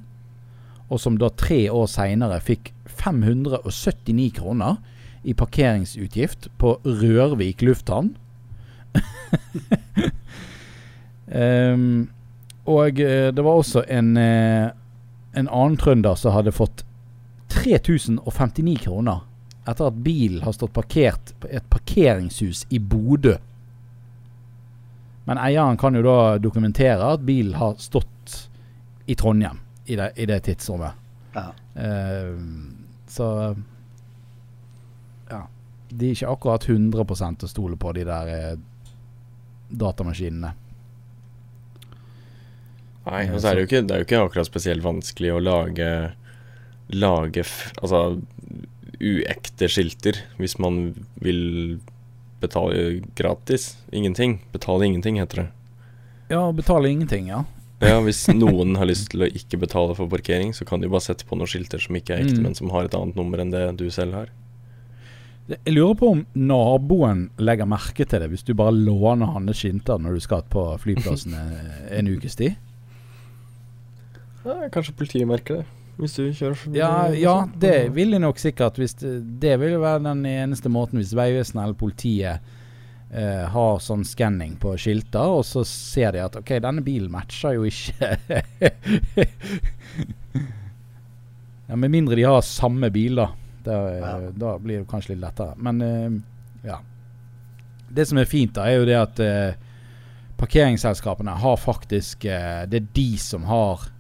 [0.90, 4.78] Og som da tre år seinere fikk 579 kroner
[5.26, 8.14] i parkeringsutgift på Rørvik lufthavn.
[11.26, 12.08] um,
[12.78, 14.70] og eh, det var også en, eh,
[15.36, 16.86] en annen trønder som hadde fått
[17.52, 19.26] 3059 kroner
[19.66, 23.40] etter at bilen har stått parkert på et parkeringshus i Bodø.
[25.26, 28.50] Men eieren kan jo da dokumentere at bilen har stått
[29.06, 30.94] i Trondheim i det, i det tidsrommet.
[31.34, 31.48] Ja.
[31.76, 32.38] Uh,
[33.08, 33.56] så
[35.30, 35.48] Ja.
[35.90, 37.06] De er ikke akkurat 100
[37.46, 38.58] å stole på, de der eh,
[39.70, 40.52] datamaskinene.
[43.06, 45.42] Nei, og så er det jo ikke, det er jo ikke akkurat spesielt vanskelig å
[45.42, 45.90] lage
[46.94, 47.42] Lage
[47.82, 48.22] altså
[49.02, 50.94] uekte skilter hvis man
[51.24, 51.80] vil
[52.46, 53.74] betale gratis.
[53.92, 54.40] Ingenting.
[54.54, 55.50] Betale ingenting, heter det.
[56.32, 57.44] Ja, betale ingenting, ja.
[57.84, 61.04] Ja, Hvis noen har lyst til å ikke betale for parkering, så kan de bare
[61.04, 62.48] sette på noen skilter som ikke er ekte, mm.
[62.48, 64.34] men som har et annet nummer enn det du selv har.
[65.46, 70.00] Jeg lurer på om naboen legger merke til det hvis du bare låner hans skinter
[70.02, 71.36] når du skal på flyplassen
[72.00, 72.56] en ukes tid?
[74.46, 75.68] Ja, kanskje politiet merker det.
[75.96, 78.80] Hvis du kjører forbi Ja, ja det vil jeg nok sikkert.
[78.82, 82.44] Hvis det, det vil være den eneste måten hvis Vegvesenet eller politiet
[83.12, 87.56] eh, har sånn skanning på skilter, og så ser de at OK, denne bilen matcher
[87.58, 88.12] jo ikke
[91.66, 93.32] Ja, Med mindre de har samme bil, da.
[93.66, 94.10] Da, ja.
[94.38, 95.56] da blir det kanskje litt lettere.
[95.58, 96.12] Men eh,
[96.68, 96.78] ja.
[97.96, 99.58] Det som er fint, da, er jo det at eh,
[100.38, 103.95] parkeringsselskapene har faktisk eh, Det er de som har Eh,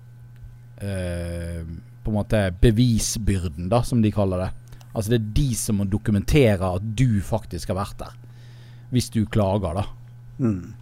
[0.80, 4.49] på en måte bevisbyrden, da, som de kaller det.
[4.95, 8.18] Altså det er de som må dokumentere at du faktisk har vært der.
[8.93, 9.85] Hvis du klager, da.
[10.39, 10.76] Mm.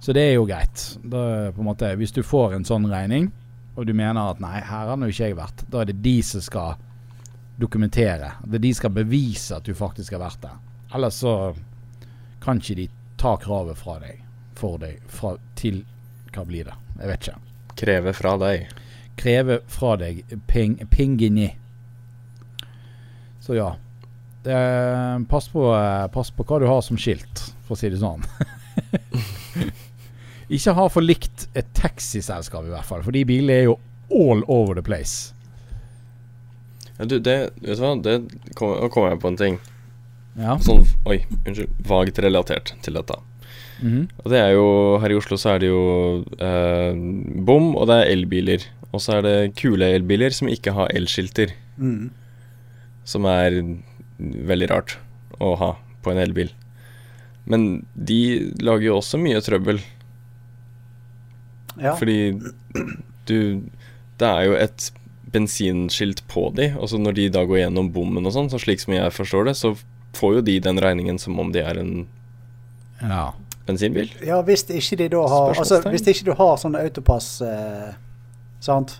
[0.00, 0.84] Så det er jo greit.
[1.02, 3.30] Da, på en måte, hvis du får en sånn regning,
[3.74, 6.18] og du mener at nei, her har nå ikke jeg vært, da er det de
[6.24, 6.78] som skal
[7.60, 8.34] dokumentere.
[8.44, 10.60] Det er de som skal bevise at du faktisk har vært der.
[10.94, 11.34] Ellers så
[12.44, 12.88] kan ikke de
[13.20, 14.22] ta kravet fra deg,
[14.58, 15.82] for deg, fra, til
[16.34, 16.74] Hva blir det?
[16.98, 17.40] Jeg vet ikke.
[17.78, 18.83] Kreve fra deg
[19.20, 21.52] kreve fra deg ping, pingini.
[23.44, 23.74] Så ja.
[24.44, 25.64] Eh, pass, på,
[26.12, 28.24] pass på hva du har som skilt, for å si det sånn.
[30.54, 33.04] Ikke ha for likt et taxiselskap, i hvert fall.
[33.04, 33.78] For de bilene er jo
[34.12, 35.32] all over the place.
[36.98, 38.18] Ja, du, det Vet du hva, det
[38.54, 39.56] kom, nå kommer jeg på en ting.
[40.38, 40.56] Ja.
[40.62, 41.72] Sånn, oi, unnskyld.
[41.88, 43.16] Vagt relatert til dette.
[43.80, 44.08] Mm -hmm.
[44.24, 46.94] Og det er jo Her i Oslo så er det jo eh,
[47.44, 48.66] bom, og det er elbiler.
[48.92, 51.50] Og så er det kule elbiler som ikke har elskilter.
[51.76, 52.10] Mm.
[53.04, 53.76] Som er
[54.18, 54.98] veldig rart
[55.40, 56.50] å ha på en elbil.
[57.44, 59.80] Men de lager jo også mye trøbbel.
[61.80, 61.94] Ja.
[61.94, 62.40] Fordi
[63.28, 63.62] du
[64.18, 64.92] Det er jo et
[65.32, 68.78] bensinskilt på de, og så når de da går gjennom bommen og sånn, så slik
[68.78, 69.72] som jeg forstår det, så
[70.14, 72.06] får jo de den regningen som om de er en
[73.00, 73.32] ja.
[73.66, 74.12] Bensinbil.
[74.26, 77.94] Ja, hvis ikke de da har Altså, hvis ikke du har sånn autopass eh,
[78.64, 78.98] Sant?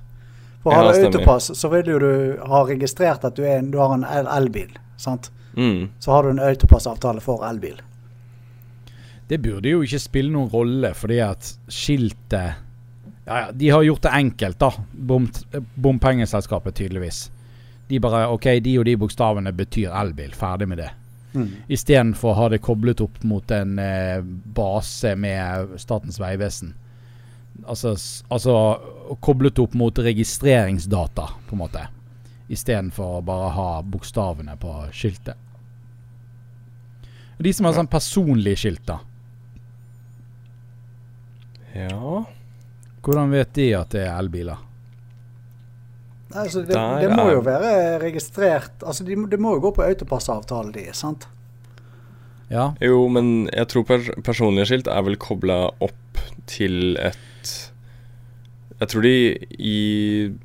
[0.64, 2.12] For å ha autopass, så vil jo du
[2.48, 4.70] ha registrert at du, en, du har en elbil.
[4.96, 5.28] Sant?
[5.56, 5.90] Mm.
[6.00, 7.82] Så har du en autopassavtale for elbil.
[9.28, 12.60] Det burde jo ikke spille noen rolle, fordi at skiltet
[13.24, 14.72] ja, ja, De har gjort det enkelt, da.
[14.92, 15.28] Bom,
[15.74, 17.30] bompengeselskapet, tydeligvis.
[17.88, 20.32] De bare OK, de og de bokstavene betyr elbil.
[20.36, 20.90] Ferdig med det.
[21.34, 21.50] Mm.
[21.68, 26.74] Istedenfor å ha det koblet opp mot en eh, base med Statens vegvesen.
[27.66, 27.94] Altså,
[28.28, 28.54] altså
[29.22, 31.86] koblet opp mot registreringsdata, på en måte.
[32.48, 35.40] Istedenfor å bare ha bokstavene på skiltet.
[37.38, 39.00] De som har sånn personlige skilt, da.
[41.74, 42.20] Ja
[43.02, 44.60] Hvordan vet de at det er elbiler?
[46.34, 50.72] Altså, det, det, må jo være registrert Altså, de, Det må jo gå på autopassavtalen
[50.74, 51.28] de, sant?
[52.50, 52.72] Ja.
[52.82, 56.20] Jo, men jeg tror per personlige skilt er vel kobla opp
[56.50, 57.52] til et
[58.80, 59.14] Jeg tror de
[59.56, 59.78] i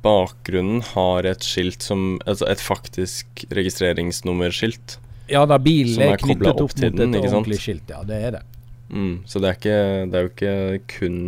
[0.04, 4.98] bakgrunnen har et skilt som Altså et faktisk registreringsnummerskilt.
[5.30, 8.00] Ja da, bilen er, er knyttet opp, opp mot den, et ordentlig skilt, ja.
[8.06, 8.44] Det er det.
[8.90, 9.78] Mm, så det er, ikke,
[10.10, 10.54] det er jo ikke
[10.96, 11.18] kun,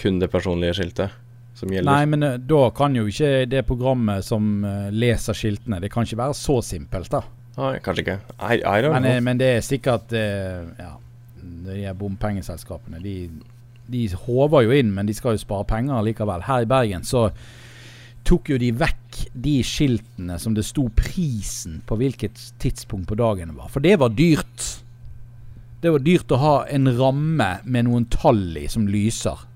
[0.00, 1.14] kun det personlige skiltet.
[1.66, 6.06] Nei, men uh, da kan jo ikke det programmet som uh, leser skiltene, det kan
[6.06, 7.22] ikke være så simpelt, da.
[7.58, 8.18] Nei, kanskje ikke.
[8.38, 10.92] I, I men, uh, men, det er sikkert Ja,
[11.38, 13.16] de bompengeselskapene, de,
[13.90, 16.44] de håver jo inn, men de skal jo spare penger likevel.
[16.46, 17.28] Her i Bergen så
[18.28, 23.52] tok jo de vekk de skiltene som det sto prisen på hvilket tidspunkt på dagen
[23.52, 23.72] det var.
[23.72, 24.66] For det var dyrt.
[25.82, 29.46] Det var dyrt å ha en ramme med noen tall i som lyser.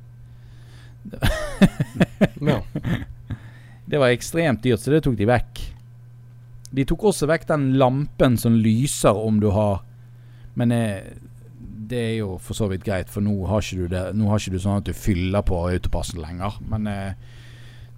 [2.52, 2.60] ja.
[3.84, 5.60] Det var ekstremt dyrt, så det tok de vekk.
[6.72, 9.82] De tok også vekk den lampen som lyser om du har
[10.56, 11.12] Men eh,
[11.92, 14.40] det er jo for så vidt greit, for nå har ikke du, det, nå har
[14.40, 16.56] ikke du sånn at du fyller på autopassen lenger.
[16.68, 17.38] Men eh,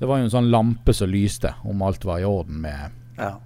[0.01, 3.37] det var jo en sånn lampe som lyste, om alt var i orden med Ja.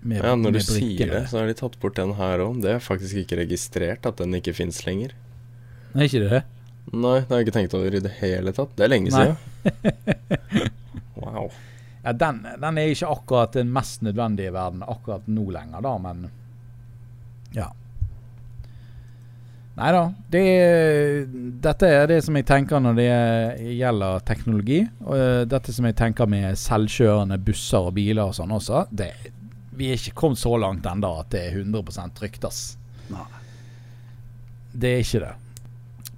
[0.00, 2.60] Med, ja, når du sier det, så har de tatt bort den her òg.
[2.64, 5.12] Det er faktisk ikke registrert at den ikke fins lenger.
[5.96, 6.42] Er ikke det?
[6.92, 8.76] Nei, det har jeg ikke tenkt over i det hele tatt.
[8.76, 9.24] Det er lenge Nei.
[9.28, 10.70] siden.
[11.20, 11.50] wow.
[12.08, 15.90] Ja, den, den, er ikke akkurat den mest nødvendige i verden akkurat nå lenger, da,
[16.00, 16.22] men
[17.52, 17.66] ja.
[19.78, 20.04] Nei da.
[20.30, 20.44] Det,
[21.62, 23.10] dette er det som jeg tenker når det
[23.76, 24.80] gjelder teknologi.
[25.04, 28.86] Og eh, dette som jeg tenker med selvkjørende busser og biler og sånn også.
[28.90, 29.10] Det,
[29.78, 32.62] vi er ikke kommet så langt ennå at det er 100 trygt, ass.
[33.12, 33.28] Nei.
[34.72, 35.34] Det er ikke det.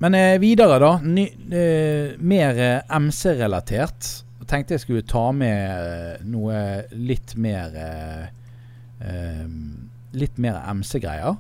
[0.01, 0.95] Men eh, videre, da.
[1.05, 4.09] Ny, eh, mer eh, MC-relatert.
[4.49, 6.57] Tenkte jeg skulle ta med eh, noe
[6.97, 8.29] litt mer eh,
[10.21, 11.37] Litt mer MC-greier.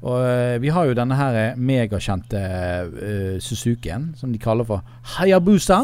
[0.00, 4.84] Og Vi har jo denne her megakjente uh, Suzukien, som de kaller for
[5.16, 5.80] Hayabusa.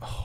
[0.00, 0.22] Oh,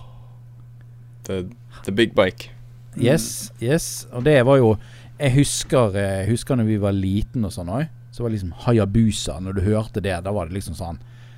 [1.26, 1.42] the,
[1.88, 2.52] the big bike.
[2.96, 4.06] Yes, yes.
[4.14, 4.76] Og det var jo
[5.20, 7.90] Jeg husker, jeg husker når vi var liten og sånn òg.
[8.20, 9.40] Så var det liksom Hayabusa.
[9.40, 10.98] Når du hørte det, da var det liksom sånn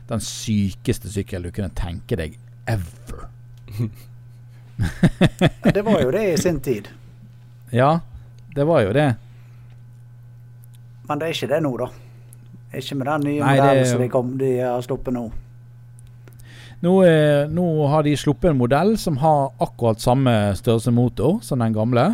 [0.09, 3.27] Den sykeste sykkelen du kunne tenke deg ever.
[5.61, 6.89] ja, det var jo det i sin tid.
[7.69, 7.99] Ja,
[8.55, 9.05] det var jo det.
[11.05, 11.91] Men det er ikke det nå, da.
[12.81, 15.27] Ikke med den nye modellen som de, kom, de har sluppet nå.
[16.81, 21.61] Nå, eh, nå, har de sluppet en modell som har akkurat samme størrelse motor som
[21.61, 22.09] den gamle.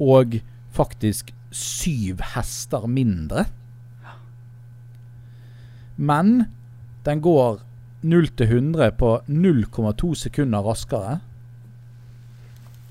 [0.00, 0.40] Og
[0.72, 3.50] faktisk syv hester mindre.
[6.00, 6.44] Men
[7.04, 7.60] den går
[8.00, 11.18] 0 til 100 på 0,2 sekunder raskere.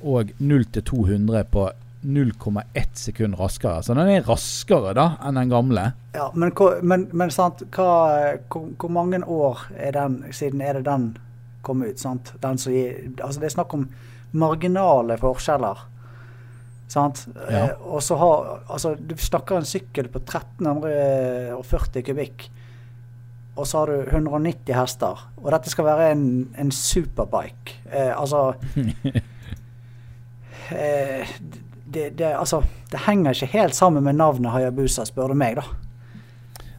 [0.05, 1.69] Og 0 til 200 på
[2.03, 3.83] 0,1 sekund raskere.
[3.83, 5.89] Så den er raskere da enn den gamle.
[6.15, 10.85] Ja, Men, men, men sant, hva, hvor, hvor, mange år er den, siden er det
[10.85, 11.17] den
[11.61, 11.99] kom ut?
[11.99, 12.33] sant?
[12.41, 13.89] Gir, altså Det er snakk om
[14.31, 15.85] marginale forskjeller.
[16.89, 17.27] Sant?
[17.49, 17.65] Ja.
[17.65, 22.49] Eh, og så har Altså, du snakker en sykkel på 1340 kubikk,
[23.59, 25.25] og så har du 190 hester.
[25.41, 26.25] Og dette skal være en,
[26.59, 27.75] en superbike.
[27.91, 28.53] Eh, altså
[30.71, 31.27] eh,
[31.85, 35.65] det, det, altså, det henger ikke helt sammen med navnet Hayabusa, spør du meg, da.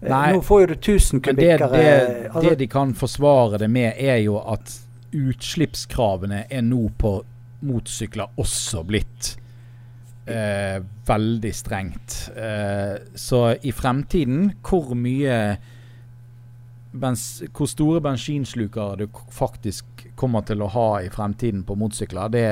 [0.01, 2.47] Eh, Nei, Nå får jo du 1000 kubikker det, det, altså.
[2.49, 4.79] det, de kan forsvare det med, er jo at
[5.11, 7.19] utslippskravene er nå på
[7.67, 9.35] motorsykler også blitt
[10.31, 12.31] eh, veldig strengt.
[12.37, 15.59] Eh, så i fremtiden, hvor mye
[16.93, 22.47] Hvor store bensinslukere du faktisk kommer til å ha i fremtiden på motorsykler, det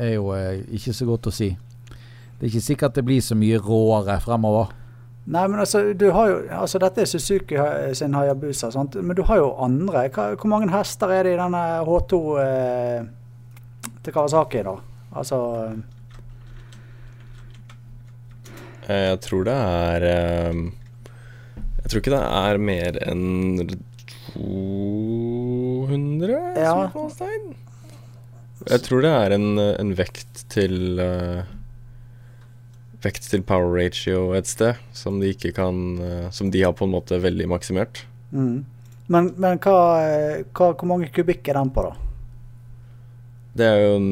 [0.00, 1.50] er jo eh, ikke så godt å si.
[2.36, 4.72] Det er ikke sikkert det blir så mye råere fremover.
[5.26, 7.58] Nei, men altså, du har jo, altså Dette er Suzuki
[7.98, 8.94] sin Hayabusa, sant?
[9.02, 10.04] men du har jo andre.
[10.14, 13.08] Hva, hvor mange hester er det i denne H2 eh,
[14.06, 14.76] til Kawasaki, da?
[15.16, 15.40] Altså
[18.86, 20.60] eh, Jeg tror det er eh,
[21.86, 23.60] Jeg tror ikke det er mer enn
[24.34, 26.90] 200 Ja.
[26.90, 27.54] småstein.
[28.66, 31.46] Jeg tror det er en, en vekt til uh,
[33.04, 36.82] Vekt til power ratio et sted, som de ikke kan uh, Som de har på
[36.88, 38.02] en måte veldig maksimert.
[38.34, 38.64] Mm.
[39.06, 41.94] Men, men hva, eh, hva, hvor mange kubikk er den på, da?
[43.56, 44.10] Det er jo en,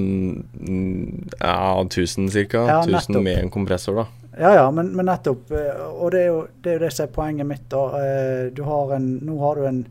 [1.41, 2.63] ja, 1000 ca.
[2.71, 4.07] Ja, 1000 med en kompressor, da.
[4.39, 5.51] Ja ja, men, men nettopp.
[5.55, 7.69] eh, Og det er, jo, det er jo det som er poenget mitt.
[7.71, 7.83] da.
[8.01, 9.83] Eh, Du har en, nå har du en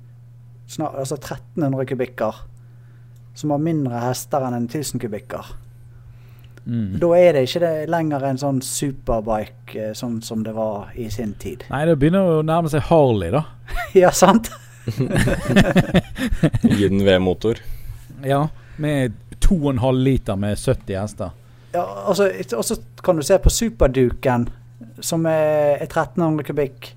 [0.68, 2.42] snart, altså 1300 kubikker
[3.36, 5.46] som har mindre hester enn en 1000 kubikker.
[6.66, 7.00] Mm.
[7.02, 11.10] Da er det ikke det lenger en sånn superbike eh, sånn som det var i
[11.12, 11.64] sin tid.
[11.72, 13.42] Nei, det begynner å nærme seg Harley, da.
[14.04, 14.52] ja, sant?
[16.62, 17.60] Gi den V-motor.
[18.24, 18.48] Ja,
[18.78, 21.32] med 2,5 liter med 70 hester.
[21.74, 24.48] Ja, altså, Og så kan du se på superduken,
[25.02, 26.92] som er, er 1300 kubikk,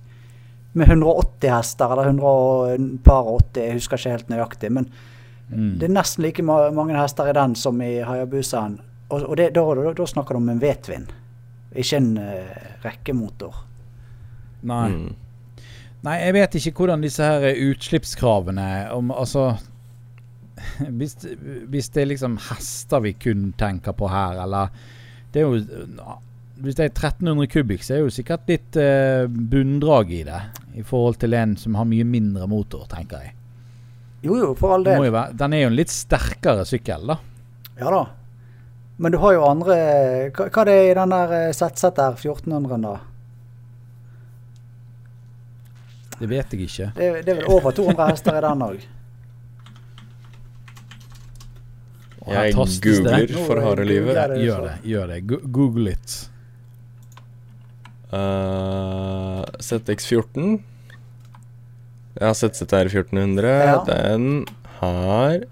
[0.76, 4.72] med 180 hester, eller 100 og et par og 80, jeg husker ikke helt nøyaktig.
[4.72, 4.90] Men
[5.48, 5.78] Mm.
[5.78, 8.80] det er nesten like ma mange hester i den som i Hayabusaen.
[9.10, 11.04] Og, og det, da, da, da snakker du om en V-twin,
[11.70, 13.60] ikke en uh, rekkemotor.
[14.66, 14.88] Nei.
[14.90, 15.14] Mm.
[16.02, 19.52] Nei, jeg vet ikke hvordan disse her utslippskravene om, Altså
[20.98, 21.16] hvis,
[21.70, 24.72] hvis det er liksom hester vi kun tenker på her, eller
[25.32, 25.86] Det er jo
[26.56, 30.38] Hvis det er 1300 kubikk, så er det jo sikkert litt eh, bunndrag i det.
[30.80, 33.34] I forhold til en som har mye mindre motor, tenker jeg.
[34.24, 35.10] Jo jo, for all del.
[35.36, 37.18] den er jo en litt sterkere sykkel, da.
[37.76, 38.06] Ja da.
[38.96, 39.74] Men du har jo andre
[40.32, 42.94] Hva, hva er det i den der eh, ZZR 1400, da?
[46.16, 46.86] Det vet jeg ikke.
[46.96, 48.78] Det, det er vel over 200 hester i den òg?
[48.80, 48.86] Og her
[52.26, 53.36] Jeg googler det.
[53.46, 54.16] for harde livet.
[54.42, 54.78] Gjør det.
[54.84, 55.18] gjør det.
[55.52, 56.16] Google it.
[58.10, 60.58] Uh, ZX14.
[62.16, 63.46] Jeg har sett ZR 1400.
[63.46, 63.78] Ja.
[63.86, 64.46] Den
[64.80, 65.44] har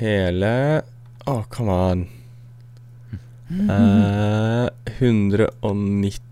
[0.00, 0.82] hele
[1.28, 2.06] Å, come on.
[3.52, 4.66] Uh,
[4.96, 6.22] 190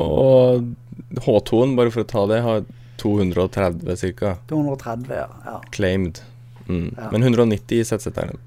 [0.00, 0.70] Og
[1.18, 2.62] H2-en, bare for å ta det, har
[3.02, 4.36] 230 ca.
[4.48, 5.26] 230, ja.
[5.44, 5.56] ja.
[5.74, 6.22] Claimed.
[6.68, 6.94] Mm.
[6.96, 7.08] Ja.
[7.12, 8.38] Men 190 i ZZ-en.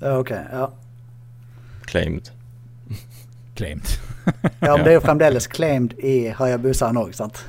[0.00, 0.30] Ja, OK.
[0.30, 0.70] Ja.
[1.88, 2.30] Claimed.
[3.58, 3.88] Claimed.
[4.60, 7.40] ja, men det er jo fremdeles claimed i Hayabusaen òg, sant?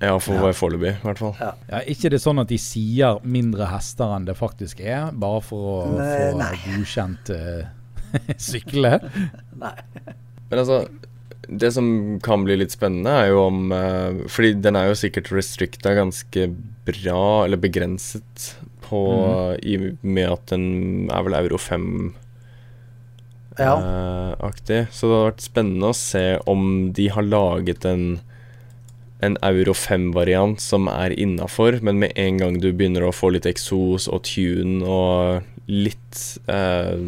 [0.00, 0.52] Ja, for Ja.
[0.52, 1.34] foreløpig, i hvert fall.
[1.40, 1.52] Ja.
[1.70, 5.70] Ja, ikke det sånn at de sier mindre hester enn det faktisk er, bare for
[5.70, 7.64] å Nei, få godkjent uh,
[8.50, 8.98] sykle?
[9.56, 9.72] Nei.
[10.50, 10.82] Men altså,
[11.48, 11.88] det som
[12.24, 16.48] kan bli litt spennende, er jo om uh, Fordi den er jo sikkert restricta ganske
[16.86, 18.50] bra, eller begrenset,
[18.86, 19.02] på
[19.62, 20.64] i, med at den
[21.10, 22.14] er vel euro 5-aktig.
[23.58, 24.86] Ja.
[24.92, 28.08] Så det hadde vært spennende å se om de har laget en
[29.24, 33.46] en euro 5-variant som er innafor, men med en gang du begynner å få litt
[33.48, 36.20] eksos og tune og litt
[36.52, 37.00] eh,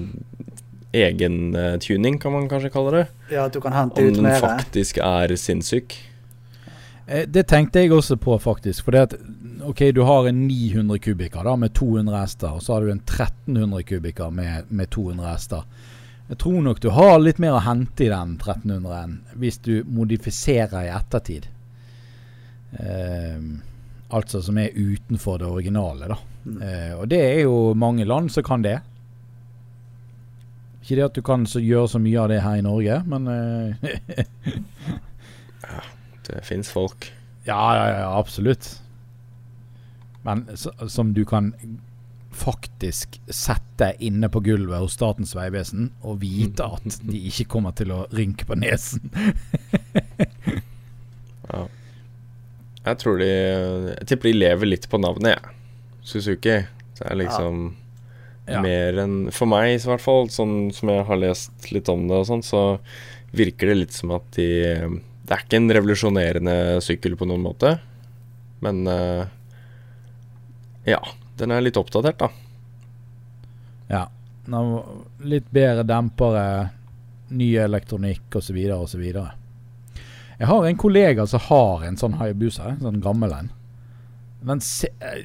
[0.97, 3.07] egentuning, kan man kanskje kalle det.
[3.35, 5.99] ja, at du kan hente Om ut den faktisk er sinnssyk.
[7.07, 8.85] Eh, Det tenkte jeg også på, faktisk.
[8.85, 9.15] For det at
[9.65, 13.03] OK, du har en 900 kubikker da, med 200 hester, og så har du en
[13.03, 15.65] 1300 kubikker med, med 200 hester.
[16.29, 20.85] Jeg tror nok du har litt mer å hente i den 1300-en hvis du modifiserer
[20.85, 21.49] i ettertid.
[22.77, 23.41] Eh,
[24.13, 26.19] altså som er utenfor det originale, da.
[26.45, 26.63] Mm.
[26.63, 28.79] Eh, og det er jo mange land som kan det.
[30.83, 33.29] Ikke det at du kan så gjøre så mye av det her i Norge, men
[33.33, 33.73] eh,
[36.29, 37.09] Det fins folk.
[37.49, 38.83] Ja, ja, ja, absolutt.
[40.29, 40.45] Men
[40.93, 41.53] som du kan
[42.39, 47.91] faktisk sette inne på gulvet hos Statens vegvesen og vite at de ikke kommer til
[47.97, 49.09] å rynke på nesen.
[51.49, 51.63] Ja.
[52.85, 55.55] Jeg tror de Jeg tipper de lever litt på navnet, jeg.
[56.05, 56.57] Suzuki.
[56.99, 57.63] Så er liksom
[58.49, 58.61] Ja.
[58.65, 62.17] mer enn For meg, i hvert fall, sånn som jeg har lest litt om det
[62.21, 62.63] og sånn, så
[63.33, 64.47] virker det litt som at de
[65.25, 67.79] Det er ikke en revolusjonerende sykkel på noen måte,
[68.61, 69.27] men eh,
[70.89, 71.01] Ja.
[71.39, 72.31] Den er litt oppdatert, da.
[73.93, 74.05] Ja.
[75.29, 76.45] Litt bedre dempere,
[77.29, 78.57] ny elektronikk osv.
[78.75, 79.05] osv.
[80.39, 83.53] Jeg har en kollega som har en sånn Hayabusa, en sånn gammel en.
[84.49, 85.25] Den, se, eh,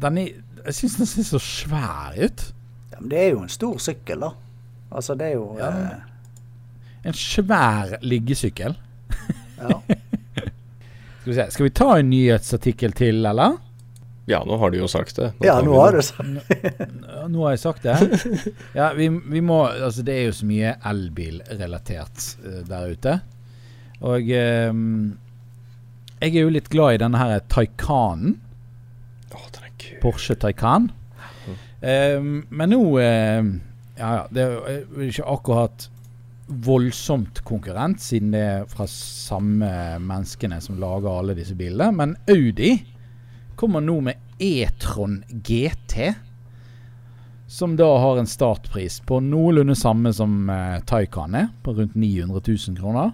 [0.00, 0.30] den er,
[0.64, 2.44] jeg syns den ser så svær ut.
[2.92, 4.32] Ja, men det er jo en stor sykkel, da.
[4.88, 6.04] Altså, det er jo Ja, eh,
[7.08, 8.74] En svær liggesykkel.
[9.60, 9.80] ja.
[11.18, 13.58] Skal vi se, skal vi ta en nyhetsartikkel til, eller?
[14.28, 15.30] Ja, nå har du jo sagt det.
[15.40, 16.88] ja, nå har du sagt det.
[17.32, 17.96] Nå har jeg sagt det.
[18.78, 23.14] Ja, vi, vi må Altså, det er jo så mye elbilrelatert uh, der ute.
[24.04, 24.28] Og
[24.70, 25.16] um,
[26.20, 28.36] Jeg er jo litt glad i denne her Taycanen.
[29.32, 29.96] Å, den er kul.
[30.04, 30.90] Porsche Taycan.
[31.80, 33.00] Um, men nå uh,
[33.96, 34.26] Ja, ja.
[34.28, 35.88] Det er jo eh, ikke akkurat
[36.48, 39.68] voldsomt konkurrent, siden det er fra samme
[40.00, 41.90] menneskene som lager alle disse bilene.
[41.96, 42.76] Men Audi
[43.58, 46.14] kommer nå med E-tron GT.
[47.46, 52.42] Som da har en startpris på noenlunde samme som uh, Taycan er, på rundt 900
[52.46, 53.10] 000 kroner.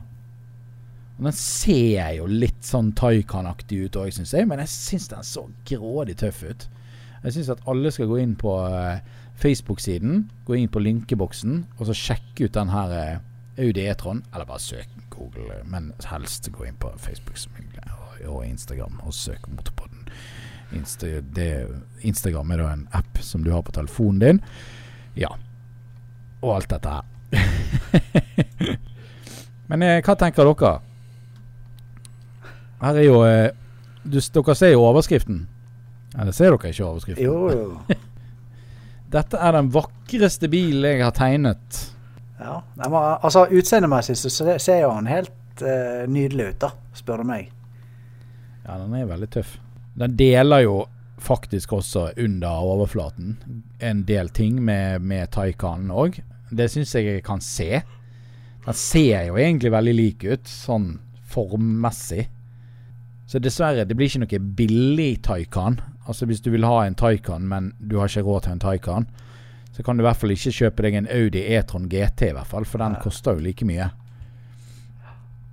[1.16, 5.24] Og Den ser jo litt sånn Taycan-aktig ut òg, syns jeg, men jeg syns den
[5.24, 6.68] så grådig tøff ut.
[7.22, 8.98] Jeg syns at alle skal gå inn på uh,
[9.40, 13.24] Facebook-siden, gå inn på linkeboksen, og så sjekke ut den her uh,
[13.56, 14.26] Audi E-tron.
[14.34, 17.38] Eller bare søk Google, men helst gå inn på Facebook
[18.26, 19.93] og, Instagram og søk Motorpodden.
[20.74, 21.48] Insta, det,
[22.06, 24.40] Instagram er da en app som du har på telefonen din.
[25.18, 25.30] Ja.
[26.42, 27.04] Og alt dette her.
[29.70, 30.74] Men eh, hva tenker dere?
[32.84, 33.50] Her er jo eh,
[34.04, 35.46] du, Dere ser jo overskriften.
[36.14, 37.24] Eller ser dere ikke overskriften?
[37.24, 37.78] Jo, jo.
[39.14, 41.80] Dette er den vakreste bilen jeg har tegnet.
[42.38, 42.60] Ja.
[42.76, 47.30] Nei, men, altså, Utseendemessig så ser jo han helt eh, nydelig ut, da, spør du
[47.30, 47.52] meg.
[48.64, 49.56] Ja, den er veldig tøff.
[49.94, 50.76] Den deler jo
[51.24, 53.36] faktisk også under overflaten
[53.78, 56.18] en del ting med, med Taycanen òg.
[56.50, 57.82] Det syns jeg jeg kan se.
[58.64, 60.96] Den ser jo egentlig veldig lik ut, sånn
[61.30, 62.26] formmessig.
[63.26, 65.78] Så dessverre, det blir ikke noe billig Taycan.
[66.04, 69.06] Altså Hvis du vil ha en Taycan, men du har ikke råd til en Taycan,
[69.74, 72.50] så kan du i hvert fall ikke kjøpe deg en Audi E-tron GT, i hvert
[72.50, 73.88] fall, for den koster jo like mye.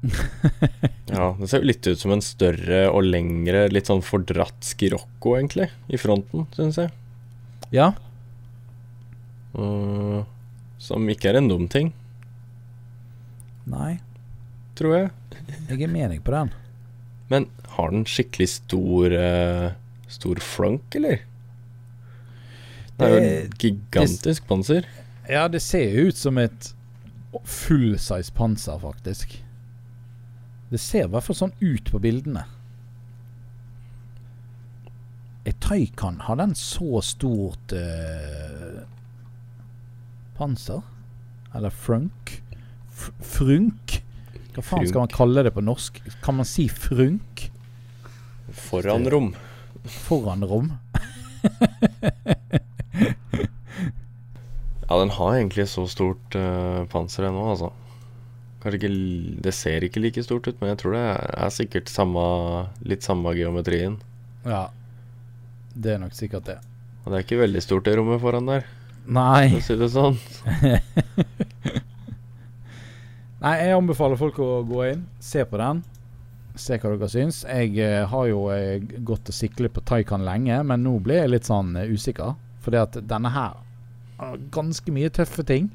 [1.11, 5.35] Ja, det ser jo litt ut som en større og lengre, litt sånn fordratt Skirocco,
[5.35, 6.93] egentlig, i fronten, syns jeg.
[7.75, 7.91] Ja,
[9.51, 10.23] Uh,
[10.79, 11.89] som ikke er en dum ting,
[13.67, 13.97] nei,
[14.79, 15.09] tror jeg.
[15.67, 16.53] jeg er med deg på den.
[17.31, 19.69] Men har den skikkelig stor uh,
[20.11, 21.21] Stor flunk, eller?
[22.99, 24.83] Det er jo en gigantisk panser.
[25.23, 26.67] Ja, det ser jo ut som et
[27.47, 29.37] full-size panser, faktisk.
[30.72, 32.45] Det ser i hvert fall sånn ut på bildene.
[35.43, 38.84] Er Taycan Har den så stort uh,
[40.38, 40.85] panser?
[41.57, 42.38] Eller frunk?
[42.91, 43.98] F frunk?
[44.56, 45.99] Hva faen skal man kalle det på norsk?
[46.23, 47.48] Kan man si frunk?
[48.52, 49.34] Foran rom.
[50.07, 50.73] Foran rom?
[54.91, 57.69] Ja, den har egentlig så stort uh, panser ennå, altså.
[58.61, 58.91] Kanskje ikke
[59.41, 62.23] Det ser ikke like stort ut, men jeg tror det er, er sikkert samme,
[62.85, 63.97] litt samme geometrien.
[64.45, 64.67] Ja.
[65.73, 66.57] Det er nok sikkert det.
[67.01, 68.67] Og det er ikke veldig stort det rommet foran der,
[69.09, 69.47] Nei.
[69.49, 70.19] for å si det sånn.
[73.41, 75.81] Nei, jeg anbefaler folk å gå inn, se på den.
[76.59, 77.41] Se hva dere syns.
[77.47, 81.31] Jeg eh, har jo eh, gått og siklet på Taycan lenge, men nå ble jeg
[81.31, 82.35] litt sånn eh, usikker.
[82.61, 83.55] Fordi at denne her
[84.19, 85.71] har ganske mye tøffe ting.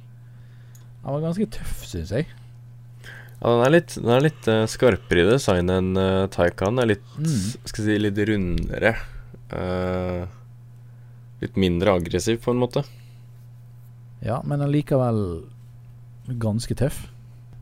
[1.01, 2.29] Den var ganske tøff, syns jeg.
[3.41, 6.81] Ja, den er litt, den er litt uh, skarpere i design enn uh, Taycan.
[6.83, 7.43] Er litt, Mm.
[7.69, 8.95] skal si, litt rundere.
[9.53, 10.25] Uh,
[11.43, 12.83] litt mindre aggressiv, på en måte.
[14.25, 15.21] Ja, men allikevel
[16.41, 17.05] ganske tøff.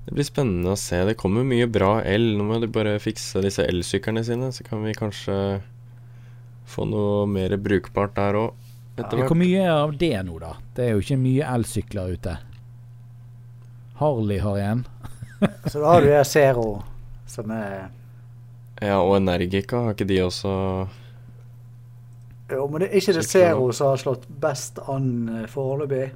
[0.06, 1.00] Det blir spennende å se.
[1.08, 2.34] Det kommer mye bra el.
[2.38, 5.36] Nå må de bare fikse disse elsyklene sine, så kan vi kanskje
[6.70, 8.54] få noe mer brukbart der òg.
[8.96, 10.52] Ja, Hvor mye mye av det nå, da?
[10.76, 12.36] Det er jo ikke mye elsykler ute.
[13.98, 14.84] Harley har en.
[15.70, 16.68] Så da har du det Zero,
[17.26, 17.88] som er
[18.82, 20.52] Ja, og Energica, har ikke de også
[22.50, 26.10] Jo, men det er ikke det Zero som har slått best an eh, foreløpig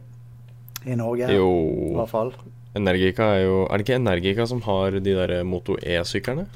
[0.86, 1.26] i Norge.
[1.32, 2.32] I hvert fall.
[2.78, 6.46] Energica er jo Er det ikke Energica som har de der Moto E-syklene?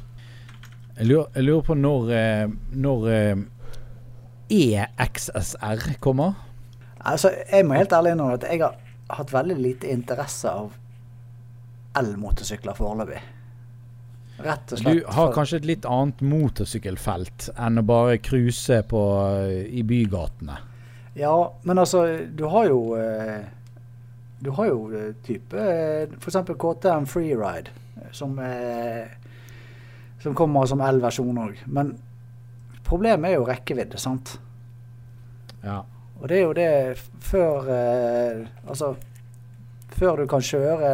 [0.99, 3.36] Jeg jeg lurer på når, eh, når eh,
[4.53, 6.35] EXSR kommer.
[7.01, 8.77] Altså, jeg må helt ærlig innrømme at jeg har
[9.11, 10.70] hatt veldig lite interesse av
[11.98, 13.20] elmotorsykler foreløpig.
[14.43, 15.01] Rett og slett.
[15.02, 19.02] Du har kanskje et litt annet motorsykkelfelt enn å bare cruise på,
[19.39, 20.59] eh, i bygatene.
[21.19, 23.43] Ja, men altså, du har jo eh,
[24.43, 25.66] Du har jo eh, type
[26.19, 26.39] f.eks.
[26.59, 27.70] KTM Freeride,
[28.10, 28.40] som,
[30.19, 31.60] som kommer som elversjon òg.
[31.66, 31.93] Men
[32.82, 34.35] problemet er jo rekkevidde, sant?
[35.62, 35.85] Ja.
[36.23, 36.70] Og det er jo det
[37.23, 38.94] før eh, Altså
[39.93, 40.90] Før du kan kjøre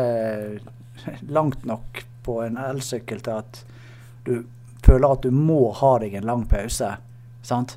[1.36, 3.60] langt nok på en elsykkel til at
[4.28, 4.32] du
[4.84, 6.94] føler at du må ha deg en lang pause,
[7.44, 7.76] sant?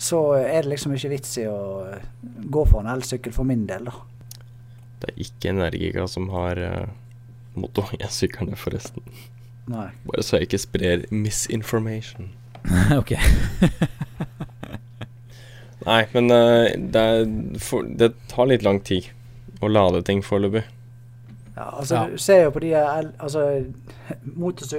[0.00, 2.06] Så er det liksom ikke vits i å eh,
[2.48, 3.94] gå for en elsykkel for min del, da.
[4.98, 6.88] Det er ikke Energica som har uh,
[7.58, 9.04] Moto i sykkelen, forresten.
[9.70, 9.90] Nei.
[10.08, 12.32] Bare så jeg ikke sprer misinformation.
[13.00, 13.14] ok.
[15.88, 17.30] Nei, men uh, det, er,
[17.62, 19.12] for, det tar litt lang tid
[19.62, 20.66] å lade ting foreløpig.
[21.58, 22.06] Ja, altså Ja.
[22.10, 23.64] Du ser jo på de el, altså,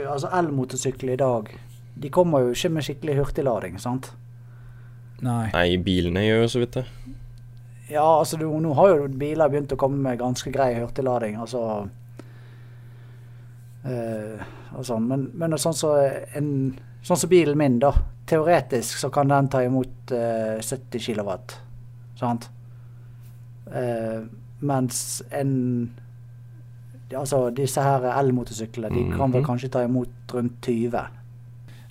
[0.08, 1.50] altså elmotorsykler i dag.
[2.02, 4.14] De kommer jo ikke med skikkelig hurtiglading, sant?
[5.22, 5.50] Nei.
[5.52, 6.86] Nei, bilene gjør jo så vidt det.
[7.90, 11.90] Ja, altså du, nå har jo biler begynt å komme med ganske grei hurtiglading, altså
[13.84, 14.40] eh,
[14.78, 15.10] og sånn.
[15.10, 15.98] Men, men sånn som
[16.38, 16.52] en,
[17.04, 17.92] sånn som bilen min, da.
[18.30, 21.36] Teoretisk så kan den ta imot eh, 70 kW,
[22.22, 22.48] sant?
[23.70, 24.24] Uh,
[24.66, 25.52] mens en
[27.18, 29.46] Altså disse her elmotorsyklene, de kan vel Mhm.
[29.48, 31.08] kanskje ta imot rundt 20.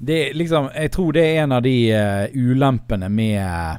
[0.07, 3.79] Det liksom Jeg tror det er en av de uh, ulempene med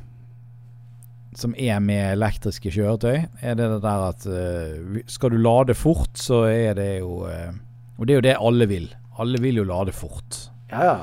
[1.35, 3.25] Som er med elektriske kjøretøy.
[3.41, 7.53] Er det det der at uh, skal du lade fort, så er det jo eh,
[7.97, 8.89] Og det er jo det alle vil.
[9.19, 10.49] Alle vil jo lade fort.
[10.71, 10.97] Ja, ja.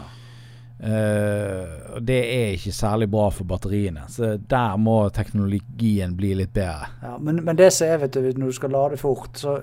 [0.79, 4.03] Uh, det er ikke særlig bra for batteriene.
[4.09, 6.91] Så der må teknologien bli litt bedre.
[7.03, 9.57] Ja, men, men det som er, vet du, når du skal lade fort, så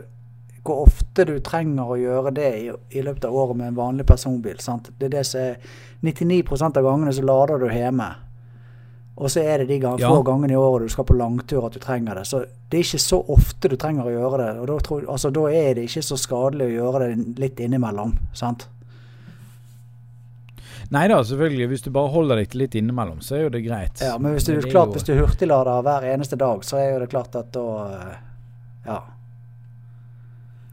[0.64, 2.68] hvor ofte du trenger å gjøre det i,
[2.98, 4.60] i løpet av året med en vanlig personbil.
[4.64, 4.90] Sant?
[4.98, 5.58] Det er det som er
[6.04, 8.08] 99% av gangene så lader du hjemme.
[9.18, 10.10] Og så er det de gang, Ja.
[10.10, 12.24] få gangene i året du skal på langtur at du trenger det.
[12.26, 12.40] Så
[12.72, 14.52] det er ikke så ofte du trenger å gjøre det.
[14.64, 18.16] Og da, tror, altså, da er det ikke så skadelig å gjøre det litt innimellom.
[18.34, 18.66] Sant?
[20.94, 21.68] Nei da, selvfølgelig.
[21.72, 24.02] Hvis du bare holder deg til litt innimellom, så er jo det greit.
[24.04, 27.00] Ja, men hvis du, klart, jo- hvis du hurtiglader hver eneste dag, så er jo
[27.06, 28.16] det klart at da eh,
[28.86, 29.00] Ja.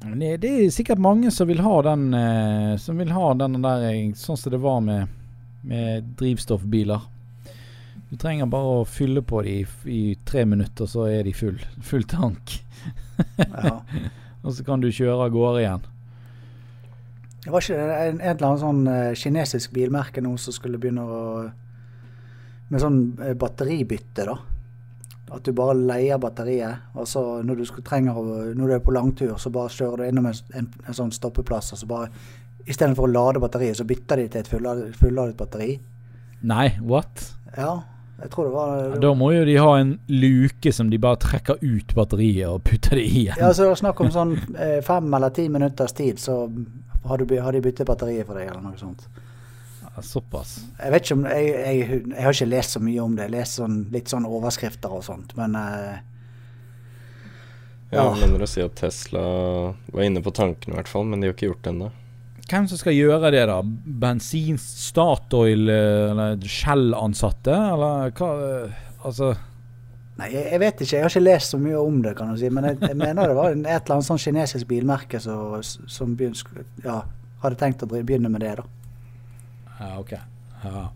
[0.01, 3.83] Det, det er sikkert mange som vil ha den eh, Som vil ha den der
[3.91, 5.11] eh, Sånn som det var med,
[5.61, 7.05] med drivstoffbiler.
[8.09, 11.61] Du trenger bare å fylle på dem i, i tre minutter, så er de full.
[11.85, 12.57] Full tank.
[13.37, 13.77] ja.
[14.43, 15.83] Og så kan du kjøre av gårde igjen.
[17.45, 21.05] Det var ikke en, en eller annen sånn eh, kinesisk bilmerke nå som skulle begynne
[21.05, 21.21] å
[22.71, 22.99] Med sånn
[23.37, 24.37] batteribytte, da.
[25.31, 28.17] At du bare leier batteriet, og så når du trenger
[28.55, 31.73] når du er på langtur, så bare kjører du innom en, en, en sånn stoppeplass,
[31.75, 32.11] og så bare
[32.71, 35.71] Istedenfor å lade batteriet, så bytter de til et fulladet, fulladet batteri.
[36.47, 37.23] Nei, what?
[37.57, 37.81] Ja,
[38.21, 41.61] jeg tror det var Da må jo de ha en luke som de bare trekker
[41.63, 43.41] ut batteriet og putter det i igjen.
[43.41, 46.43] Ja, så det var snakk om sånn eh, fem eller ti minutters tid, så
[47.09, 49.09] har, du, har de byttet batteriet for deg, eller noe sånt.
[50.01, 50.53] Såpass.
[50.79, 53.27] Jeg vet ikke om jeg, jeg, jeg har ikke lest så mye om det.
[53.27, 55.99] Jeg lest sånn, litt sånn overskrifter og sånt, men uh,
[57.91, 59.23] Ja, jeg mener å si at Tesla
[59.91, 61.89] var inne på tanken i hvert fall, men de har ikke gjort det ennå.
[62.51, 63.61] Hvem som skal gjøre det, da?
[64.03, 68.31] Bensin, Statoil eh, eller Shell-ansatte, eller hva?
[68.47, 69.33] eh, Altså
[70.21, 70.95] Nei, jeg, jeg vet ikke.
[70.99, 72.51] Jeg har ikke lest så mye om det, kan du si.
[72.53, 76.67] Men jeg, jeg mener det var et eller annet sånn kinesisk bilmerke som, som begyn-
[76.85, 76.99] ja,
[77.41, 78.67] hadde tenkt å begynne med det, da.
[79.81, 80.13] Ja, ok.
[80.65, 80.89] Ja.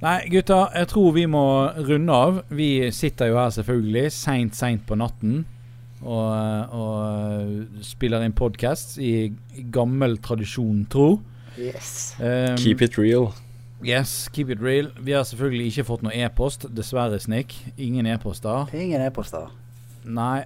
[0.00, 1.44] Nei, gutta, jeg tror vi må
[1.76, 2.42] runde av.
[2.48, 5.42] Vi sitter jo her selvfølgelig seint, seint på natten
[6.00, 11.18] og, og spiller inn podkast i, i gammel tradisjon, tro.
[11.60, 12.14] Yes.
[12.20, 13.32] Um, Keep it real.
[13.84, 14.90] Yes, keep it real.
[15.00, 17.54] Vi har selvfølgelig ikke fått noe e-post, dessverre, Snik.
[17.80, 18.68] Ingen e-poster.
[18.76, 19.48] Ingen e-poster.
[20.04, 20.42] Nei.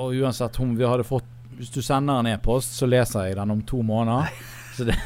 [0.00, 1.26] Og uansett om vi hadde fått
[1.60, 4.30] Hvis du sender en e-post, så leser jeg den om to måneder.
[4.80, 4.96] Så det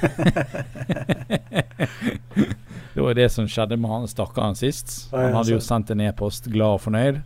[2.95, 5.09] Det var det som skjedde med han stakkaren sist.
[5.11, 7.17] Han hadde jo sendt en e-post, glad og fornøyd,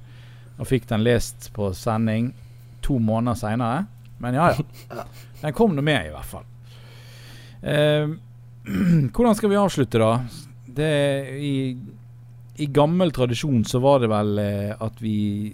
[0.57, 2.31] og fikk den lest på sending
[2.85, 3.83] to måneder seinere.
[4.23, 4.65] Men ja, ja.
[4.97, 5.05] Ja.
[5.43, 6.47] Den kom nå med, i hvert fall.
[7.61, 8.09] Eh,
[9.13, 10.15] hvordan skal vi avslutte, da?
[10.79, 10.89] Det
[11.37, 11.53] i,
[12.65, 15.53] I gammel tradisjon så var det vel eh, at vi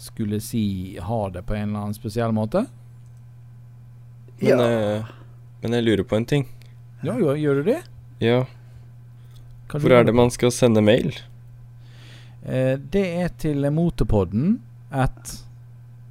[0.00, 2.64] skulle si ha det på en eller annen spesiell måte?
[4.40, 4.70] Men, Ja.
[4.72, 5.16] eh,
[5.62, 6.46] men jeg lurer på en ting.
[7.02, 7.78] Ja, gjør, gjør du det?
[8.20, 8.42] Ja,
[9.70, 11.14] Hva hvor er det man skal sende mail?
[12.44, 14.58] Eh, det er til motorpodden
[14.90, 15.36] at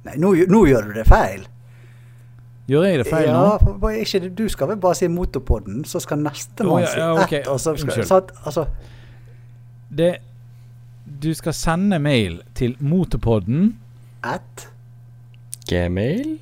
[0.06, 1.42] Nei, nå, nå gjør du det feil.
[2.70, 3.74] Gjør jeg det feil ja, nå?
[3.82, 7.08] for- ikke, du skal vel bare si Motorpodden, så skal nestemann Å, ja, si ja,
[7.18, 7.32] ok.
[7.40, 7.48] ett.
[7.50, 8.30] Og så skal, Unnskyld.
[8.46, 8.64] altså,
[9.90, 10.10] Det
[11.20, 13.74] Du skal sende mail til motorpodden
[14.22, 14.68] At
[15.68, 16.38] Gmail?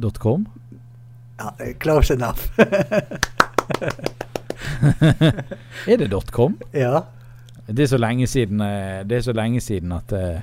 [0.00, 0.46] .com.
[1.38, 2.50] Ja, close enough.
[5.86, 6.58] Er det .com?
[6.72, 7.04] ja.
[7.70, 10.40] Det er så lenge siden eh, Det er så lenge siden at eh,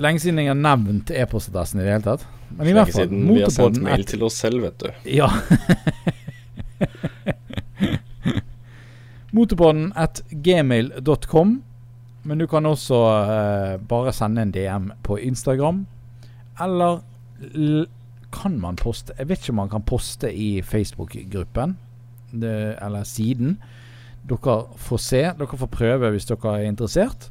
[0.00, 2.24] Lenge siden jeg har nevnt e-postadressen i det hele tatt.
[2.56, 4.88] Men i hvert fall, siden vi har sendt mail til oss selv, vet du.
[5.12, 5.28] Ja.
[9.36, 11.62] Motorpodden at gmail.com.
[12.22, 15.84] Men du kan også eh, bare sende en DM på Instagram.
[16.60, 17.00] Eller
[18.32, 21.76] kan man poste Jeg vet ikke om man kan poste i Facebook-gruppen,
[22.32, 23.58] eller siden.
[24.28, 25.22] Dere får se.
[25.38, 27.30] Dere får prøve hvis dere er interessert.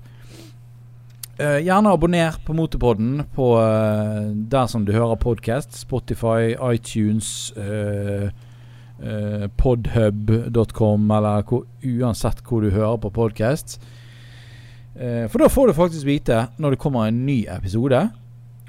[1.41, 5.73] Eh, gjerne abonner på Motorpodden på eh, der som du hører podkast.
[5.73, 8.29] Spotify, iTunes, uh,
[9.57, 13.79] podhub.com, eller hvor, uansett hvor du hører på podkast.
[14.93, 18.03] for da får du faktisk vite når det kommer en ny episode.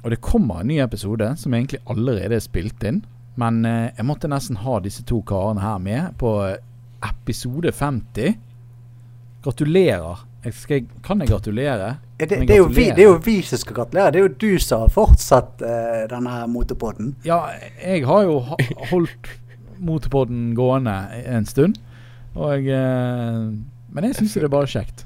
[0.03, 3.01] Og det kommer en ny episode som egentlig allerede er spilt inn.
[3.39, 6.59] Men eh, jeg måtte nesten ha disse to karene her med på eh,
[7.07, 8.35] episode 50.
[9.43, 10.25] Gratulerer.
[10.43, 11.93] Jeg skal, kan jeg gratulere?
[12.19, 14.11] Det, det, er vi, det er jo vi som skal gratulere.
[14.11, 17.13] Det er jo du som har fortsatt uh, denne motorpodden.
[17.27, 17.39] Ja,
[17.79, 18.41] jeg har jo
[18.91, 19.31] holdt
[19.79, 21.79] motorpodden gående en stund.
[22.35, 23.55] Og uh,
[23.93, 25.05] Men jeg syns det er bare kjekt.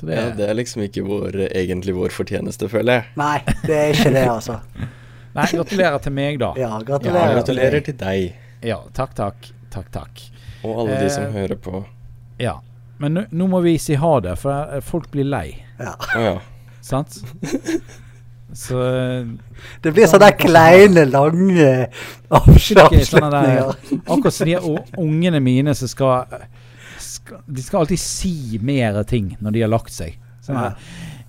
[0.00, 3.04] Så det, Ja, det er liksom ikke vår, egentlig vår fortjeneste, føler jeg.
[3.20, 3.36] Nei,
[3.66, 4.56] det er ikke det, altså.
[5.36, 6.54] Nei, gratulerer til meg, da.
[6.56, 7.34] Ja, Ja, gratulerer.
[7.36, 9.50] Gratulerer til deg Ja, takk, takk.
[9.70, 10.22] Takk, takk.
[10.64, 11.84] og alle de som Eh, hører på.
[12.40, 12.56] Ja.
[12.98, 15.62] Men nå- nå må vi si ha det, for eh, folk blir lei.
[15.78, 15.94] Ja.
[16.16, 16.38] Oh, ja.
[16.82, 17.20] Sant?
[18.52, 19.26] Så eh,
[19.84, 21.86] Det blir sånne kleine, lange
[22.34, 23.74] avslutninger.
[24.08, 24.56] Akkurat som de
[24.98, 26.26] ungene mine som skal,
[27.24, 30.18] skal De skal alltid si mer ting når de har lagt seg.
[30.44, 30.76] Sånn her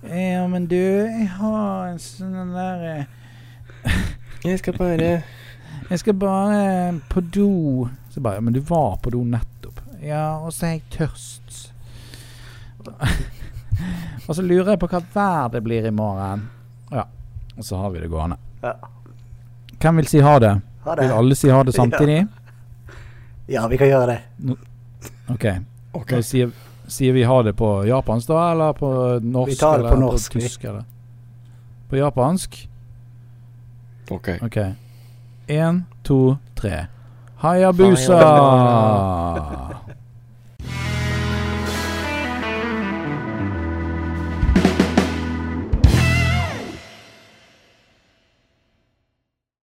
[0.02, 3.92] Ja, men du, jeg har en sånn der eh,
[4.48, 5.10] Jeg skal bare
[5.90, 6.62] Jeg skal bare
[7.12, 7.88] på do.
[8.10, 9.80] Så bare Ja, men du var på do nettopp.
[10.02, 11.68] Ja, og så er jeg tørst.
[14.26, 16.48] og så lurer jeg på hva vær det blir i morgen.
[16.90, 17.04] Ja.
[17.54, 18.40] Og så har vi det gående.
[18.64, 18.74] Ja.
[19.82, 20.56] Hvem vil si ha det?
[20.82, 21.06] Ha det.
[21.06, 22.24] Vil alle si ha det samtidig?
[23.50, 24.18] Ja, vi kan gjøre det.
[24.42, 24.56] No
[25.30, 25.46] Ok.
[25.92, 26.50] Da sier,
[26.88, 28.52] sier vi ha det på japansk, da?
[28.52, 28.88] Eller på
[29.22, 29.50] norsk?
[29.50, 30.64] Vi tar det på eller norsk, på tysk?
[30.64, 30.84] Eller?
[31.90, 32.68] På japansk?
[34.10, 34.28] Ok.
[34.42, 34.56] Ok.
[35.48, 36.86] Én, to, tre.
[37.42, 38.18] Hayabusa!
[38.18, 39.78] Hayabusa.